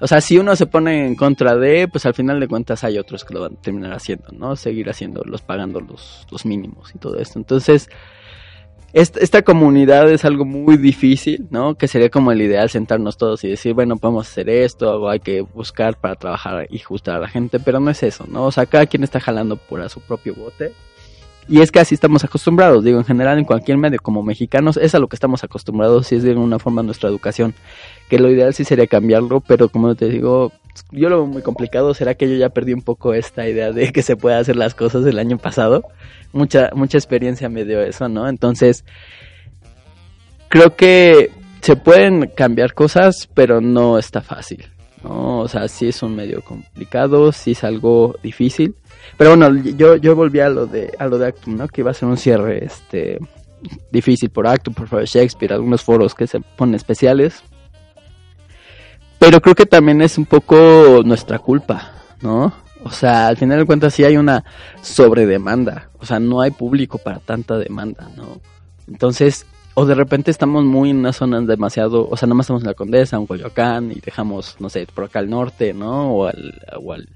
o 0.00 0.06
sea, 0.06 0.20
si 0.20 0.38
uno 0.38 0.54
se 0.54 0.66
pone 0.66 1.06
en 1.06 1.16
contra 1.16 1.56
de, 1.56 1.88
pues 1.88 2.06
al 2.06 2.14
final 2.14 2.38
de 2.38 2.46
cuentas 2.46 2.84
hay 2.84 2.98
otros 2.98 3.24
que 3.24 3.34
lo 3.34 3.40
van 3.40 3.54
a 3.54 3.60
terminar 3.60 3.92
haciendo, 3.92 4.28
¿no? 4.32 4.54
Seguir 4.54 4.88
haciéndolos, 4.88 5.42
pagando 5.42 5.80
los, 5.80 6.26
los 6.30 6.46
mínimos 6.46 6.94
y 6.94 6.98
todo 6.98 7.18
esto. 7.18 7.38
Entonces, 7.38 7.88
esta, 8.92 9.20
esta, 9.20 9.42
comunidad 9.42 10.10
es 10.10 10.24
algo 10.24 10.44
muy 10.44 10.76
difícil, 10.76 11.46
¿no? 11.50 11.74
Que 11.74 11.88
sería 11.88 12.08
como 12.08 12.32
el 12.32 12.40
ideal 12.40 12.70
sentarnos 12.70 13.16
todos 13.16 13.44
y 13.44 13.48
decir, 13.48 13.74
bueno, 13.74 13.96
podemos 13.96 14.28
hacer 14.28 14.48
esto, 14.48 15.00
o 15.00 15.08
hay 15.08 15.20
que 15.20 15.42
buscar 15.42 15.96
para 15.96 16.14
trabajar 16.14 16.66
y 16.70 16.80
ajustar 16.80 17.16
a 17.16 17.20
la 17.20 17.28
gente, 17.28 17.60
pero 17.60 17.80
no 17.80 17.90
es 17.90 18.02
eso, 18.02 18.24
¿no? 18.28 18.44
O 18.44 18.52
sea, 18.52 18.66
cada 18.66 18.86
quien 18.86 19.04
está 19.04 19.20
jalando 19.20 19.56
por 19.56 19.80
a 19.80 19.88
su 19.88 20.00
propio 20.00 20.34
bote. 20.34 20.72
Y 21.48 21.62
es 21.62 21.72
que 21.72 21.80
así 21.80 21.94
estamos 21.94 22.24
acostumbrados, 22.24 22.84
digo, 22.84 22.98
en 22.98 23.06
general 23.06 23.38
en 23.38 23.44
cualquier 23.44 23.78
medio 23.78 23.98
como 24.02 24.22
mexicanos 24.22 24.76
es 24.76 24.94
a 24.94 24.98
lo 24.98 25.08
que 25.08 25.16
estamos 25.16 25.44
acostumbrados 25.44 26.12
y 26.12 26.16
es 26.16 26.22
de 26.22 26.34
una 26.34 26.58
forma 26.58 26.82
nuestra 26.82 27.08
educación, 27.08 27.54
que 28.10 28.18
lo 28.18 28.30
ideal 28.30 28.52
sí 28.52 28.64
sería 28.64 28.86
cambiarlo, 28.86 29.40
pero 29.40 29.70
como 29.70 29.94
te 29.94 30.10
digo, 30.10 30.52
yo 30.90 31.08
lo 31.08 31.16
veo 31.22 31.26
muy 31.26 31.42
complicado, 31.42 31.94
será 31.94 32.14
que 32.14 32.28
yo 32.28 32.36
ya 32.36 32.50
perdí 32.50 32.74
un 32.74 32.82
poco 32.82 33.14
esta 33.14 33.48
idea 33.48 33.72
de 33.72 33.92
que 33.92 34.02
se 34.02 34.16
puede 34.16 34.36
hacer 34.36 34.56
las 34.56 34.74
cosas 34.74 35.06
el 35.06 35.18
año 35.18 35.38
pasado, 35.38 35.84
mucha 36.32 36.70
mucha 36.74 36.98
experiencia 36.98 37.48
me 37.48 37.64
dio 37.64 37.80
eso, 37.80 38.10
¿no? 38.10 38.28
Entonces, 38.28 38.84
creo 40.48 40.76
que 40.76 41.30
se 41.62 41.76
pueden 41.76 42.30
cambiar 42.34 42.74
cosas, 42.74 43.28
pero 43.34 43.60
no 43.60 43.98
está 43.98 44.20
fácil. 44.20 44.66
¿no? 45.02 45.40
O 45.40 45.48
sea, 45.48 45.68
sí 45.68 45.88
es 45.88 46.02
un 46.02 46.16
medio 46.16 46.42
complicado, 46.42 47.32
sí 47.32 47.52
es 47.52 47.64
algo 47.64 48.16
difícil. 48.22 48.74
Pero 49.16 49.36
bueno, 49.36 49.54
yo, 49.76 49.96
yo 49.96 50.14
volví 50.14 50.40
a 50.40 50.48
lo 50.48 50.66
de 50.66 50.92
a 50.98 51.06
lo 51.06 51.18
de 51.18 51.28
Actum, 51.28 51.56
¿no? 51.56 51.68
Que 51.68 51.80
iba 51.80 51.90
a 51.90 51.94
ser 51.94 52.08
un 52.08 52.16
cierre 52.16 52.64
este 52.64 53.18
difícil 53.90 54.30
por 54.30 54.46
Actum, 54.46 54.74
por 54.74 55.04
Shakespeare, 55.04 55.52
algunos 55.52 55.82
foros 55.82 56.14
que 56.14 56.26
se 56.26 56.40
ponen 56.40 56.74
especiales. 56.74 57.42
Pero 59.18 59.40
creo 59.40 59.54
que 59.54 59.66
también 59.66 60.00
es 60.00 60.16
un 60.16 60.26
poco 60.26 61.02
nuestra 61.04 61.38
culpa, 61.38 61.92
¿no? 62.22 62.52
O 62.84 62.90
sea, 62.90 63.26
al 63.26 63.36
final 63.36 63.58
de 63.58 63.66
cuentas 63.66 63.94
sí 63.94 64.04
hay 64.04 64.16
una 64.16 64.44
sobredemanda. 64.80 65.90
O 65.98 66.06
sea, 66.06 66.20
no 66.20 66.40
hay 66.40 66.52
público 66.52 66.98
para 66.98 67.18
tanta 67.18 67.58
demanda, 67.58 68.08
¿no? 68.16 68.40
Entonces, 68.86 69.46
o 69.80 69.86
de 69.86 69.94
repente 69.94 70.32
estamos 70.32 70.64
muy 70.64 70.90
en 70.90 70.98
una 70.98 71.12
zona 71.12 71.40
demasiado, 71.40 72.08
o 72.10 72.16
sea, 72.16 72.26
nada 72.26 72.34
más 72.34 72.46
estamos 72.46 72.62
en 72.62 72.66
la 72.66 72.74
Condesa, 72.74 73.16
en 73.16 73.26
Coyoacán, 73.26 73.92
y 73.92 74.00
dejamos, 74.00 74.56
no 74.58 74.68
sé, 74.68 74.88
por 74.92 75.04
acá 75.04 75.20
al 75.20 75.30
norte, 75.30 75.72
¿no? 75.72 76.14
O 76.14 76.26
al, 76.26 76.60
o 76.82 76.92
al, 76.92 77.08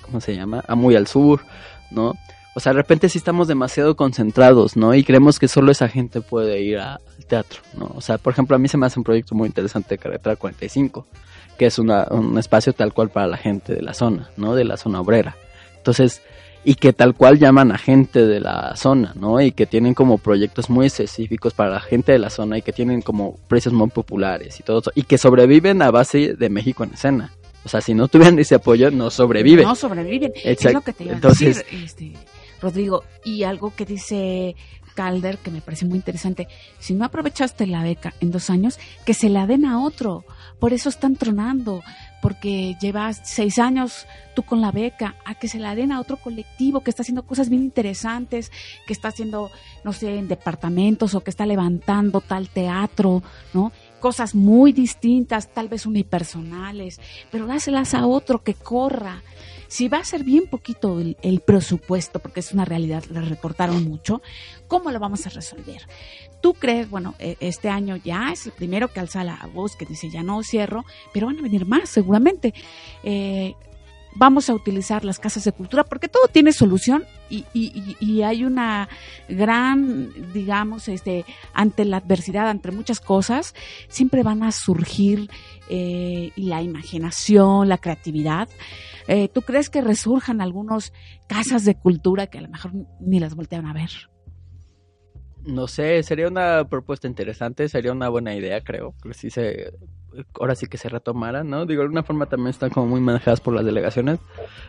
¿cómo 0.00 0.18
se 0.18 0.34
llama? 0.34 0.64
A 0.66 0.74
muy 0.74 0.96
al 0.96 1.06
sur, 1.06 1.42
¿no? 1.90 2.14
O 2.54 2.60
sea, 2.60 2.72
de 2.72 2.78
repente 2.78 3.10
sí 3.10 3.18
estamos 3.18 3.48
demasiado 3.48 3.96
concentrados, 3.96 4.78
¿no? 4.78 4.94
Y 4.94 5.04
creemos 5.04 5.38
que 5.38 5.46
solo 5.46 5.70
esa 5.72 5.88
gente 5.88 6.22
puede 6.22 6.62
ir 6.62 6.78
al 6.78 7.00
teatro, 7.28 7.60
¿no? 7.76 7.92
O 7.94 8.00
sea, 8.00 8.16
por 8.16 8.32
ejemplo, 8.32 8.56
a 8.56 8.58
mí 8.58 8.66
se 8.66 8.78
me 8.78 8.86
hace 8.86 8.98
un 8.98 9.04
proyecto 9.04 9.34
muy 9.34 9.48
interesante 9.48 9.96
de 9.96 9.98
Carretera 9.98 10.36
45, 10.36 11.06
que 11.58 11.66
es 11.66 11.78
una, 11.78 12.06
un 12.10 12.38
espacio 12.38 12.72
tal 12.72 12.94
cual 12.94 13.10
para 13.10 13.26
la 13.26 13.36
gente 13.36 13.74
de 13.74 13.82
la 13.82 13.92
zona, 13.92 14.30
¿no? 14.38 14.54
De 14.54 14.64
la 14.64 14.78
zona 14.78 15.02
obrera. 15.02 15.36
Entonces, 15.76 16.22
y 16.64 16.74
que 16.74 16.92
tal 16.92 17.14
cual 17.14 17.38
llaman 17.38 17.72
a 17.72 17.78
gente 17.78 18.26
de 18.26 18.40
la 18.40 18.76
zona, 18.76 19.12
¿no? 19.16 19.40
Y 19.40 19.52
que 19.52 19.66
tienen 19.66 19.94
como 19.94 20.18
proyectos 20.18 20.68
muy 20.68 20.86
específicos 20.86 21.54
para 21.54 21.70
la 21.70 21.80
gente 21.80 22.12
de 22.12 22.18
la 22.18 22.30
zona 22.30 22.58
y 22.58 22.62
que 22.62 22.72
tienen 22.72 23.02
como 23.02 23.36
precios 23.48 23.72
muy 23.72 23.88
populares 23.88 24.60
y 24.60 24.62
todo 24.62 24.80
eso, 24.80 24.92
y 24.94 25.04
que 25.04 25.18
sobreviven 25.18 25.80
a 25.82 25.90
base 25.90 26.34
de 26.34 26.50
México 26.50 26.84
en 26.84 26.94
escena. 26.94 27.32
O 27.64 27.68
sea, 27.68 27.80
si 27.80 27.94
no 27.94 28.08
tuvieran 28.08 28.38
ese 28.38 28.54
apoyo, 28.54 28.90
no 28.90 29.10
sobreviven. 29.10 29.64
No 29.64 29.74
sobreviven. 29.74 30.32
Exacto. 30.44 30.68
Es 30.68 30.74
lo 30.74 30.80
que 30.80 30.92
te 30.92 31.04
iba 31.04 31.12
a 31.12 31.16
Entonces, 31.16 31.58
decir, 31.58 31.84
este, 31.84 32.12
Rodrigo. 32.60 33.04
Y 33.24 33.42
algo 33.42 33.74
que 33.74 33.84
dice 33.84 34.56
Calder, 34.94 35.38
que 35.38 35.50
me 35.50 35.60
parece 35.60 35.84
muy 35.84 35.96
interesante. 35.96 36.48
Si 36.78 36.94
no 36.94 37.04
aprovechaste 37.04 37.66
la 37.66 37.82
beca 37.82 38.14
en 38.20 38.30
dos 38.30 38.50
años, 38.50 38.78
que 39.04 39.14
se 39.14 39.28
la 39.28 39.46
den 39.46 39.66
a 39.66 39.82
otro. 39.84 40.24
Por 40.58 40.72
eso 40.72 40.88
están 40.88 41.16
tronando. 41.16 41.82
Porque 42.20 42.76
llevas 42.80 43.20
seis 43.24 43.58
años 43.58 44.06
tú 44.34 44.42
con 44.42 44.60
la 44.60 44.70
beca, 44.70 45.16
a 45.24 45.34
que 45.34 45.48
se 45.48 45.58
la 45.58 45.74
den 45.74 45.92
a 45.92 46.00
otro 46.00 46.16
colectivo 46.16 46.80
que 46.80 46.90
está 46.90 47.02
haciendo 47.02 47.24
cosas 47.24 47.48
bien 47.48 47.62
interesantes, 47.62 48.52
que 48.86 48.92
está 48.92 49.08
haciendo, 49.08 49.50
no 49.84 49.92
sé, 49.92 50.16
en 50.16 50.28
departamentos 50.28 51.14
o 51.14 51.20
que 51.22 51.30
está 51.30 51.46
levantando 51.46 52.20
tal 52.20 52.48
teatro, 52.48 53.22
¿no? 53.54 53.72
Cosas 54.00 54.34
muy 54.34 54.72
distintas, 54.72 55.48
tal 55.52 55.68
vez 55.68 55.86
unipersonales, 55.86 57.00
pero 57.30 57.46
dáselas 57.46 57.94
a 57.94 58.06
otro 58.06 58.42
que 58.42 58.54
corra. 58.54 59.22
Si 59.70 59.86
va 59.86 59.98
a 59.98 60.04
ser 60.04 60.24
bien 60.24 60.48
poquito 60.48 60.98
el, 60.98 61.40
presupuesto, 61.46 62.18
porque 62.18 62.40
es 62.40 62.50
una 62.50 62.64
realidad, 62.64 63.04
le 63.04 63.20
recortaron 63.20 63.84
mucho, 63.84 64.20
¿cómo 64.66 64.90
lo 64.90 64.98
vamos 64.98 65.28
a 65.28 65.30
resolver? 65.30 65.86
¿Tú 66.40 66.54
crees, 66.54 66.90
bueno, 66.90 67.14
eh, 67.20 67.36
este 67.38 67.68
año 67.68 67.94
ya 67.94 68.32
es 68.32 68.46
el 68.46 68.52
primero 68.52 68.88
que 68.88 68.98
alza 68.98 69.22
la 69.22 69.48
voz, 69.54 69.76
que 69.76 69.86
dice 69.86 70.10
ya 70.10 70.24
no 70.24 70.42
cierro, 70.42 70.84
pero 71.12 71.26
van 71.26 71.38
a 71.38 71.42
venir 71.42 71.66
más 71.66 71.88
seguramente? 71.88 72.52
Eh, 73.04 73.54
vamos 74.14 74.50
a 74.50 74.54
utilizar 74.54 75.04
las 75.04 75.18
casas 75.18 75.44
de 75.44 75.52
cultura 75.52 75.84
porque 75.84 76.08
todo 76.08 76.26
tiene 76.28 76.52
solución 76.52 77.04
y, 77.28 77.44
y, 77.54 77.96
y, 78.00 78.22
hay 78.22 78.44
una 78.44 78.88
gran, 79.28 80.10
digamos, 80.32 80.88
este, 80.88 81.24
ante 81.52 81.84
la 81.84 81.98
adversidad, 81.98 82.48
ante 82.48 82.72
muchas 82.72 83.00
cosas, 83.00 83.54
siempre 83.88 84.24
van 84.24 84.42
a 84.42 84.50
surgir 84.50 85.30
eh, 85.68 86.32
la 86.34 86.60
imaginación, 86.60 87.68
la 87.68 87.78
creatividad. 87.78 88.48
Eh, 89.06 89.28
¿Tú 89.28 89.42
crees 89.42 89.70
que 89.70 89.80
resurjan 89.80 90.40
algunos 90.40 90.92
casas 91.28 91.64
de 91.64 91.76
cultura 91.76 92.26
que 92.26 92.38
a 92.38 92.42
lo 92.42 92.48
mejor 92.48 92.72
ni 92.98 93.20
las 93.20 93.36
voltean 93.36 93.66
a 93.66 93.72
ver? 93.72 93.90
No 95.44 95.68
sé, 95.68 96.02
sería 96.02 96.28
una 96.28 96.68
propuesta 96.68 97.06
interesante, 97.06 97.68
sería 97.68 97.92
una 97.92 98.08
buena 98.08 98.34
idea, 98.34 98.60
creo. 98.62 98.94
Que 99.02 99.14
sí 99.14 99.30
se, 99.30 99.72
ahora 100.38 100.54
sí 100.54 100.66
que 100.66 100.78
se 100.78 100.88
retomara, 100.88 101.44
¿no? 101.44 101.66
Digo, 101.66 101.80
de 101.80 101.86
alguna 101.86 102.02
forma 102.02 102.26
también 102.26 102.50
están 102.50 102.70
como 102.70 102.86
muy 102.86 103.00
manejadas 103.00 103.40
por 103.40 103.54
las 103.54 103.64
delegaciones, 103.64 104.18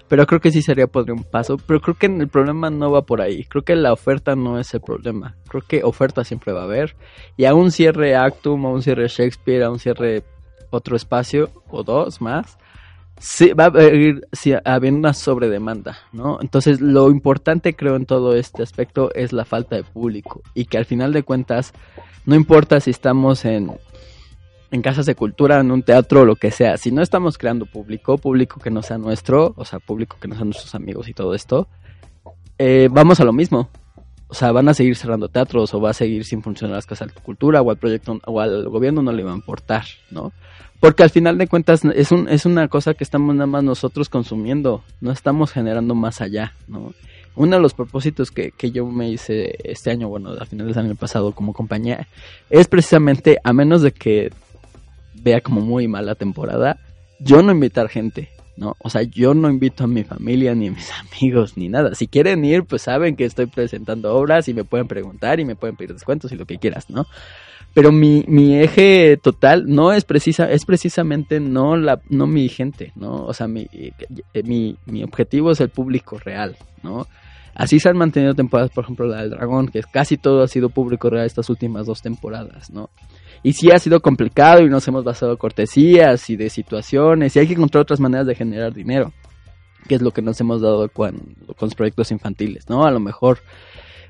pero 0.08 0.26
creo 0.26 0.40
que 0.40 0.52
sí 0.52 0.62
sería 0.62 0.88
podría 0.88 1.14
un 1.14 1.24
paso. 1.24 1.58
Pero 1.58 1.82
creo 1.82 1.96
que 1.96 2.08
el 2.08 2.28
problema 2.28 2.70
no 2.70 2.92
va 2.92 3.04
por 3.04 3.22
ahí. 3.22 3.44
Creo 3.46 3.64
que 3.64 3.76
la 3.76 3.94
oferta 3.94 4.36
no 4.36 4.60
es 4.60 4.74
el 4.74 4.82
problema. 4.82 5.36
Creo 5.48 5.64
que 5.68 5.84
oferta 5.84 6.24
siempre 6.24 6.54
va 6.54 6.62
a 6.62 6.66
haber. 6.66 6.96
Y 7.38 7.46
a 7.46 7.54
un 7.54 7.72
cierre 7.72 8.16
Actum, 8.16 8.66
a 8.66 8.70
un 8.70 8.82
cierre 8.82 9.08
Shakespeare, 9.08 9.64
a 9.64 9.72
un 9.72 9.80
cierre 9.80 10.24
otro 10.72 10.96
espacio 10.96 11.50
o 11.70 11.84
dos 11.84 12.22
más, 12.22 12.58
sí, 13.20 13.54
va 13.54 13.72
a 13.74 13.84
ir 13.84 14.28
sí, 14.32 14.54
habiendo 14.66 15.00
una 15.00 15.14
sobredemanda, 15.14 15.98
¿no? 16.12 16.40
Entonces, 16.42 16.82
lo 16.82 17.12
importante 17.12 17.76
creo 17.76 17.96
en 17.96 18.06
todo 18.06 18.36
este 18.36 18.64
aspecto 18.64 19.14
es 19.14 19.32
la 19.32 19.46
falta 19.46 19.76
de 19.76 19.84
público 19.84 20.42
y 20.56 20.66
que 20.66 20.78
al 20.78 20.86
final 20.86 21.14
de 21.14 21.24
cuentas, 21.24 21.74
no 22.26 22.36
importa 22.36 22.80
si 22.80 22.90
estamos 22.90 23.46
en, 23.46 23.72
en 24.72 24.82
casas 24.82 25.06
de 25.06 25.16
cultura, 25.16 25.60
en 25.60 25.70
un 25.70 25.84
teatro 25.84 26.26
lo 26.26 26.38
que 26.38 26.50
sea, 26.50 26.78
si 26.78 26.92
no 26.92 27.02
estamos 27.02 27.38
creando 27.38 27.66
público, 27.66 28.18
público 28.18 28.60
que 28.60 28.72
no 28.72 28.82
sea 28.82 28.98
nuestro, 28.98 29.54
o 29.58 29.66
sea, 29.66 29.80
público 29.80 30.18
que 30.20 30.30
no 30.30 30.36
sean 30.36 30.48
nuestros 30.48 30.74
amigos 30.74 31.10
y 31.10 31.14
todo 31.14 31.36
esto, 31.36 31.68
eh, 32.58 32.90
vamos 32.92 33.20
a 33.20 33.26
lo 33.26 33.34
mismo. 33.34 33.70
O 34.28 34.34
sea, 34.34 34.54
van 34.54 34.70
a 34.70 34.74
seguir 34.74 34.96
cerrando 34.96 35.28
teatros 35.28 35.74
o 35.74 35.82
va 35.82 35.90
a 35.90 35.94
seguir 35.94 36.24
sin 36.24 36.42
funcionar 36.42 36.78
las 36.78 36.86
casas 36.86 37.14
de 37.14 37.22
cultura 37.22 37.62
o 37.62 37.70
al 37.70 37.78
proyecto 37.78 38.18
o 38.26 38.40
al 38.40 38.70
gobierno 38.70 39.02
no 39.02 39.12
le 39.12 39.24
va 39.24 39.34
a 39.34 39.36
importar, 39.36 39.84
¿no? 40.10 40.32
Porque 40.80 41.04
al 41.04 41.10
final 41.10 41.38
de 41.38 41.48
cuentas 41.48 41.84
es, 41.84 42.14
un, 42.14 42.30
es 42.30 42.46
una 42.46 42.70
cosa 42.70 42.94
que 42.94 43.04
estamos 43.04 43.36
nada 43.36 43.46
más 43.46 43.64
nosotros 43.64 44.08
consumiendo, 44.08 44.84
no 45.02 45.12
estamos 45.12 45.52
generando 45.52 45.96
más 45.96 46.22
allá, 46.22 46.54
¿no? 46.70 46.94
Uno 47.36 47.58
de 47.58 47.62
los 47.62 47.74
propósitos 47.74 48.32
que, 48.32 48.52
que 48.52 48.72
yo 48.72 48.86
me 48.86 49.10
hice 49.10 49.58
este 49.66 49.92
año, 49.92 50.08
bueno, 50.08 50.32
a 50.32 50.46
finales 50.46 50.76
del 50.76 50.86
año 50.86 50.96
pasado 50.96 51.34
como 51.34 51.54
compañía, 51.54 52.08
es 52.50 52.68
precisamente, 52.68 53.38
a 53.44 53.52
menos 53.52 53.82
de 53.82 53.92
que 53.92 54.32
vea 55.22 55.42
como 55.42 55.62
muy 55.62 55.88
mala 55.88 56.16
temporada, 56.16 56.80
yo 57.20 57.42
no 57.42 57.52
invitar 57.52 57.88
gente, 57.90 58.30
¿no? 58.58 58.76
O 58.80 58.90
sea, 58.90 59.04
yo 59.04 59.34
no 59.34 59.50
invito 59.50 59.84
a 59.84 59.88
mi 59.88 60.04
familia 60.04 60.56
ni 60.56 60.68
a 60.68 60.72
mis 60.72 60.90
amigos 61.20 61.58
ni 61.58 61.70
nada. 61.70 61.96
Si 61.96 62.08
quieren 62.08 62.44
ir, 62.46 62.64
pues 62.64 62.84
saben 62.84 63.16
que 63.16 63.26
estoy 63.26 63.46
presentando 63.46 64.16
obras 64.16 64.48
y 64.48 64.54
me 64.54 64.64
pueden 64.64 64.88
preguntar 64.88 65.40
y 65.40 65.46
me 65.46 65.56
pueden 65.56 65.76
pedir 65.76 65.94
descuentos 65.94 66.32
y 66.32 66.36
lo 66.36 66.46
que 66.46 66.58
quieras, 66.58 66.90
¿no? 66.90 67.06
Pero 67.74 67.94
mi, 67.94 68.26
mi 68.28 68.60
eje 68.60 69.18
total 69.22 69.64
no 69.68 69.94
es 69.94 70.04
precisa, 70.04 70.52
es 70.52 70.66
precisamente 70.66 71.40
no 71.40 71.78
la, 71.78 72.02
no 72.10 72.28
mi 72.28 72.50
gente, 72.50 72.92
¿no? 72.96 73.24
O 73.24 73.34
sea, 73.34 73.48
mi, 73.48 73.70
eh, 73.72 73.94
mi, 74.44 74.76
mi 74.86 75.04
objetivo 75.04 75.52
es 75.52 75.62
el 75.62 75.70
público 75.70 76.20
real, 76.20 76.58
¿no? 76.84 77.08
Así 77.54 77.80
se 77.80 77.90
han 77.90 77.98
mantenido 77.98 78.34
temporadas, 78.34 78.72
por 78.72 78.84
ejemplo, 78.84 79.08
la 79.08 79.22
del 79.22 79.32
Dragón, 79.32 79.68
que 79.68 79.82
casi 79.84 80.18
todo 80.18 80.44
ha 80.44 80.48
sido 80.48 80.70
público 80.70 81.10
real 81.10 81.26
estas 81.26 81.50
últimas 81.50 81.86
dos 81.86 82.02
temporadas, 82.02 82.72
¿no? 82.72 82.90
Y 83.44 83.54
sí 83.54 83.72
ha 83.72 83.80
sido 83.80 84.02
complicado 84.02 84.62
y 84.62 84.70
nos 84.70 84.88
hemos 84.88 85.04
basado 85.04 85.38
cortesías 85.38 86.30
y 86.30 86.36
de 86.36 86.50
situaciones 86.50 87.36
y 87.36 87.40
hay 87.40 87.48
que 87.48 87.54
encontrar 87.54 87.82
otras 87.84 88.00
maneras 88.00 88.28
de 88.28 88.36
generar 88.36 88.74
dinero, 88.74 89.12
que 89.88 89.96
es 89.96 90.02
lo 90.02 90.12
que 90.12 90.22
nos 90.22 90.40
hemos 90.40 90.62
dado 90.62 90.90
con, 90.90 91.18
con 91.48 91.68
los 91.68 91.76
proyectos 91.76 92.12
infantiles, 92.12 92.70
¿no? 92.70 92.86
A 92.86 92.92
lo 92.92 93.00
mejor 93.00 93.40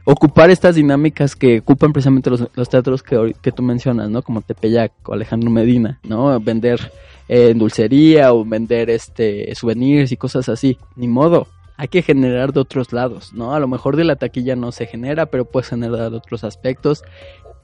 ocupar 0.03 0.49
estas 0.49 0.75
dinámicas 0.75 1.35
que 1.35 1.59
ocupan 1.59 1.93
precisamente 1.93 2.29
los, 2.29 2.47
los 2.53 2.69
teatros 2.69 3.03
que, 3.03 3.35
que, 3.41 3.51
tú 3.51 3.63
mencionas, 3.63 4.09
¿no? 4.09 4.21
Como 4.21 4.41
Tepeyac 4.41 4.91
o 5.07 5.13
Alejandro 5.13 5.49
Medina, 5.49 5.99
¿no? 6.03 6.39
Vender 6.39 6.91
eh, 7.27 7.53
dulcería 7.55 8.33
o 8.33 8.43
vender 8.43 8.89
este 8.89 9.53
souvenirs 9.55 10.11
y 10.11 10.17
cosas 10.17 10.49
así. 10.49 10.77
Ni 10.95 11.07
modo. 11.07 11.47
Hay 11.77 11.87
que 11.87 12.03
generar 12.03 12.53
de 12.53 12.59
otros 12.59 12.93
lados, 12.93 13.33
¿no? 13.33 13.55
A 13.55 13.59
lo 13.59 13.67
mejor 13.67 13.95
de 13.95 14.03
la 14.03 14.15
taquilla 14.15 14.55
no 14.55 14.71
se 14.71 14.85
genera, 14.85 15.25
pero 15.25 15.45
puedes 15.45 15.69
generar 15.69 16.11
de 16.11 16.17
otros 16.17 16.43
aspectos. 16.43 17.03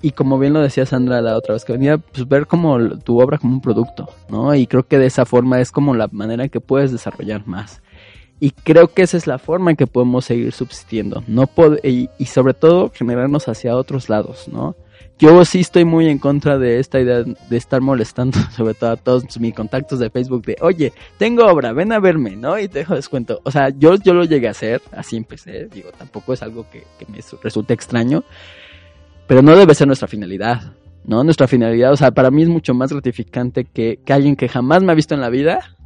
Y 0.01 0.11
como 0.11 0.37
bien 0.37 0.53
lo 0.53 0.61
decía 0.61 0.85
Sandra 0.85 1.21
la 1.21 1.35
otra 1.35 1.53
vez 1.53 1.65
que 1.65 1.73
venía, 1.73 1.97
pues 1.97 2.27
ver 2.27 2.47
como 2.47 2.97
tu 2.99 3.19
obra 3.19 3.37
como 3.37 3.53
un 3.53 3.61
producto, 3.61 4.09
¿no? 4.29 4.53
Y 4.53 4.67
creo 4.67 4.87
que 4.87 4.99
de 4.99 5.07
esa 5.07 5.25
forma 5.25 5.59
es 5.59 5.71
como 5.71 5.95
la 5.95 6.07
manera 6.11 6.43
en 6.43 6.49
que 6.49 6.59
puedes 6.59 6.91
desarrollar 6.91 7.47
más. 7.47 7.81
Y 8.39 8.51
creo 8.51 8.89
que 8.89 9.01
esa 9.01 9.17
es 9.17 9.25
la 9.25 9.39
forma 9.39 9.71
en 9.71 9.77
que 9.77 9.87
podemos 9.87 10.25
seguir 10.25 10.51
subsistiendo. 10.51 11.23
No 11.27 11.49
y, 11.83 12.09
y, 12.19 12.25
sobre 12.25 12.53
todo 12.53 12.91
generarnos 12.93 13.47
hacia 13.47 13.75
otros 13.75 14.09
lados, 14.09 14.47
¿no? 14.47 14.75
yo 15.19 15.43
sí 15.45 15.61
estoy 15.61 15.83
muy 15.83 16.07
en 16.07 16.19
contra 16.19 16.59
de 16.59 16.79
esta 16.79 16.99
idea 16.99 17.23
de 17.23 17.57
estar 17.57 17.81
molestando, 17.81 18.37
sobre 18.55 18.73
todo 18.73 18.91
a 18.91 18.97
todos 18.97 19.39
mis 19.39 19.53
contactos 19.53 19.99
de 19.99 20.09
Facebook, 20.09 20.45
de, 20.45 20.57
oye, 20.61 20.93
tengo 21.17 21.45
obra, 21.45 21.73
ven 21.73 21.91
a 21.91 21.99
verme, 21.99 22.35
¿no? 22.35 22.59
Y 22.59 22.67
te 22.67 22.79
dejo 22.79 22.95
descuento. 22.95 23.41
O 23.43 23.51
sea, 23.51 23.69
yo, 23.69 23.95
yo 23.95 24.13
lo 24.13 24.25
llegué 24.25 24.47
a 24.47 24.51
hacer, 24.51 24.81
así 24.91 25.17
empecé, 25.17 25.67
digo, 25.67 25.89
tampoco 25.97 26.33
es 26.33 26.43
algo 26.43 26.69
que, 26.69 26.83
que 26.99 27.05
me 27.11 27.19
resulte 27.41 27.73
extraño, 27.73 28.23
pero 29.27 29.41
no 29.41 29.55
debe 29.55 29.75
ser 29.75 29.87
nuestra 29.87 30.07
finalidad, 30.07 30.73
¿no? 31.05 31.23
Nuestra 31.23 31.47
finalidad, 31.47 31.91
o 31.91 31.97
sea, 31.97 32.11
para 32.11 32.31
mí 32.31 32.43
es 32.43 32.49
mucho 32.49 32.73
más 32.73 32.91
gratificante 32.91 33.65
que, 33.65 33.99
que 34.03 34.13
alguien 34.13 34.35
que 34.35 34.47
jamás 34.47 34.83
me 34.83 34.91
ha 34.91 34.95
visto 34.95 35.13
en 35.13 35.21
la 35.21 35.29
vida 35.29 35.77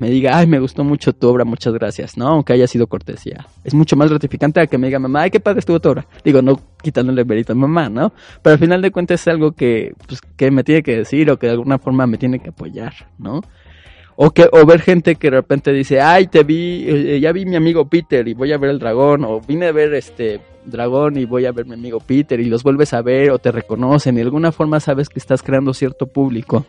me 0.00 0.08
diga, 0.08 0.38
ay, 0.38 0.46
me 0.46 0.58
gustó 0.58 0.82
mucho 0.82 1.12
tu 1.12 1.28
obra, 1.28 1.44
muchas 1.44 1.74
gracias, 1.74 2.16
¿no? 2.16 2.26
Aunque 2.28 2.54
haya 2.54 2.66
sido 2.66 2.86
cortesía. 2.86 3.46
Es 3.64 3.74
mucho 3.74 3.96
más 3.96 4.08
gratificante 4.08 4.66
que 4.66 4.78
me 4.78 4.86
diga 4.86 4.98
mamá, 4.98 5.22
ay, 5.22 5.30
qué 5.30 5.40
padre 5.40 5.58
estuvo 5.58 5.78
tu 5.78 5.90
obra. 5.90 6.06
Digo, 6.24 6.40
no 6.40 6.58
quitándole 6.82 7.22
mérito 7.26 7.52
a 7.52 7.54
mamá, 7.54 7.90
¿no? 7.90 8.10
Pero 8.40 8.54
al 8.54 8.58
final 8.58 8.80
de 8.80 8.90
cuentas 8.90 9.20
es 9.20 9.28
algo 9.28 9.52
que, 9.52 9.92
pues, 10.06 10.22
que 10.38 10.50
me 10.50 10.64
tiene 10.64 10.82
que 10.82 10.96
decir 10.96 11.30
o 11.30 11.38
que 11.38 11.48
de 11.48 11.52
alguna 11.52 11.78
forma 11.78 12.06
me 12.06 12.16
tiene 12.16 12.38
que 12.38 12.48
apoyar, 12.48 12.94
¿no? 13.18 13.42
O, 14.16 14.30
que, 14.30 14.48
o 14.50 14.64
ver 14.64 14.80
gente 14.80 15.16
que 15.16 15.30
de 15.30 15.36
repente 15.36 15.70
dice, 15.70 16.00
ay, 16.00 16.28
te 16.28 16.44
vi, 16.44 16.86
eh, 16.88 17.20
ya 17.20 17.32
vi 17.32 17.44
mi 17.44 17.56
amigo 17.56 17.86
Peter 17.86 18.26
y 18.26 18.32
voy 18.32 18.52
a 18.52 18.58
ver 18.58 18.70
el 18.70 18.78
dragón, 18.78 19.24
o 19.24 19.42
vine 19.42 19.66
a 19.66 19.72
ver 19.72 19.92
este 19.92 20.40
dragón 20.64 21.16
y 21.16 21.24
voy 21.24 21.46
a 21.46 21.52
ver 21.52 21.66
mi 21.66 21.74
amigo 21.74 22.00
Peter 22.00 22.40
y 22.40 22.46
los 22.46 22.62
vuelves 22.62 22.92
a 22.92 23.02
ver 23.02 23.30
o 23.30 23.38
te 23.38 23.52
reconocen 23.52 24.14
y 24.14 24.18
de 24.18 24.24
alguna 24.24 24.52
forma 24.52 24.80
sabes 24.80 25.08
que 25.08 25.18
estás 25.18 25.42
creando 25.42 25.74
cierto 25.74 26.06
público. 26.06 26.66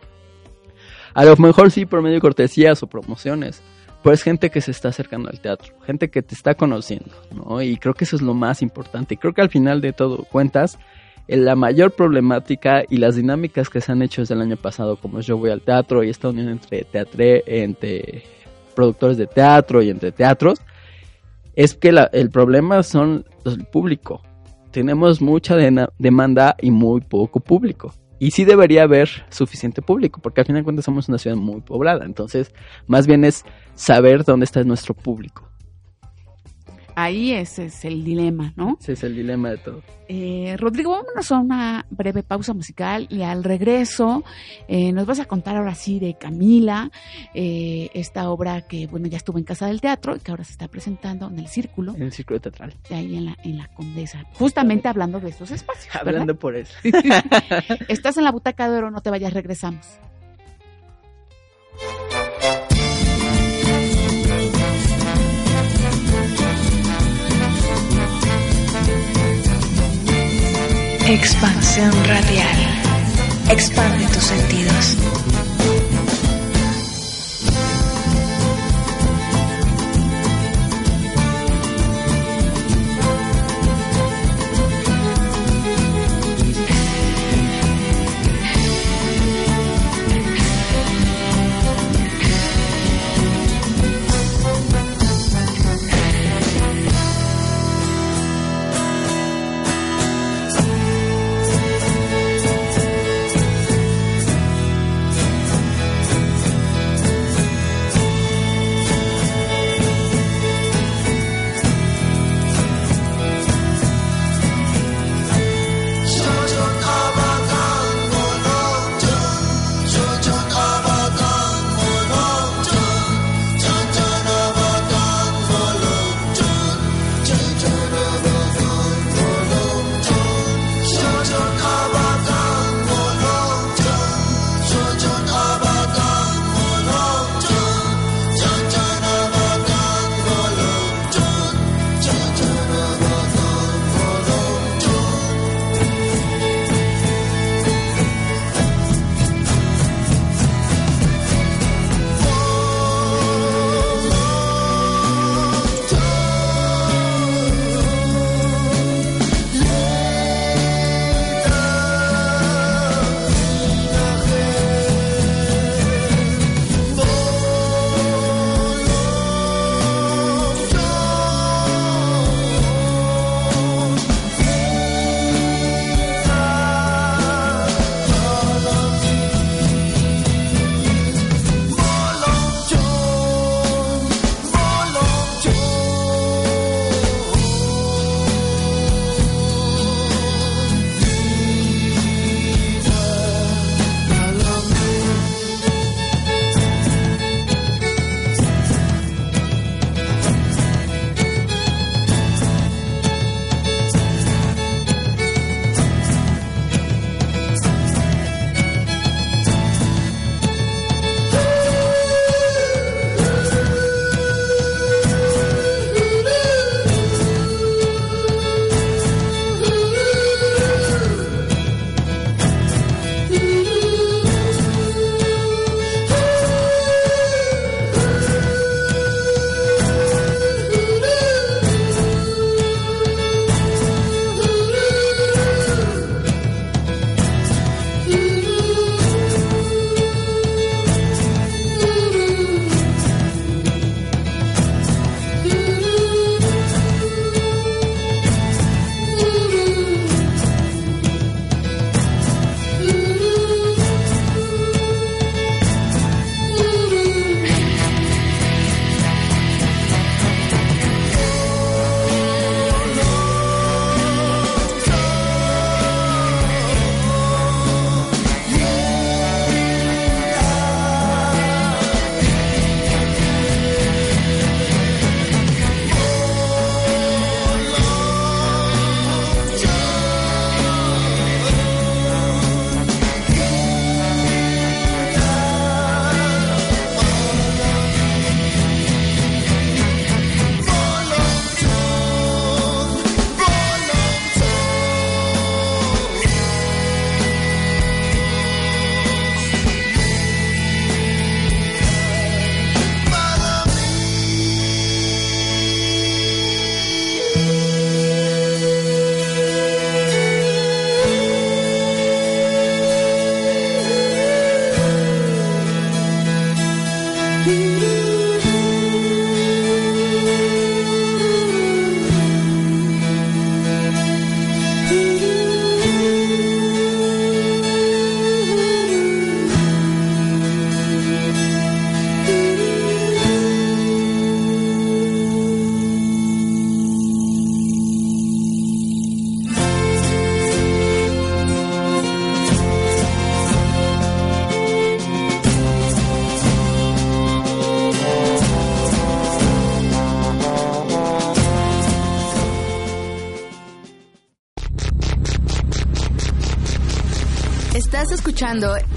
A 1.13 1.25
lo 1.25 1.35
mejor 1.37 1.71
sí 1.71 1.85
por 1.85 2.01
medio 2.01 2.15
de 2.15 2.21
cortesías 2.21 2.81
o 2.83 2.87
promociones, 2.87 3.61
pero 4.01 4.13
es 4.13 4.23
gente 4.23 4.49
que 4.49 4.61
se 4.61 4.71
está 4.71 4.89
acercando 4.89 5.29
al 5.29 5.39
teatro, 5.39 5.73
gente 5.85 6.09
que 6.09 6.21
te 6.21 6.35
está 6.35 6.55
conociendo, 6.55 7.11
¿no? 7.35 7.61
Y 7.61 7.77
creo 7.77 7.93
que 7.93 8.05
eso 8.05 8.15
es 8.15 8.21
lo 8.21 8.33
más 8.33 8.61
importante. 8.61 9.17
Creo 9.17 9.33
que 9.33 9.41
al 9.41 9.49
final 9.49 9.81
de 9.81 9.93
todo 9.93 10.23
cuentas, 10.23 10.79
la 11.27 11.55
mayor 11.55 11.91
problemática 11.91 12.83
y 12.89 12.97
las 12.97 13.15
dinámicas 13.15 13.69
que 13.69 13.81
se 13.81 13.91
han 13.91 14.01
hecho 14.01 14.21
desde 14.21 14.33
el 14.33 14.41
año 14.41 14.57
pasado, 14.57 14.95
como 14.95 15.19
yo 15.21 15.37
voy 15.37 15.51
al 15.51 15.61
teatro 15.61 16.03
y 16.03 16.09
esta 16.09 16.29
unión 16.29 16.49
entre 16.49 16.83
teatre, 16.83 17.43
entre 17.45 18.23
productores 18.75 19.17
de 19.17 19.27
teatro 19.27 19.81
y 19.81 19.89
entre 19.89 20.11
teatros, 20.11 20.59
es 21.55 21.75
que 21.75 21.89
el 22.11 22.29
problema 22.29 22.83
son 22.83 23.25
el 23.45 23.65
público. 23.65 24.21
Tenemos 24.71 25.21
mucha 25.21 25.55
demanda 25.97 26.55
y 26.61 26.71
muy 26.71 27.01
poco 27.01 27.39
público. 27.39 27.93
Y 28.19 28.31
sí 28.31 28.45
debería 28.45 28.83
haber 28.83 29.09
suficiente 29.29 29.81
público, 29.81 30.21
porque 30.21 30.41
al 30.41 30.47
final 30.47 30.61
de 30.61 30.63
cuentas 30.63 30.85
somos 30.85 31.09
una 31.09 31.17
ciudad 31.17 31.35
muy 31.35 31.61
poblada. 31.61 32.05
Entonces, 32.05 32.53
más 32.85 33.07
bien 33.07 33.25
es 33.25 33.43
saber 33.73 34.23
dónde 34.23 34.45
está 34.45 34.63
nuestro 34.63 34.93
público. 34.93 35.50
Ahí 37.01 37.33
ese 37.33 37.65
es 37.65 37.83
el 37.83 38.03
dilema, 38.03 38.53
¿no? 38.55 38.77
Ese 38.79 38.93
es 38.93 39.03
el 39.03 39.15
dilema 39.15 39.49
de 39.49 39.57
todo. 39.57 39.81
Eh, 40.07 40.55
Rodrigo, 40.59 40.91
vámonos 40.91 41.31
a 41.31 41.39
una 41.39 41.85
breve 41.89 42.21
pausa 42.21 42.53
musical 42.53 43.07
y 43.09 43.23
al 43.23 43.43
regreso 43.43 44.23
eh, 44.67 44.91
nos 44.91 45.07
vas 45.07 45.19
a 45.19 45.25
contar 45.25 45.57
ahora 45.57 45.73
sí 45.73 45.99
de 45.99 46.13
Camila, 46.13 46.91
eh, 47.33 47.89
esta 47.95 48.29
obra 48.29 48.61
que, 48.67 48.85
bueno, 48.85 49.07
ya 49.07 49.17
estuvo 49.17 49.39
en 49.39 49.45
Casa 49.45 49.65
del 49.65 49.81
Teatro 49.81 50.15
y 50.15 50.19
que 50.19 50.29
ahora 50.29 50.43
se 50.43 50.51
está 50.51 50.67
presentando 50.67 51.27
en 51.27 51.39
el 51.39 51.47
Círculo. 51.47 51.95
En 51.95 52.03
el 52.03 52.11
Círculo 52.11 52.39
Teatral. 52.39 52.75
ahí 52.91 53.15
en 53.15 53.25
la, 53.25 53.37
en 53.43 53.57
la 53.57 53.67
Condesa. 53.69 54.23
Justamente 54.33 54.87
hablando 54.87 55.19
de 55.19 55.29
estos 55.29 55.49
espacios. 55.49 55.95
Hablando 55.95 56.37
por 56.37 56.55
eso. 56.55 56.75
Estás 57.87 58.15
en 58.17 58.25
la 58.25 58.31
butaca 58.31 58.69
de 58.69 58.77
oro, 58.77 58.91
no 58.91 59.01
te 59.01 59.09
vayas, 59.09 59.33
regresamos. 59.33 59.87
Expansión 71.13 71.91
radial. 72.05 72.57
Expande 73.49 74.05
tus 74.13 74.23
sentidos. 74.23 74.97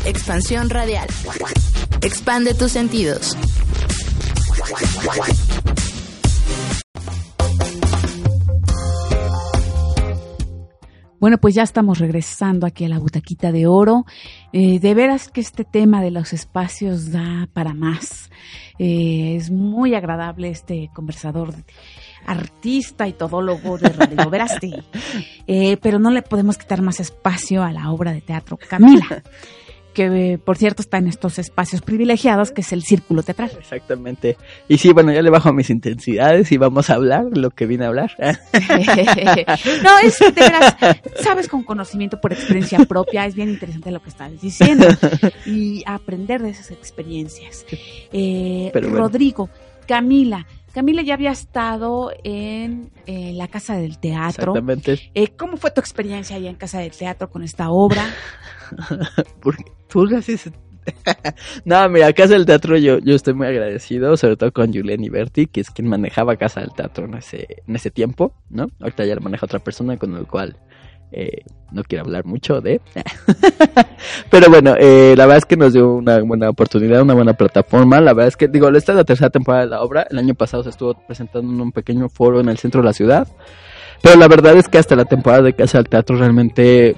Expansión 0.04 0.68
Radial. 0.68 1.06
Expande 2.00 2.54
tus 2.54 2.72
sentidos. 2.72 3.36
Bueno, 11.20 11.38
pues 11.38 11.54
ya 11.54 11.62
estamos 11.62 12.00
regresando 12.00 12.66
aquí 12.66 12.84
a 12.84 12.88
la 12.88 12.98
butaquita 12.98 13.52
de 13.52 13.68
oro. 13.68 14.06
Eh, 14.52 14.80
de 14.80 14.92
veras 14.92 15.28
que 15.28 15.40
este 15.40 15.64
tema 15.64 16.02
de 16.02 16.10
los 16.10 16.32
espacios 16.32 17.12
da 17.12 17.48
para 17.52 17.74
más. 17.74 18.30
Eh, 18.80 19.36
es 19.36 19.52
muy 19.52 19.94
agradable 19.94 20.48
este 20.48 20.90
conversador 20.92 21.54
artista 22.26 23.08
y 23.08 23.12
todólogo 23.12 23.78
de 23.78 23.88
Radio 23.90 24.30
Verasti. 24.30 24.74
Eh, 25.46 25.76
pero 25.82 25.98
no 25.98 26.10
le 26.10 26.22
podemos 26.22 26.56
quitar 26.56 26.80
más 26.80 27.00
espacio 27.00 27.62
a 27.62 27.70
la 27.70 27.90
obra 27.90 28.14
de 28.14 28.22
teatro 28.22 28.56
Camila 28.56 29.22
que 29.94 30.38
por 30.44 30.58
cierto 30.58 30.82
está 30.82 30.98
en 30.98 31.06
estos 31.06 31.38
espacios 31.38 31.80
privilegiados, 31.80 32.50
que 32.50 32.60
es 32.60 32.72
el 32.72 32.82
círculo 32.82 33.22
teatral. 33.22 33.52
Exactamente. 33.58 34.36
Y 34.68 34.76
sí, 34.76 34.92
bueno, 34.92 35.12
ya 35.12 35.22
le 35.22 35.30
bajo 35.30 35.52
mis 35.52 35.70
intensidades 35.70 36.52
y 36.52 36.58
vamos 36.58 36.90
a 36.90 36.94
hablar 36.94 37.24
lo 37.32 37.50
que 37.50 37.66
vine 37.66 37.84
a 37.84 37.88
hablar. 37.88 38.10
no, 38.18 39.98
es 40.02 40.18
de 40.18 40.30
veras, 40.32 40.76
sabes 41.22 41.48
con 41.48 41.62
conocimiento 41.62 42.20
por 42.20 42.32
experiencia 42.32 42.80
propia, 42.80 43.24
es 43.24 43.34
bien 43.34 43.48
interesante 43.48 43.90
lo 43.90 44.02
que 44.02 44.10
estás 44.10 44.38
diciendo 44.40 44.86
y 45.46 45.82
aprender 45.86 46.42
de 46.42 46.50
esas 46.50 46.72
experiencias. 46.72 47.64
Eh, 48.12 48.72
Rodrigo, 48.74 49.48
Camila, 49.86 50.46
Camila 50.74 51.02
ya 51.02 51.14
había 51.14 51.30
estado 51.30 52.10
en, 52.24 52.90
la 53.06 53.46
Casa 53.46 53.76
del 53.76 53.98
Teatro. 53.98 54.52
Exactamente. 54.52 55.10
Eh, 55.14 55.28
¿Cómo 55.36 55.56
fue 55.56 55.70
tu 55.70 55.80
experiencia 55.80 56.34
allá 56.34 56.50
en 56.50 56.56
Casa 56.56 56.80
del 56.80 56.90
Teatro 56.90 57.30
con 57.30 57.44
esta 57.44 57.70
obra? 57.70 58.04
Porque 59.40 59.70
no, 61.64 61.88
mira, 61.88 62.12
Casa 62.12 62.34
del 62.34 62.44
Teatro 62.44 62.76
yo, 62.76 62.98
yo 62.98 63.14
estoy 63.14 63.34
muy 63.34 63.46
agradecido, 63.46 64.16
sobre 64.16 64.36
todo 64.36 64.52
con 64.52 64.72
Julián 64.74 65.00
Berti, 65.10 65.46
que 65.46 65.60
es 65.60 65.70
quien 65.70 65.88
manejaba 65.88 66.36
Casa 66.36 66.60
del 66.60 66.72
Teatro 66.72 67.04
en 67.04 67.14
ese, 67.14 67.62
en 67.66 67.76
ese 67.76 67.92
tiempo, 67.92 68.32
¿no? 68.50 68.66
Ahorita 68.80 69.04
ya 69.04 69.14
lo 69.14 69.20
maneja 69.20 69.46
otra 69.46 69.60
persona 69.60 69.96
con 69.96 70.16
el 70.16 70.26
cual 70.26 70.56
eh, 71.12 71.42
no 71.72 71.82
quiero 71.82 72.04
hablar 72.04 72.24
mucho 72.24 72.60
de... 72.60 72.80
Pero 74.30 74.48
bueno, 74.48 74.74
eh, 74.78 75.14
la 75.16 75.26
verdad 75.26 75.38
es 75.38 75.44
que 75.44 75.56
nos 75.56 75.72
dio 75.72 75.92
una 75.92 76.20
buena 76.20 76.48
oportunidad, 76.48 77.02
una 77.02 77.14
buena 77.14 77.34
plataforma. 77.34 78.00
La 78.00 78.12
verdad 78.12 78.28
es 78.28 78.36
que, 78.36 78.48
digo, 78.48 78.68
esta 78.68 78.92
es 78.92 78.96
la 78.96 79.04
tercera 79.04 79.30
temporada 79.30 79.64
de 79.64 79.70
la 79.70 79.82
obra. 79.82 80.06
El 80.10 80.18
año 80.18 80.34
pasado 80.34 80.62
se 80.62 80.70
estuvo 80.70 80.94
presentando 80.94 81.52
en 81.52 81.60
un 81.60 81.72
pequeño 81.72 82.08
foro 82.08 82.40
en 82.40 82.48
el 82.48 82.58
centro 82.58 82.80
de 82.80 82.86
la 82.86 82.92
ciudad. 82.92 83.28
Pero 84.02 84.16
la 84.16 84.28
verdad 84.28 84.56
es 84.56 84.68
que 84.68 84.78
hasta 84.78 84.96
la 84.96 85.04
temporada 85.04 85.42
de 85.42 85.54
Casa 85.54 85.78
del 85.78 85.88
Teatro 85.88 86.16
realmente 86.16 86.96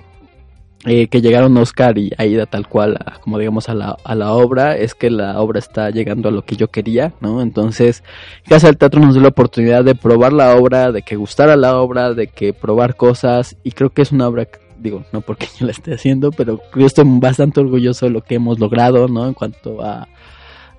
eh, 0.86 1.08
que 1.08 1.20
llegaron 1.20 1.56
Oscar 1.56 1.98
y 1.98 2.12
Aida 2.16 2.46
tal 2.46 2.68
cual, 2.68 2.96
como 3.20 3.38
digamos 3.38 3.68
a 3.68 3.74
la, 3.74 3.96
a 4.04 4.14
la 4.14 4.32
obra, 4.32 4.76
es 4.76 4.94
que 4.94 5.10
la 5.10 5.40
obra 5.40 5.58
está 5.58 5.90
llegando 5.90 6.28
a 6.28 6.32
lo 6.32 6.42
que 6.42 6.54
yo 6.54 6.68
quería, 6.68 7.12
¿no? 7.20 7.42
Entonces, 7.42 8.04
Casa 8.48 8.68
del 8.68 8.78
Teatro 8.78 9.00
nos 9.00 9.14
dio 9.14 9.22
la 9.22 9.30
oportunidad 9.30 9.84
de 9.84 9.96
probar 9.96 10.32
la 10.32 10.54
obra, 10.54 10.92
de 10.92 11.02
que 11.02 11.16
gustara 11.16 11.56
la 11.56 11.76
obra, 11.76 12.14
de 12.14 12.28
que 12.28 12.52
probar 12.52 12.94
cosas, 12.94 13.56
y 13.64 13.72
creo 13.72 13.90
que 13.90 14.02
es 14.02 14.12
una 14.12 14.28
obra, 14.28 14.46
digo, 14.78 15.04
no 15.12 15.22
porque 15.22 15.48
yo 15.58 15.66
la 15.66 15.72
esté 15.72 15.92
haciendo, 15.92 16.30
pero 16.30 16.60
yo 16.76 16.86
estoy 16.86 17.04
bastante 17.18 17.58
orgulloso 17.58 18.06
de 18.06 18.12
lo 18.12 18.20
que 18.20 18.36
hemos 18.36 18.60
logrado, 18.60 19.08
¿no? 19.08 19.26
En 19.26 19.34
cuanto 19.34 19.82
a 19.82 20.06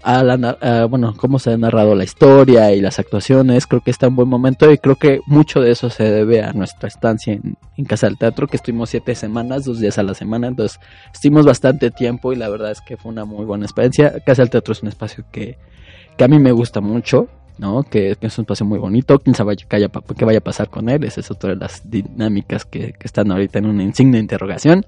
a 0.04 0.24
la, 0.24 0.86
bueno, 0.86 1.14
cómo 1.18 1.40
se 1.40 1.52
ha 1.52 1.58
narrado 1.58 1.96
la 1.96 2.04
historia 2.04 2.74
y 2.74 2.82
las 2.82 3.00
actuaciones, 3.00 3.68
creo 3.68 3.82
que 3.82 3.92
está 3.92 4.08
en 4.08 4.16
buen 4.16 4.30
momento 4.30 4.72
y 4.72 4.78
creo 4.78 4.96
que 4.96 5.20
mucho 5.26 5.62
de 5.62 5.72
eso 5.72 5.90
se 5.90 6.04
debe 6.04 6.44
a 6.44 6.54
nuestra 6.54 6.88
estancia 6.88 7.34
en, 7.34 7.58
Casa 7.86 8.08
del 8.08 8.18
Teatro, 8.18 8.48
que 8.48 8.58
estuvimos 8.58 8.90
siete 8.90 9.16
semanas, 9.16 9.66
dos 9.66 9.80
días 9.80 9.98
a 9.98 10.04
la 10.04 10.14
semana, 10.14 10.48
entonces 10.48 10.80
estuvimos 11.14 11.46
bastante 11.46 11.92
tiempo 11.92 12.34
y 12.34 12.36
la 12.36 12.50
verdad 12.50 12.72
es 12.72 12.82
que 12.82 12.98
fue 12.98 13.12
una 13.12 13.24
muy 13.24 13.46
buena 13.46 13.66
experiencia. 13.66 14.20
Casa 14.26 14.42
del 14.42 14.50
Teatro 14.50 14.72
es 14.72 14.82
un 14.82 14.90
espacio 14.90 15.24
que, 15.32 15.58
que 16.18 16.24
a 16.24 16.28
mí 16.28 16.40
me 16.40 16.52
gusta 16.52 16.82
mucho, 16.82 17.28
¿no? 17.58 17.84
Que, 17.84 18.18
es 18.20 18.38
un 18.38 18.44
espacio 18.44 18.66
muy 18.66 18.80
bonito, 18.80 19.20
quién 19.20 19.36
sabe 19.36 19.56
qué, 19.58 20.26
vaya 20.26 20.40
a 20.40 20.42
pasar 20.42 20.70
con 20.70 20.90
él, 20.90 21.04
esa 21.04 21.22
es 21.22 21.32
otra 21.32 21.52
de 21.52 21.56
las 21.58 21.90
dinámicas 21.90 22.66
que, 22.66 22.94
que 22.94 23.06
están 23.06 23.32
ahorita 23.32 23.60
en 23.60 23.66
una 23.66 23.84
insignia 23.84 24.20
interrogación. 24.20 24.86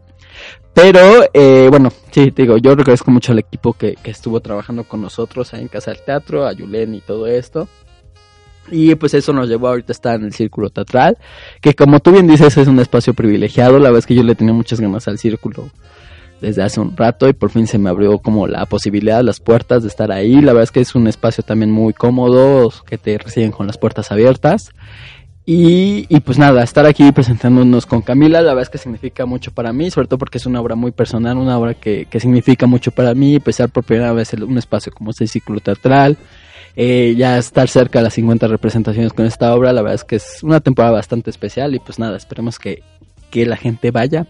Pero, 0.74 1.26
eh, 1.34 1.68
bueno, 1.70 1.92
sí, 2.12 2.32
digo, 2.36 2.58
yo 2.58 2.72
agradezco 2.72 3.12
mucho 3.12 3.32
al 3.32 3.40
equipo 3.40 3.74
que, 3.74 3.98
estuvo 4.04 4.40
trabajando 4.40 4.84
con 4.84 5.02
nosotros 5.02 5.54
ahí 5.54 5.62
en 5.62 5.68
Casa 5.68 5.92
del 5.92 6.02
Teatro, 6.04 6.46
a 6.48 6.54
Yulen 6.54 6.96
y 6.96 7.02
todo 7.02 7.28
esto. 7.28 7.68
Y 8.72 8.94
pues 8.96 9.14
eso 9.16 9.34
nos 9.34 9.50
llevó 9.50 9.70
ahorita 9.70 9.92
a 9.92 9.94
estar 9.94 10.16
en 10.20 10.26
el 10.26 10.34
círculo 10.34 10.70
teatral, 10.70 11.18
que 11.60 11.74
como 11.74 12.00
tú 12.00 12.12
bien 12.12 12.28
dices 12.28 12.56
es 12.56 12.68
un 12.68 12.80
espacio 12.80 13.16
privilegiado, 13.16 13.80
la 13.80 13.86
verdad 13.86 14.00
es 14.00 14.06
que 14.06 14.14
yo 14.14 14.22
le 14.22 14.36
tenía 14.36 14.54
muchas 14.54 14.80
ganas 14.80 15.08
al 15.08 15.18
círculo 15.18 15.72
desde 16.42 16.64
hace 16.64 16.80
un 16.80 16.96
rato 16.96 17.28
y 17.28 17.34
por 17.34 17.50
fin 17.50 17.68
se 17.68 17.78
me 17.78 17.90
abrió 17.90 18.20
como 18.20 18.48
la 18.48 18.66
posibilidad, 18.66 19.24
las 19.24 19.40
puertas 19.40 19.84
de 19.84 19.90
estar 19.90 20.12
ahí, 20.12 20.42
la 20.42 20.54
verdad 20.54 20.64
es 20.64 20.72
que 20.72 20.80
es 20.82 20.96
un 20.96 21.08
espacio 21.08 21.44
también 21.44 21.72
muy 21.72 21.94
cómodo, 21.94 22.72
que 22.86 22.98
te 22.98 23.18
reciben 23.18 23.52
con 23.52 23.68
las 23.68 23.78
puertas 23.78 24.12
abiertas. 24.12 24.72
Y, 25.52 26.06
pues 26.20 26.38
nada, 26.38 26.62
estar 26.62 26.86
aquí 26.86 27.12
presentándonos 27.12 27.88
con 27.88 28.04
Camila, 28.04 28.40
la 28.40 28.50
verdad 28.50 28.62
es 28.62 28.70
que 28.70 28.78
significa 28.78 29.26
mucho 29.26 29.52
para 29.52 29.74
mí, 29.74 29.90
sobre 29.90 30.08
todo 30.08 30.20
porque 30.20 30.38
es 30.38 30.46
una 30.46 30.62
obra 30.62 30.76
muy 30.76 30.92
personal, 30.92 31.38
una 31.38 31.58
obra 31.58 31.74
que, 31.74 32.08
significa 32.20 32.68
mucho 32.68 32.92
para 32.92 33.16
mí, 33.16 33.38
empezar 33.38 33.70
por 33.70 33.84
primera 33.84 34.14
vez 34.14 34.32
un 34.34 34.60
espacio 34.60 34.92
como 34.92 35.10
este 35.10 35.26
ciclo 35.26 35.60
teatral, 35.60 36.18
eh, 36.76 37.16
ya 37.18 37.40
estar 37.40 37.68
cerca 37.68 37.98
de 37.98 38.04
las 38.04 38.14
50 38.14 38.46
representaciones 38.46 39.12
con 39.12 39.26
esta 39.26 39.56
obra, 39.56 39.74
la 39.74 39.82
verdad 39.82 39.96
es 39.96 40.04
que 40.04 40.18
es 40.18 40.44
una 40.44 40.60
temporada 40.60 40.94
bastante 40.94 41.32
especial 41.32 41.74
y 41.74 41.80
pues 41.80 41.98
nada, 41.98 42.16
esperemos 42.16 42.60
que, 42.60 42.84
que 43.32 43.48
la 43.48 43.58
gente 43.58 43.90
vaya 43.90 44.28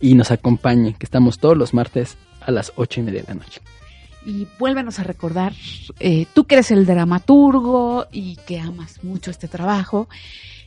y 0.00 0.14
nos 0.14 0.30
acompañe, 0.30 0.94
que 0.94 1.06
estamos 1.06 1.38
todos 1.38 1.56
los 1.56 1.74
martes 1.74 2.16
a 2.40 2.50
las 2.50 2.72
8 2.76 3.00
y 3.00 3.02
media 3.02 3.22
de 3.22 3.28
la 3.28 3.34
noche 3.34 3.60
y 4.26 4.48
vuélvenos 4.58 4.98
a 4.98 5.04
recordar, 5.04 5.52
eh, 6.00 6.26
tú 6.34 6.44
que 6.44 6.56
eres 6.56 6.72
el 6.72 6.84
dramaturgo 6.84 8.06
y 8.10 8.36
que 8.44 8.58
amas 8.58 9.02
mucho 9.04 9.30
este 9.30 9.46
trabajo, 9.46 10.08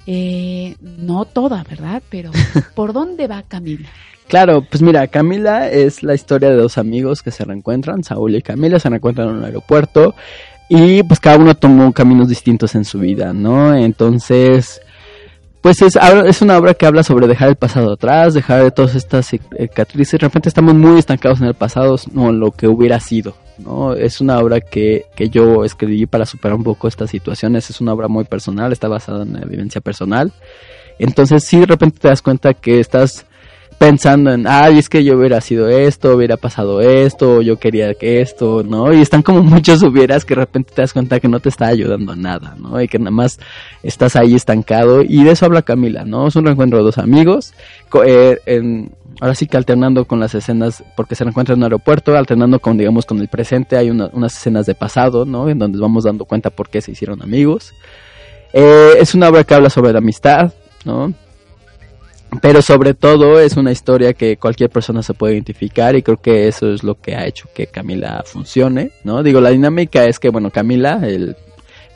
eh, 0.08 0.76
no 0.80 1.26
toda, 1.26 1.64
¿verdad? 1.70 2.02
Pero 2.10 2.32
¿por 2.76 2.94
dónde 2.94 3.28
va 3.28 3.44
Camila? 3.44 3.90
Claro, 4.28 4.64
pues 4.64 4.82
mira, 4.82 5.08
Camila 5.08 5.70
es 5.70 6.04
la 6.04 6.16
historia 6.16 6.50
de 6.50 6.56
dos 6.56 6.78
amigos 6.78 7.22
que 7.22 7.32
se 7.32 7.44
reencuentran, 7.44 8.04
Saúl 8.04 8.36
y 8.36 8.42
Camila 8.42 8.80
se 8.80 8.90
reencuentran 8.90 9.28
en 9.28 9.36
un 9.36 9.44
aeropuerto 9.44 10.16
y 10.70 11.04
pues 11.04 11.20
cada 11.20 11.38
uno 11.38 11.56
tomó 11.56 11.92
caminos 11.92 12.30
distintos 12.30 12.76
en 12.76 12.86
su 12.86 13.00
vida, 13.00 13.34
¿no? 13.34 13.76
Entonces, 13.76 14.82
pues 15.62 15.82
es, 15.82 15.98
es 16.26 16.42
una 16.42 16.58
obra 16.58 16.74
que 16.74 16.86
habla 16.86 17.04
sobre 17.04 17.28
dejar 17.28 17.50
el 17.50 17.56
pasado 17.56 17.94
atrás, 17.94 18.34
dejar 18.34 18.64
de 18.64 18.72
todas 18.72 18.96
estas 18.96 19.28
cicatrices. 19.28 20.14
De 20.14 20.18
repente 20.20 20.50
estamos 20.50 20.74
muy 20.74 21.00
estancados 21.00 21.42
en 21.42 21.48
el 21.48 21.54
pasado, 21.54 21.98
no 22.14 22.32
lo 22.32 22.52
que 22.52 22.68
hubiera 22.68 23.00
sido. 23.00 23.36
¿no? 23.58 23.94
Es 23.94 24.22
una 24.22 24.40
obra 24.40 24.62
que, 24.62 25.06
que 25.16 25.30
yo 25.30 25.66
escribí 25.66 26.06
para 26.06 26.26
superar 26.26 26.56
un 26.56 26.64
poco 26.64 26.88
estas 26.88 27.10
situaciones. 27.10 27.70
Es 27.70 27.82
una 27.82 27.94
obra 27.94 28.08
muy 28.08 28.24
personal, 28.24 28.72
está 28.72 28.88
basada 28.88 29.24
en 29.24 29.34
la 29.34 29.42
vivencia 29.42 29.82
personal. 29.82 30.32
Entonces, 30.98 31.44
si 31.44 31.60
de 31.60 31.66
repente 31.66 32.00
te 32.00 32.08
das 32.08 32.22
cuenta 32.22 32.54
que 32.54 32.80
estás 32.80 33.26
pensando 33.80 34.34
en, 34.34 34.46
ay, 34.46 34.78
es 34.78 34.90
que 34.90 35.06
yo 35.06 35.18
hubiera 35.18 35.40
sido 35.40 35.70
esto, 35.70 36.14
hubiera 36.14 36.36
pasado 36.36 36.82
esto, 36.82 37.42
yo 37.42 37.56
quería 37.56 37.94
que 37.94 38.20
esto, 38.20 38.62
¿no? 38.62 38.94
Y 38.94 39.02
están 39.02 39.24
como 39.24 39.42
muchos 39.44 39.82
hubieras 39.82 40.26
que 40.26 40.36
de 40.36 40.42
repente 40.42 40.74
te 40.76 40.82
das 40.82 40.92
cuenta 40.92 41.20
que 41.22 41.30
no 41.30 41.40
te 41.40 41.48
está 41.48 41.68
ayudando 41.68 42.12
a 42.12 42.16
nada, 42.18 42.56
¿no? 42.60 42.80
Y 42.82 42.90
que 42.90 43.00
nada 43.00 43.12
más 43.12 43.40
estás 43.82 44.18
ahí 44.18 44.36
estancado. 44.36 45.02
Y 45.02 45.24
de 45.24 45.32
eso 45.32 45.46
habla 45.46 45.62
Camila, 45.62 46.04
¿no? 46.04 46.28
Es 46.28 46.36
un 46.36 46.46
reencuentro 46.46 46.80
de 46.80 46.84
dos 46.84 46.98
amigos, 46.98 47.54
eh, 48.06 48.38
ahora 49.22 49.34
sí 49.34 49.48
que 49.48 49.56
alternando 49.56 50.04
con 50.04 50.20
las 50.20 50.36
escenas, 50.36 50.84
porque 50.98 51.16
se 51.16 51.24
reencuentran 51.24 51.56
en 51.56 51.60
un 51.62 51.64
aeropuerto, 51.64 52.18
alternando 52.18 52.60
con, 52.60 52.78
digamos, 52.78 53.06
con 53.06 53.20
el 53.20 53.30
presente, 53.30 53.78
hay 53.78 53.90
unas 53.90 54.36
escenas 54.36 54.66
de 54.66 54.76
pasado, 54.76 55.24
¿no? 55.24 55.50
En 55.50 55.58
donde 55.58 55.80
vamos 55.80 56.04
dando 56.04 56.26
cuenta 56.26 56.50
por 56.50 56.70
qué 56.70 56.82
se 56.82 56.92
hicieron 56.92 57.22
amigos. 57.22 57.74
Eh, 58.52 58.96
es 59.00 59.16
una 59.16 59.30
obra 59.30 59.46
que 59.46 59.54
habla 59.54 59.70
sobre 59.70 59.94
la 59.94 60.00
amistad, 60.00 60.52
¿no? 60.84 61.14
Pero 62.42 62.62
sobre 62.62 62.94
todo 62.94 63.40
es 63.40 63.58
una 63.58 63.72
historia 63.72 64.14
que 64.14 64.38
cualquier 64.38 64.70
persona 64.70 65.02
se 65.02 65.14
puede 65.14 65.34
identificar 65.34 65.96
y 65.96 66.04
creo 66.04 66.18
que 66.18 66.48
eso 66.48 66.72
es 66.72 66.84
lo 66.84 66.96
que 66.96 67.16
ha 67.16 67.26
hecho 67.26 67.50
que 67.54 67.68
Camila 67.68 68.24
funcione, 68.26 68.92
¿no? 69.04 69.24
Digo, 69.24 69.42
la 69.42 69.50
dinámica 69.50 70.06
es 70.06 70.20
que, 70.20 70.30
bueno, 70.30 70.52
Camila, 70.52 71.02
el, 71.04 71.36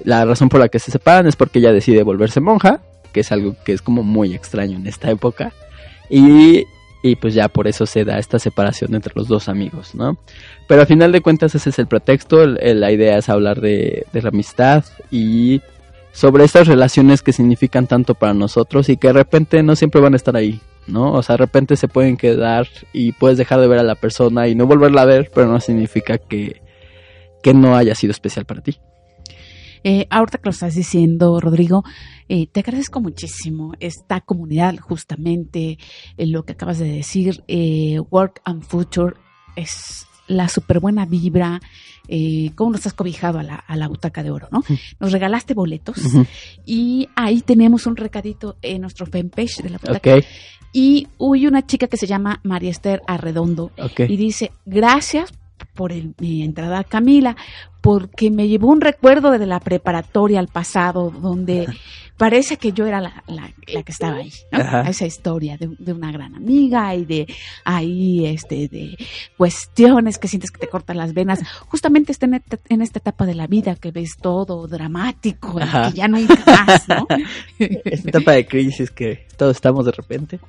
la 0.03 0.25
razón 0.25 0.49
por 0.49 0.59
la 0.59 0.69
que 0.69 0.79
se 0.79 0.91
separan 0.91 1.27
es 1.27 1.35
porque 1.35 1.59
ella 1.59 1.71
decide 1.71 2.03
volverse 2.03 2.39
monja, 2.39 2.81
que 3.11 3.19
es 3.19 3.31
algo 3.31 3.55
que 3.63 3.73
es 3.73 3.81
como 3.81 4.03
muy 4.03 4.33
extraño 4.33 4.77
en 4.77 4.87
esta 4.87 5.11
época, 5.11 5.53
y, 6.09 6.65
y 7.03 7.15
pues 7.15 7.35
ya 7.35 7.47
por 7.47 7.67
eso 7.67 7.85
se 7.85 8.03
da 8.03 8.17
esta 8.17 8.39
separación 8.39 8.95
entre 8.95 9.13
los 9.15 9.27
dos 9.27 9.47
amigos, 9.49 9.93
¿no? 9.93 10.17
Pero 10.67 10.81
al 10.81 10.87
final 10.87 11.11
de 11.11 11.21
cuentas 11.21 11.53
ese 11.53 11.69
es 11.69 11.77
el 11.77 11.87
pretexto, 11.87 12.45
la 12.47 12.91
idea 12.91 13.17
es 13.17 13.29
hablar 13.29 13.61
de, 13.61 14.07
de 14.11 14.21
la 14.21 14.29
amistad 14.29 14.83
y 15.11 15.61
sobre 16.13 16.45
estas 16.45 16.67
relaciones 16.67 17.21
que 17.21 17.33
significan 17.33 17.87
tanto 17.87 18.13
para 18.13 18.33
nosotros 18.33 18.87
y 18.87 18.97
que 18.97 19.07
de 19.07 19.13
repente 19.13 19.63
no 19.63 19.75
siempre 19.75 19.99
van 19.99 20.13
a 20.13 20.17
estar 20.17 20.37
ahí, 20.37 20.61
¿no? 20.87 21.11
O 21.11 21.23
sea, 21.23 21.33
de 21.33 21.39
repente 21.39 21.75
se 21.75 21.87
pueden 21.87 22.15
quedar 22.15 22.67
y 22.93 23.11
puedes 23.11 23.37
dejar 23.37 23.59
de 23.59 23.67
ver 23.67 23.79
a 23.79 23.83
la 23.83 23.95
persona 23.95 24.47
y 24.47 24.55
no 24.55 24.67
volverla 24.67 25.01
a 25.01 25.05
ver, 25.05 25.31
pero 25.33 25.47
no 25.47 25.59
significa 25.59 26.19
que, 26.19 26.61
que 27.41 27.53
no 27.53 27.75
haya 27.75 27.95
sido 27.95 28.11
especial 28.11 28.45
para 28.45 28.61
ti. 28.61 28.77
Eh, 29.83 30.07
ahorita 30.09 30.37
que 30.37 30.45
lo 30.45 30.51
estás 30.51 30.75
diciendo, 30.75 31.41
Rodrigo, 31.41 31.83
eh, 32.29 32.47
te 32.47 32.61
agradezco 32.61 33.01
muchísimo 33.01 33.73
esta 33.79 34.21
comunidad, 34.21 34.77
justamente 34.77 35.77
eh, 36.15 36.25
lo 36.25 36.45
que 36.45 36.53
acabas 36.53 36.79
de 36.79 36.89
decir, 36.89 37.43
eh, 37.47 37.99
Work 38.11 38.41
and 38.45 38.63
Future 38.63 39.15
es 39.55 40.05
la 40.27 40.47
súper 40.47 40.79
buena 40.79 41.05
vibra, 41.05 41.59
eh, 42.07 42.51
cómo 42.55 42.71
nos 42.71 42.85
has 42.85 42.93
cobijado 42.93 43.39
a 43.39 43.43
la, 43.43 43.55
a 43.55 43.75
la 43.77 43.87
butaca 43.87 44.23
de 44.23 44.31
oro, 44.31 44.47
¿no? 44.51 44.63
Nos 44.99 45.11
regalaste 45.11 45.53
boletos 45.53 45.97
y 46.65 47.07
ahí 47.15 47.41
tenemos 47.41 47.85
un 47.85 47.95
recadito 47.95 48.57
en 48.61 48.81
nuestro 48.81 49.05
fanpage 49.05 49.61
de 49.63 49.69
la 49.69 49.77
butaca. 49.77 50.15
Ok. 50.17 50.23
Y 50.73 51.07
hubo 51.19 51.33
una 51.47 51.65
chica 51.65 51.87
que 51.87 51.97
se 51.97 52.07
llama 52.07 52.39
María 52.43 52.71
Esther 52.71 53.01
Arredondo 53.07 53.71
y 54.09 54.17
dice, 54.17 54.51
gracias 54.65 55.31
por 55.75 55.91
el- 55.91 56.13
mi 56.19 56.43
entrada 56.43 56.83
Camila, 56.83 57.35
porque 57.83 58.31
me 58.31 58.47
llevó 58.47 58.69
un 58.69 58.79
recuerdo 58.81 59.29
de 59.31 59.45
la 59.45 59.59
preparatoria 59.59 60.39
al 60.39 60.47
pasado, 60.47 61.11
donde 61.11 61.67
parece 62.15 62.55
que 62.55 62.71
yo 62.71 62.85
era 62.85 63.01
la, 63.01 63.23
la- 63.27 63.51
la 63.67 63.83
que 63.83 63.91
estaba 63.91 64.17
ahí, 64.17 64.31
¿no? 64.53 64.81
Esa 64.83 65.05
historia 65.05 65.57
de, 65.57 65.69
de 65.77 65.91
una 65.91 66.09
gran 66.11 66.33
amiga 66.35 66.95
y 66.95 67.03
de 67.03 67.27
ahí, 67.65 68.25
este, 68.25 68.69
de 68.69 68.97
cuestiones 69.37 70.17
que 70.17 70.29
sientes 70.29 70.49
que 70.49 70.59
te 70.59 70.69
cortan 70.69 70.95
las 70.95 71.13
venas. 71.13 71.41
Justamente 71.67 72.13
está 72.13 72.25
en, 72.27 72.35
esta- 72.35 72.59
en 72.69 72.81
esta 72.81 72.99
etapa 72.99 73.25
de 73.25 73.35
la 73.35 73.47
vida 73.47 73.75
que 73.75 73.91
ves 73.91 74.15
todo 74.21 74.65
dramático, 74.67 75.59
y 75.59 75.63
Ajá. 75.63 75.89
que 75.91 75.97
ya 75.97 76.07
nunca 76.07 76.37
más, 76.65 76.87
¿no? 76.87 77.05
Esta 77.59 78.09
etapa 78.09 78.31
de 78.31 78.47
crisis 78.47 78.91
que 78.91 79.27
todos 79.35 79.57
estamos 79.57 79.85
de 79.85 79.91
repente. 79.91 80.39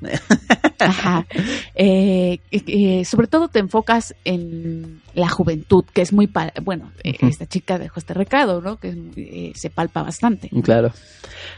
Ajá. 0.78 1.26
Eh, 1.74 2.38
eh, 2.52 3.04
sobre 3.04 3.26
todo 3.26 3.48
te 3.48 3.58
enfocas 3.58 4.14
en 4.24 5.00
la 5.14 5.28
juventud, 5.28 5.84
que 5.92 6.02
es 6.02 6.12
muy, 6.12 6.28
bueno, 6.62 6.90
eh, 7.04 7.14
esta 7.22 7.46
chica 7.46 7.78
dejó 7.78 8.00
este 8.00 8.14
recado, 8.14 8.60
¿no? 8.60 8.76
Que 8.78 8.94
eh, 9.16 9.52
se 9.54 9.70
palpa 9.70 10.02
bastante. 10.02 10.50
Claro. 10.62 10.92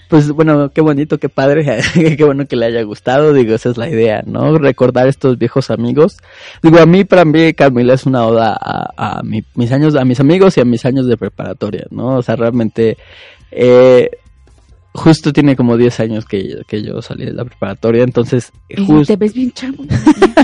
Pues 0.08 0.30
bueno, 0.30 0.70
qué 0.72 0.80
bonito, 0.80 1.18
qué 1.18 1.28
padre, 1.28 1.80
qué 2.16 2.24
bueno 2.24 2.46
que 2.46 2.56
le 2.56 2.66
haya 2.66 2.82
gustado, 2.82 3.32
digo, 3.32 3.54
esa 3.54 3.70
es 3.70 3.76
la 3.76 3.88
idea, 3.88 4.22
¿no? 4.26 4.58
Recordar 4.58 5.08
estos 5.08 5.38
viejos 5.38 5.70
amigos. 5.70 6.18
Digo, 6.62 6.78
a 6.78 6.86
mí, 6.86 7.04
para 7.04 7.24
mí, 7.24 7.52
Camila 7.54 7.94
es 7.94 8.06
una 8.06 8.26
oda 8.26 8.56
a, 8.60 9.18
a 9.18 9.22
mi- 9.22 9.44
mis 9.54 9.72
años, 9.72 9.96
a 9.96 10.04
mis 10.04 10.20
amigos 10.20 10.56
y 10.56 10.60
a 10.60 10.64
mis 10.64 10.84
años 10.84 11.06
de 11.06 11.16
preparatoria, 11.16 11.86
¿no? 11.90 12.16
O 12.16 12.22
sea, 12.22 12.36
realmente, 12.36 12.96
eh, 13.50 14.10
justo 14.96 15.32
tiene 15.32 15.56
como 15.56 15.76
10 15.76 16.00
años 16.00 16.24
que, 16.24 16.62
que 16.66 16.82
yo 16.82 17.00
salí 17.02 17.24
de 17.24 17.32
la 17.32 17.44
preparatoria, 17.44 18.02
entonces, 18.02 18.52
Y 18.68 18.84
justo... 18.84 19.12
te 19.12 19.16
ves 19.16 19.34
bien 19.34 19.52
chavo. 19.52 19.84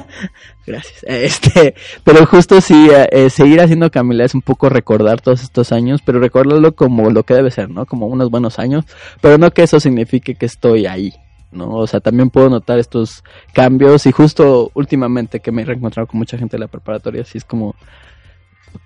Gracias. 0.67 1.03
Este, 1.05 1.75
pero 2.05 2.25
justo 2.27 2.61
sí, 2.61 2.89
eh, 2.91 3.09
eh, 3.11 3.31
seguir 3.31 3.61
haciendo 3.61 3.91
Camila 3.91 4.25
es 4.25 4.35
un 4.35 4.43
poco 4.43 4.69
recordar 4.69 5.21
todos 5.21 5.43
estos 5.43 5.73
años, 5.73 6.01
pero 6.05 6.21
recordarlo 6.21 6.75
como 6.75 7.11
lo 7.11 7.25
que 7.25 7.35
debe 7.35 7.51
ser, 7.51 7.71
¿no? 7.71 7.87
Como 7.87 8.07
unos 8.07 8.31
buenos 8.31 8.59
años, 8.59 8.85
pero 9.21 9.39
no 9.39 9.51
que 9.51 9.63
eso 9.63 9.81
signifique 9.81 10.35
que 10.37 10.47
estoy 10.47 10.87
ahí, 10.87 11.13
¿no? 11.51 11.71
O 11.71 11.87
sea, 11.87 12.01
también 12.01 12.31
puedo 12.31 12.49
notar 12.49 12.79
estos 12.79 13.25
cambios 13.53 14.07
y 14.07 14.13
justo 14.13 14.71
últimamente 14.75 15.41
que 15.41 15.51
me 15.51 15.63
he 15.63 15.65
reencontrado 15.65 16.07
con 16.07 16.19
mucha 16.19 16.39
gente 16.39 16.57
de 16.57 16.61
la 16.61 16.69
preparatoria, 16.69 17.23
así 17.23 17.39
es 17.39 17.45
como 17.45 17.75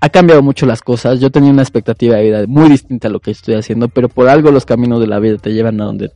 ha 0.01 0.09
cambiado 0.09 0.43
mucho 0.43 0.67
las 0.67 0.83
cosas. 0.83 1.21
Yo 1.21 1.31
tenía 1.31 1.51
una 1.51 1.63
expectativa 1.63 2.17
de 2.17 2.23
vida 2.25 2.45
muy 2.47 2.69
distinta 2.69 3.09
a 3.09 3.11
lo 3.11 3.21
que 3.21 3.31
estoy 3.31 3.55
haciendo, 3.55 3.89
pero 3.89 4.09
por 4.09 4.29
algo 4.29 4.51
los 4.51 4.67
caminos 4.67 5.01
de 5.01 5.07
la 5.07 5.19
vida 5.19 5.39
te 5.39 5.53
llevan 5.53 5.81
a 5.81 5.85
donde 5.85 6.11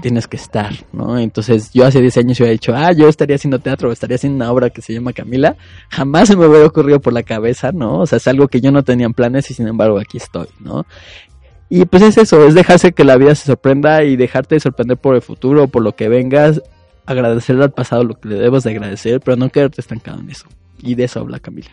tienes 0.00 0.26
que 0.26 0.36
estar, 0.36 0.72
¿no? 0.92 1.18
Entonces 1.18 1.70
yo 1.72 1.84
hace 1.84 2.00
10 2.00 2.16
años 2.18 2.38
yo 2.38 2.44
había 2.44 2.52
dicho, 2.52 2.72
ah, 2.74 2.92
yo 2.92 3.08
estaría 3.08 3.36
haciendo 3.36 3.58
teatro, 3.58 3.92
estaría 3.92 4.14
haciendo 4.14 4.36
una 4.36 4.50
obra 4.50 4.70
que 4.70 4.80
se 4.80 4.94
llama 4.94 5.12
Camila. 5.12 5.56
Jamás 5.90 6.28
se 6.28 6.36
me 6.36 6.46
hubiera 6.46 6.66
ocurrido 6.66 7.00
por 7.00 7.12
la 7.12 7.22
cabeza, 7.22 7.72
¿no? 7.72 8.00
O 8.00 8.06
sea, 8.06 8.16
es 8.16 8.26
algo 8.26 8.48
que 8.48 8.60
yo 8.60 8.72
no 8.72 8.82
tenía 8.82 9.06
en 9.06 9.12
planes 9.12 9.50
y 9.50 9.54
sin 9.54 9.68
embargo 9.68 9.98
aquí 9.98 10.16
estoy, 10.16 10.48
¿no? 10.60 10.86
Y 11.68 11.84
pues 11.86 12.02
es 12.02 12.18
eso, 12.18 12.44
es 12.46 12.54
dejarse 12.54 12.92
que 12.92 13.04
la 13.04 13.16
vida 13.16 13.34
se 13.34 13.46
sorprenda 13.46 14.02
y 14.04 14.16
dejarte 14.16 14.56
de 14.56 14.60
sorprender 14.60 14.98
por 14.98 15.14
el 15.14 15.22
futuro, 15.22 15.68
por 15.68 15.82
lo 15.82 15.94
que 15.94 16.08
vengas, 16.08 16.62
agradecerle 17.06 17.64
al 17.64 17.72
pasado 17.72 18.04
lo 18.04 18.14
que 18.14 18.28
le 18.28 18.34
debes 18.36 18.64
de 18.64 18.70
agradecer, 18.70 19.20
pero 19.20 19.36
no 19.36 19.48
quedarte 19.48 19.80
estancado 19.80 20.20
en 20.20 20.30
eso. 20.30 20.46
Y 20.82 20.94
de 20.94 21.04
eso 21.04 21.20
habla 21.20 21.38
Camila. 21.38 21.70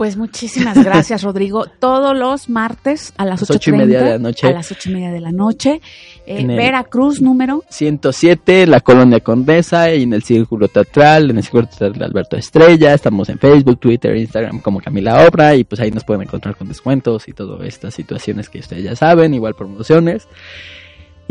Pues 0.00 0.16
muchísimas 0.16 0.82
gracias, 0.82 1.22
Rodrigo. 1.24 1.66
Todos 1.78 2.16
los 2.16 2.48
martes 2.48 3.12
a 3.18 3.26
las 3.26 3.42
Las 3.42 3.50
ocho 3.50 3.58
ocho 3.58 3.70
y 3.70 3.72
media 3.74 4.02
de 4.02 4.10
la 4.12 4.18
noche. 4.18 4.46
A 4.46 4.52
las 4.52 4.72
ocho 4.72 4.88
y 4.88 4.94
media 4.94 5.10
de 5.10 5.20
la 5.20 5.30
noche. 5.30 5.82
Eh, 6.24 6.46
Veracruz, 6.46 7.20
número. 7.20 7.64
107, 7.68 8.66
la 8.66 8.80
Colonia 8.80 9.20
Condesa, 9.20 9.92
y 9.94 10.04
en 10.04 10.14
el 10.14 10.22
Círculo 10.22 10.68
Teatral, 10.68 11.28
en 11.28 11.36
el 11.36 11.42
Círculo 11.42 11.66
Teatral 11.66 11.92
de 11.92 12.04
Alberto 12.06 12.38
Estrella. 12.38 12.94
Estamos 12.94 13.28
en 13.28 13.38
Facebook, 13.38 13.78
Twitter, 13.78 14.16
Instagram 14.16 14.60
como 14.60 14.80
Camila 14.80 15.26
Obra, 15.28 15.54
y 15.54 15.64
pues 15.64 15.78
ahí 15.82 15.90
nos 15.90 16.04
pueden 16.04 16.22
encontrar 16.22 16.56
con 16.56 16.68
descuentos 16.68 17.28
y 17.28 17.34
todas 17.34 17.60
estas 17.68 17.92
situaciones 17.92 18.48
que 18.48 18.60
ustedes 18.60 18.82
ya 18.82 18.96
saben, 18.96 19.34
igual 19.34 19.54
promociones. 19.54 20.28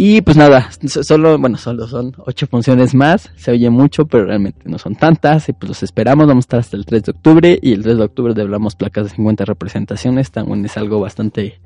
Y 0.01 0.21
pues 0.21 0.37
nada, 0.37 0.69
so- 0.87 1.03
solo, 1.03 1.37
bueno, 1.37 1.57
solo 1.57 1.85
son 1.85 2.13
ocho 2.25 2.47
funciones 2.47 2.95
más, 2.95 3.33
se 3.35 3.51
oye 3.51 3.69
mucho, 3.69 4.05
pero 4.05 4.23
realmente 4.27 4.61
no 4.69 4.77
son 4.77 4.95
tantas, 4.95 5.49
y 5.49 5.51
pues 5.53 5.67
los 5.67 5.83
esperamos, 5.83 6.25
vamos 6.25 6.43
a 6.43 6.45
estar 6.45 6.59
hasta 6.61 6.77
el 6.77 6.85
3 6.85 7.03
de 7.03 7.11
octubre, 7.11 7.59
y 7.61 7.73
el 7.73 7.83
3 7.83 7.97
de 7.97 8.03
octubre 8.05 8.33
develamos 8.33 8.75
placas 8.77 9.03
de 9.03 9.09
50 9.09 9.43
representaciones, 9.43 10.31
también 10.31 10.63
es 10.63 10.77
algo 10.77 11.01
bastante 11.01 11.59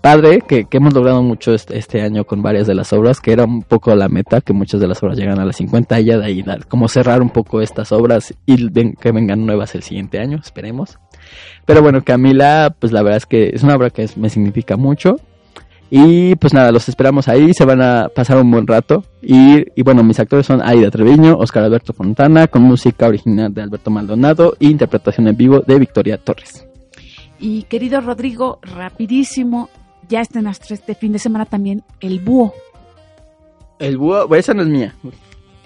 padre, 0.00 0.40
que, 0.46 0.66
que 0.66 0.76
hemos 0.76 0.94
logrado 0.94 1.20
mucho 1.24 1.52
este, 1.52 1.78
este 1.78 2.00
año 2.00 2.22
con 2.24 2.42
varias 2.42 2.68
de 2.68 2.76
las 2.76 2.92
obras, 2.92 3.20
que 3.20 3.32
era 3.32 3.42
un 3.44 3.64
poco 3.64 3.92
la 3.96 4.08
meta, 4.08 4.40
que 4.40 4.52
muchas 4.52 4.80
de 4.80 4.86
las 4.86 5.02
obras 5.02 5.18
llegan 5.18 5.40
a 5.40 5.44
las 5.44 5.56
50, 5.56 5.98
y 6.00 6.04
ya 6.04 6.18
de 6.18 6.26
ahí 6.26 6.44
como 6.68 6.86
cerrar 6.86 7.20
un 7.20 7.30
poco 7.30 7.60
estas 7.60 7.90
obras, 7.90 8.32
y 8.46 8.68
ven- 8.70 8.94
que 8.94 9.10
vengan 9.10 9.44
nuevas 9.44 9.74
el 9.74 9.82
siguiente 9.82 10.20
año, 10.20 10.38
esperemos. 10.40 11.00
Pero 11.66 11.82
bueno, 11.82 12.04
Camila, 12.04 12.72
pues 12.78 12.92
la 12.92 13.02
verdad 13.02 13.16
es 13.16 13.26
que 13.26 13.50
es 13.52 13.64
una 13.64 13.74
obra 13.74 13.90
que 13.90 14.08
me 14.14 14.30
significa 14.30 14.76
mucho. 14.76 15.16
Y 15.90 16.36
pues 16.36 16.54
nada, 16.54 16.70
los 16.70 16.88
esperamos 16.88 17.26
ahí, 17.26 17.52
se 17.52 17.64
van 17.64 17.82
a 17.82 18.08
pasar 18.14 18.38
un 18.38 18.50
buen 18.50 18.66
rato. 18.66 19.04
Y, 19.20 19.64
y 19.74 19.82
bueno, 19.82 20.04
mis 20.04 20.20
actores 20.20 20.46
son 20.46 20.62
Aida 20.62 20.90
Treviño, 20.90 21.36
Oscar 21.36 21.64
Alberto 21.64 21.92
Fontana, 21.92 22.46
con 22.46 22.62
música 22.62 23.08
original 23.08 23.52
de 23.52 23.62
Alberto 23.62 23.90
Maldonado 23.90 24.54
e 24.60 24.66
interpretación 24.66 25.26
en 25.26 25.36
vivo 25.36 25.60
de 25.60 25.78
Victoria 25.80 26.16
Torres. 26.16 26.66
Y 27.40 27.64
querido 27.64 28.00
Rodrigo, 28.00 28.60
rapidísimo, 28.62 29.68
ya 30.08 30.20
estrenaste 30.20 30.74
este 30.74 30.94
fin 30.94 31.12
de 31.12 31.18
semana 31.18 31.44
también 31.46 31.82
El 32.00 32.20
Búho. 32.20 32.54
El 33.80 33.96
búho, 33.96 34.28
bueno, 34.28 34.40
esa 34.40 34.54
no 34.54 34.62
es 34.62 34.68
mía. 34.68 34.94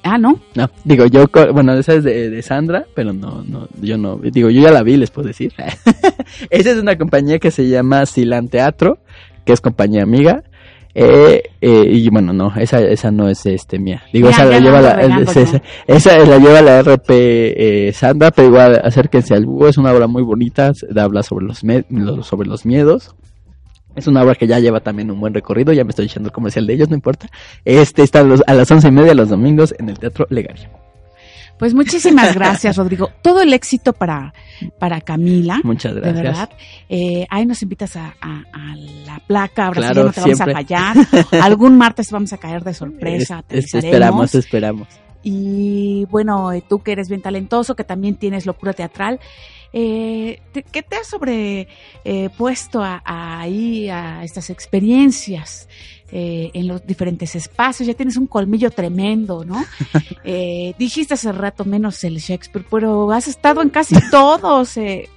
Ah, 0.04 0.18
¿no? 0.18 0.38
No, 0.54 0.70
digo, 0.84 1.06
yo, 1.06 1.26
bueno, 1.52 1.72
esa 1.74 1.94
es 1.94 2.04
de, 2.04 2.30
de 2.30 2.42
Sandra, 2.42 2.84
pero 2.94 3.12
no, 3.12 3.42
no, 3.42 3.68
yo 3.80 3.96
no, 3.98 4.18
digo, 4.18 4.50
yo 4.50 4.60
ya 4.60 4.70
la 4.70 4.82
vi, 4.82 4.96
les 4.96 5.10
puedo 5.10 5.28
decir. 5.28 5.52
esa 6.50 6.70
es 6.70 6.76
una 6.76 6.96
compañía 6.96 7.38
que 7.38 7.50
se 7.50 7.68
llama 7.68 8.04
Silan 8.06 8.48
Teatro, 8.48 8.98
que 9.44 9.52
es 9.52 9.60
compañía 9.60 10.02
amiga. 10.02 10.42
Eh, 10.96 11.42
eh, 11.60 11.86
y 11.90 12.08
bueno, 12.08 12.32
no, 12.32 12.52
esa, 12.56 12.78
esa 12.80 13.10
no 13.10 13.28
es 13.28 13.44
este 13.46 13.80
mía. 13.80 14.04
Digo, 14.12 14.28
Ya, 14.30 14.36
esa 14.36 14.44
la 14.44 14.60
lleva 14.60 14.80
la, 14.80 14.90
esa, 15.88 16.18
la 16.18 16.38
lleva 16.38 16.62
la 16.62 16.82
RP 16.82 17.08
eh, 17.10 17.92
Sandra, 17.92 18.30
pero 18.30 18.46
igual 18.48 18.80
acérquense 18.84 19.34
al 19.34 19.44
búho, 19.44 19.66
es 19.66 19.76
una 19.76 19.92
obra 19.92 20.06
muy 20.06 20.22
bonita, 20.22 20.72
habla 20.96 21.24
sobre 21.24 21.46
los, 21.46 21.64
me- 21.64 21.84
los- 21.90 22.24
sobre 22.26 22.48
los 22.48 22.64
miedos. 22.64 23.14
Es 23.96 24.06
una 24.06 24.22
obra 24.22 24.34
que 24.36 24.46
ya 24.46 24.58
lleva 24.60 24.80
también 24.80 25.10
un 25.10 25.18
buen 25.20 25.34
recorrido, 25.34 25.72
ya 25.72 25.82
me 25.84 25.90
estoy 25.90 26.06
echando 26.06 26.28
el 26.28 26.32
comercial 26.32 26.66
de 26.66 26.74
ellos, 26.74 26.88
no 26.88 26.94
importa. 26.94 27.28
Este 27.64 28.02
está 28.02 28.20
a, 28.20 28.24
los- 28.24 28.42
a 28.46 28.54
las 28.54 28.70
once 28.70 28.86
y 28.86 28.92
media 28.92 29.14
los 29.14 29.28
domingos 29.30 29.74
en 29.78 29.88
el 29.88 29.98
Teatro 29.98 30.26
Legal. 30.30 30.56
Pues 31.58 31.72
muchísimas 31.74 32.34
gracias, 32.34 32.76
Rodrigo. 32.76 33.10
Todo 33.22 33.40
el 33.42 33.52
éxito 33.52 33.92
para, 33.92 34.34
para 34.78 35.00
Camila. 35.00 35.60
Muchas 35.62 35.94
De 35.94 36.00
gracias. 36.00 36.22
verdad. 36.22 36.50
Eh, 36.88 37.26
ahí 37.30 37.46
nos 37.46 37.62
invitas 37.62 37.96
a, 37.96 38.14
a- 38.20 38.42
a 38.52 38.76
la 38.76 39.20
placa. 39.26 39.66
Ahora 39.66 39.80
Claro, 39.80 40.04
no 40.04 40.12
te 40.12 40.20
vamos 40.20 40.40
a 40.40 40.46
fallar. 40.46 40.96
Algún 41.42 41.78
martes 41.78 42.10
vamos 42.10 42.32
a 42.32 42.38
caer 42.38 42.64
de 42.64 42.74
sorpresa. 42.74 43.42
te 43.46 43.58
Es- 43.58 43.66
es- 43.74 43.84
esperamos, 43.84 44.34
esperamos. 44.34 44.88
Y 45.22 46.04
bueno, 46.10 46.52
eh, 46.52 46.62
tú 46.68 46.82
que 46.82 46.92
eres 46.92 47.08
bien 47.08 47.22
talentoso, 47.22 47.74
que 47.74 47.84
también 47.84 48.16
tienes 48.16 48.44
locura 48.44 48.72
teatral, 48.74 49.20
eh, 49.72 50.40
¿qué 50.70 50.82
te 50.82 50.96
has 50.96 51.06
sobre 51.08 51.66
eh, 52.04 52.28
a, 52.82 53.40
ahí 53.40 53.88
a 53.88 54.22
estas 54.22 54.50
experiencias 54.50 55.68
eh, 56.10 56.50
en 56.54 56.68
los 56.68 56.86
diferentes 56.86 57.34
espacios? 57.34 57.86
Ya 57.86 57.94
tienes 57.94 58.16
un 58.16 58.26
colmillo 58.26 58.70
tremendo, 58.70 59.44
¿no? 59.44 59.64
Eh, 60.26 60.74
dijiste 60.78 61.14
hace 61.14 61.32
rato 61.32 61.66
menos 61.66 62.02
el 62.02 62.16
Shakespeare, 62.18 62.64
pero 62.70 63.12
has 63.12 63.28
estado 63.28 63.60
en 63.60 63.68
casi 63.68 63.94
todos. 64.10 64.76
eh. 64.78 65.08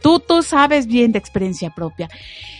Tú, 0.00 0.20
tú 0.20 0.42
sabes 0.42 0.86
bien 0.86 1.12
de 1.12 1.18
experiencia 1.18 1.70
propia. 1.70 2.08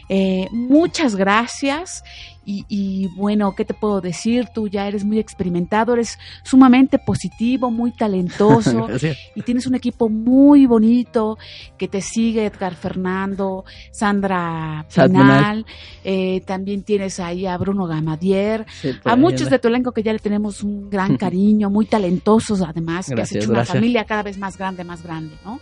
Eh, 0.08 0.48
muchas 0.50 1.14
gracias. 1.16 2.02
Y, 2.44 2.64
y 2.68 3.08
bueno, 3.16 3.54
¿qué 3.54 3.64
te 3.64 3.74
puedo 3.74 4.00
decir? 4.00 4.48
Tú 4.54 4.68
ya 4.68 4.86
eres 4.86 5.04
muy 5.04 5.18
experimentado, 5.18 5.94
eres 5.94 6.18
sumamente 6.42 6.98
positivo, 6.98 7.70
muy 7.70 7.92
talentoso 7.92 8.88
y 9.34 9.42
tienes 9.42 9.66
un 9.66 9.74
equipo 9.74 10.08
muy 10.08 10.66
bonito 10.66 11.38
que 11.76 11.88
te 11.88 12.00
sigue, 12.00 12.46
Edgar 12.46 12.74
Fernando, 12.74 13.64
Sandra 13.90 14.86
Pinal, 14.94 15.66
eh, 16.04 16.40
también 16.46 16.82
tienes 16.82 17.20
ahí 17.20 17.46
a 17.46 17.56
Bruno 17.56 17.86
Gamadier, 17.86 18.66
Sí, 18.80 18.90
a 19.04 19.16
muchos 19.16 19.50
de 19.50 19.58
tu 19.58 19.68
elenco 19.68 19.92
que 19.92 20.02
ya 20.02 20.12
le 20.12 20.18
tenemos 20.18 20.62
un 20.62 20.90
gran 20.90 21.16
cariño, 21.24 21.70
muy 21.70 21.86
talentosos 21.86 22.60
además, 22.62 23.10
que 23.14 23.22
has 23.22 23.32
hecho 23.32 23.48
una 23.48 23.58
gracias. 23.58 23.76
familia 23.76 24.04
cada 24.04 24.22
vez 24.22 24.38
más 24.38 24.56
grande, 24.56 24.84
más 24.84 25.02
grande, 25.02 25.36
¿no? 25.44 25.60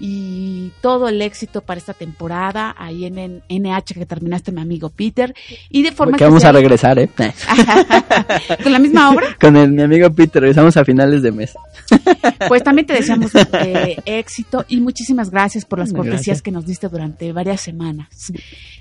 Y 0.00 0.70
todo 0.80 1.08
el 1.08 1.20
éxito 1.22 1.60
para 1.62 1.78
esta 1.78 1.92
temporada 1.92 2.74
ahí 2.78 3.04
en, 3.04 3.42
NH 3.48 3.94
que 3.94 4.06
terminaste 4.06 4.52
mi 4.52 4.60
amigo 4.60 4.90
Peter 4.90 5.34
y 5.70 5.82
de 5.82 5.92
forma 5.92 6.16
que 6.16 6.24
vamos 6.24 6.44
a 6.44 6.52
regresar, 6.52 6.98
¿eh? 6.98 7.08
con 8.62 8.72
la 8.72 8.78
misma 8.78 9.10
obra 9.10 9.36
Con 9.40 9.56
el, 9.56 9.72
mi 9.72 9.82
amigo 9.82 10.10
Peter, 10.12 10.40
regresamos 10.40 10.76
a 10.76 10.84
finales 10.84 11.22
de 11.22 11.32
mes. 11.32 11.54
pues 12.48 12.62
también 12.62 12.86
te 12.86 12.92
deseamos 12.92 13.32
eh, 13.34 13.96
éxito 14.04 14.64
y 14.68 14.80
muchísimas 14.80 15.30
gracias 15.30 15.64
por 15.64 15.78
las 15.78 15.92
Gracias. 15.92 16.10
cortesías 16.10 16.42
que 16.42 16.50
nos 16.50 16.66
diste 16.66 16.88
durante 16.88 17.32
varias 17.32 17.60
semanas 17.60 18.32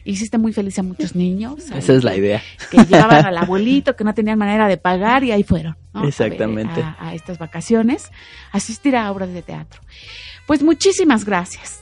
hiciste 0.04 0.38
muy 0.38 0.54
feliz 0.54 0.78
a 0.80 0.84
muchos 0.84 1.16
niños 1.16 1.56
Esa 1.72 1.94
es 1.94 2.04
la 2.04 2.16
idea. 2.16 2.42
que 2.72 2.78
llevaban 2.78 3.26
al 3.26 3.38
abuelito 3.38 3.96
que 3.96 4.04
no 4.04 4.14
tenían 4.14 4.38
manera 4.38 4.68
de 4.68 4.78
pagar 4.78 5.24
y 5.24 5.32
ahí 5.32 5.44
fueron 5.44 5.76
¿no? 5.94 6.00
A 6.00 6.04
ver, 6.04 6.10
Exactamente. 6.10 6.82
a, 6.82 6.96
a 7.00 7.14
estas 7.14 7.38
vacaciones 7.38 8.12
asistir 8.52 8.96
a 8.96 9.12
obras 9.12 9.34
de 9.34 9.42
teatro 9.42 9.82
pues 10.48 10.64
muchísimas 10.64 11.26
gracias. 11.26 11.82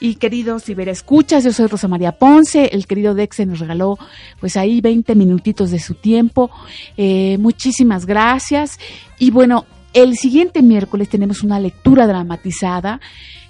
Y 0.00 0.16
queridos 0.16 0.64
ciberescuchas, 0.64 1.44
yo 1.44 1.52
soy 1.52 1.66
Rosa 1.66 1.88
María 1.88 2.12
Ponce, 2.12 2.70
el 2.72 2.86
querido 2.86 3.14
Dexe 3.14 3.46
nos 3.46 3.60
regaló 3.60 3.98
pues 4.40 4.56
ahí 4.56 4.80
20 4.80 5.14
minutitos 5.14 5.70
de 5.70 5.78
su 5.78 5.94
tiempo, 5.94 6.50
Eh, 6.96 7.36
muchísimas 7.38 8.06
gracias. 8.06 8.78
Y 9.18 9.30
bueno, 9.30 9.64
el 9.92 10.16
siguiente 10.16 10.62
miércoles 10.62 11.08
tenemos 11.08 11.42
una 11.42 11.58
lectura 11.58 12.06
dramatizada 12.06 13.00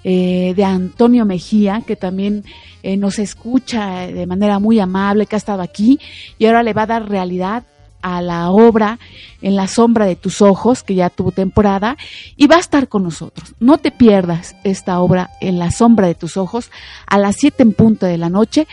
eh, 0.03 0.53
de 0.55 0.63
Antonio 0.63 1.25
Mejía, 1.25 1.81
que 1.85 1.95
también 1.95 2.43
eh, 2.83 2.97
nos 2.97 3.19
escucha 3.19 4.07
de 4.07 4.27
manera 4.27 4.59
muy 4.59 4.79
amable, 4.79 5.25
que 5.25 5.35
ha 5.35 5.37
estado 5.37 5.61
aquí 5.61 5.99
y 6.37 6.45
ahora 6.45 6.63
le 6.63 6.73
va 6.73 6.83
a 6.83 6.87
dar 6.87 7.09
realidad 7.09 7.63
a 8.05 8.21
la 8.21 8.51
obra 8.51 8.99
En 9.41 9.55
la 9.55 9.67
sombra 9.67 10.05
de 10.05 10.15
tus 10.15 10.41
ojos, 10.41 10.83
que 10.83 10.93
ya 10.93 11.09
tuvo 11.09 11.31
temporada, 11.31 11.97
y 12.37 12.45
va 12.47 12.57
a 12.57 12.59
estar 12.59 12.87
con 12.87 13.03
nosotros. 13.03 13.53
No 13.59 13.79
te 13.79 13.89
pierdas 13.91 14.55
esta 14.63 14.99
obra 14.99 15.31
En 15.41 15.57
la 15.57 15.71
sombra 15.71 16.07
de 16.07 16.13
tus 16.13 16.37
ojos 16.37 16.69
a 17.07 17.17
las 17.17 17.35
7 17.37 17.63
en 17.63 17.73
punto 17.73 18.05
de 18.05 18.17
la 18.19 18.29
noche 18.29 18.67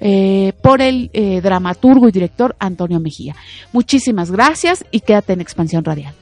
eh, 0.00 0.52
por 0.62 0.82
el 0.82 1.10
eh, 1.12 1.40
dramaturgo 1.40 2.08
y 2.08 2.12
director 2.12 2.56
Antonio 2.58 2.98
Mejía. 2.98 3.36
Muchísimas 3.72 4.32
gracias 4.32 4.84
y 4.90 5.00
quédate 5.00 5.32
en 5.32 5.40
Expansión 5.40 5.84
Radial. 5.84 6.14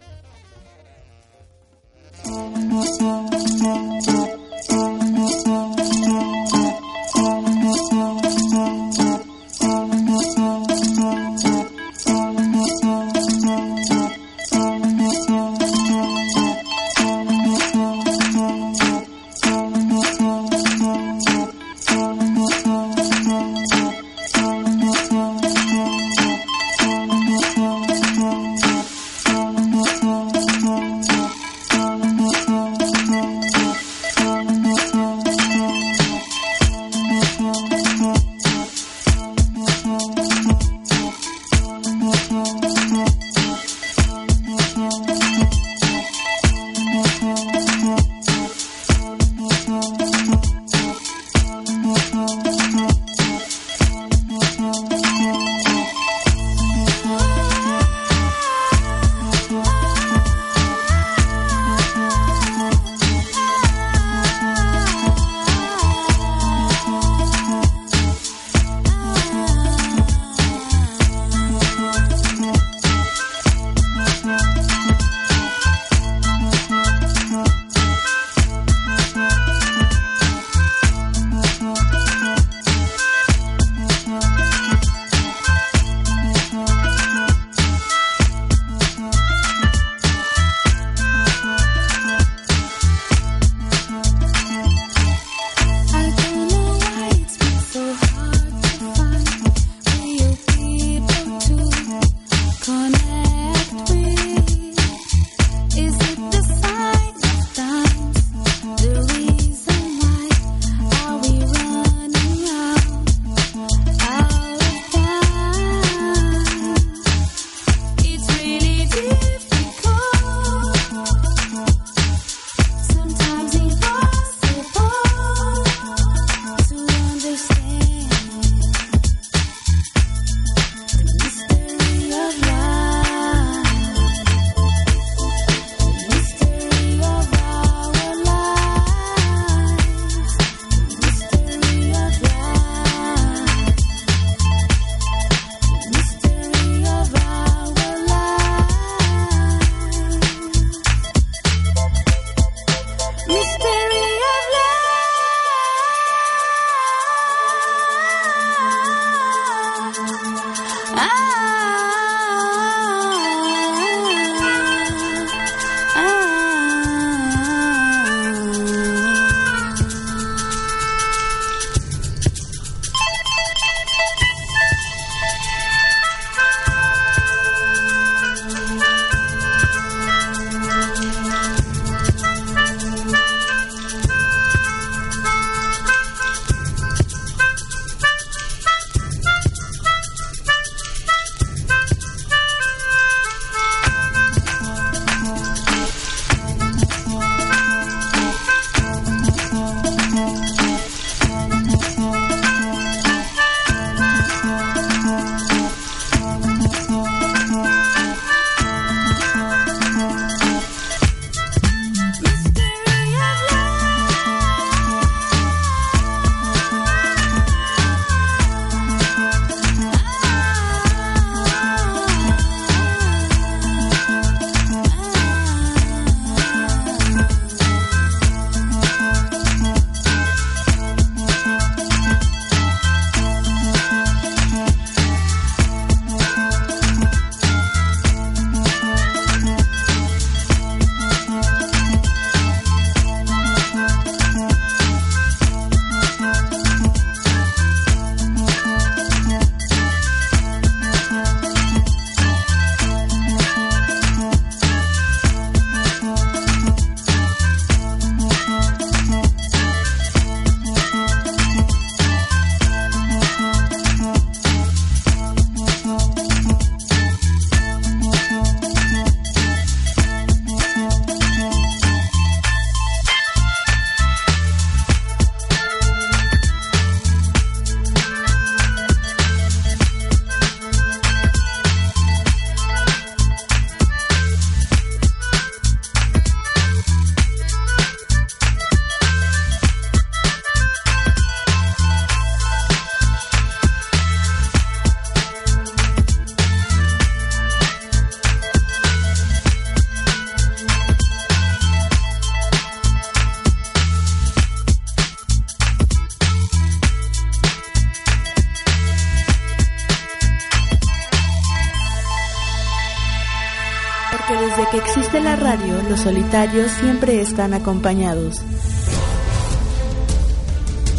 Solitarios 316.01 316.71
siempre 316.71 317.21
están 317.21 317.53
acompañados. 317.53 318.41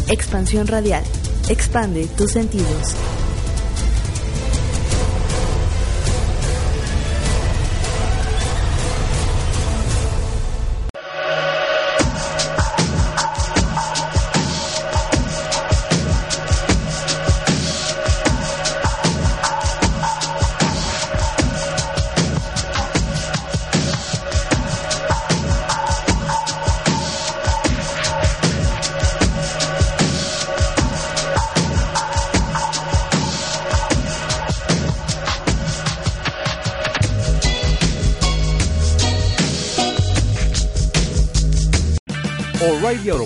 Expansión 0.08 0.66
radial. 0.66 1.02
Expande 1.48 2.06
tus 2.16 2.30
sentidos. 2.30 2.94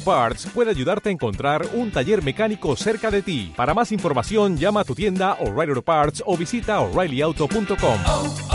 Parts 0.07 0.47
puede 0.55 0.71
ayudarte 0.71 1.09
a 1.09 1.13
encontrar 1.13 1.67
un 1.75 1.91
taller 1.91 2.23
mecánico 2.23 2.77
cerca 2.77 3.11
de 3.11 3.23
ti. 3.23 3.53
Para 3.57 3.75
más 3.75 3.91
información, 3.91 4.57
llama 4.57 4.83
a 4.83 4.85
tu 4.85 4.95
tienda 4.95 5.35
O'Reilly 5.41 5.71
Auto 5.71 5.83
Parts 5.83 6.23
o 6.25 6.37
visita 6.37 6.79
oreillyauto.com. 6.79 8.46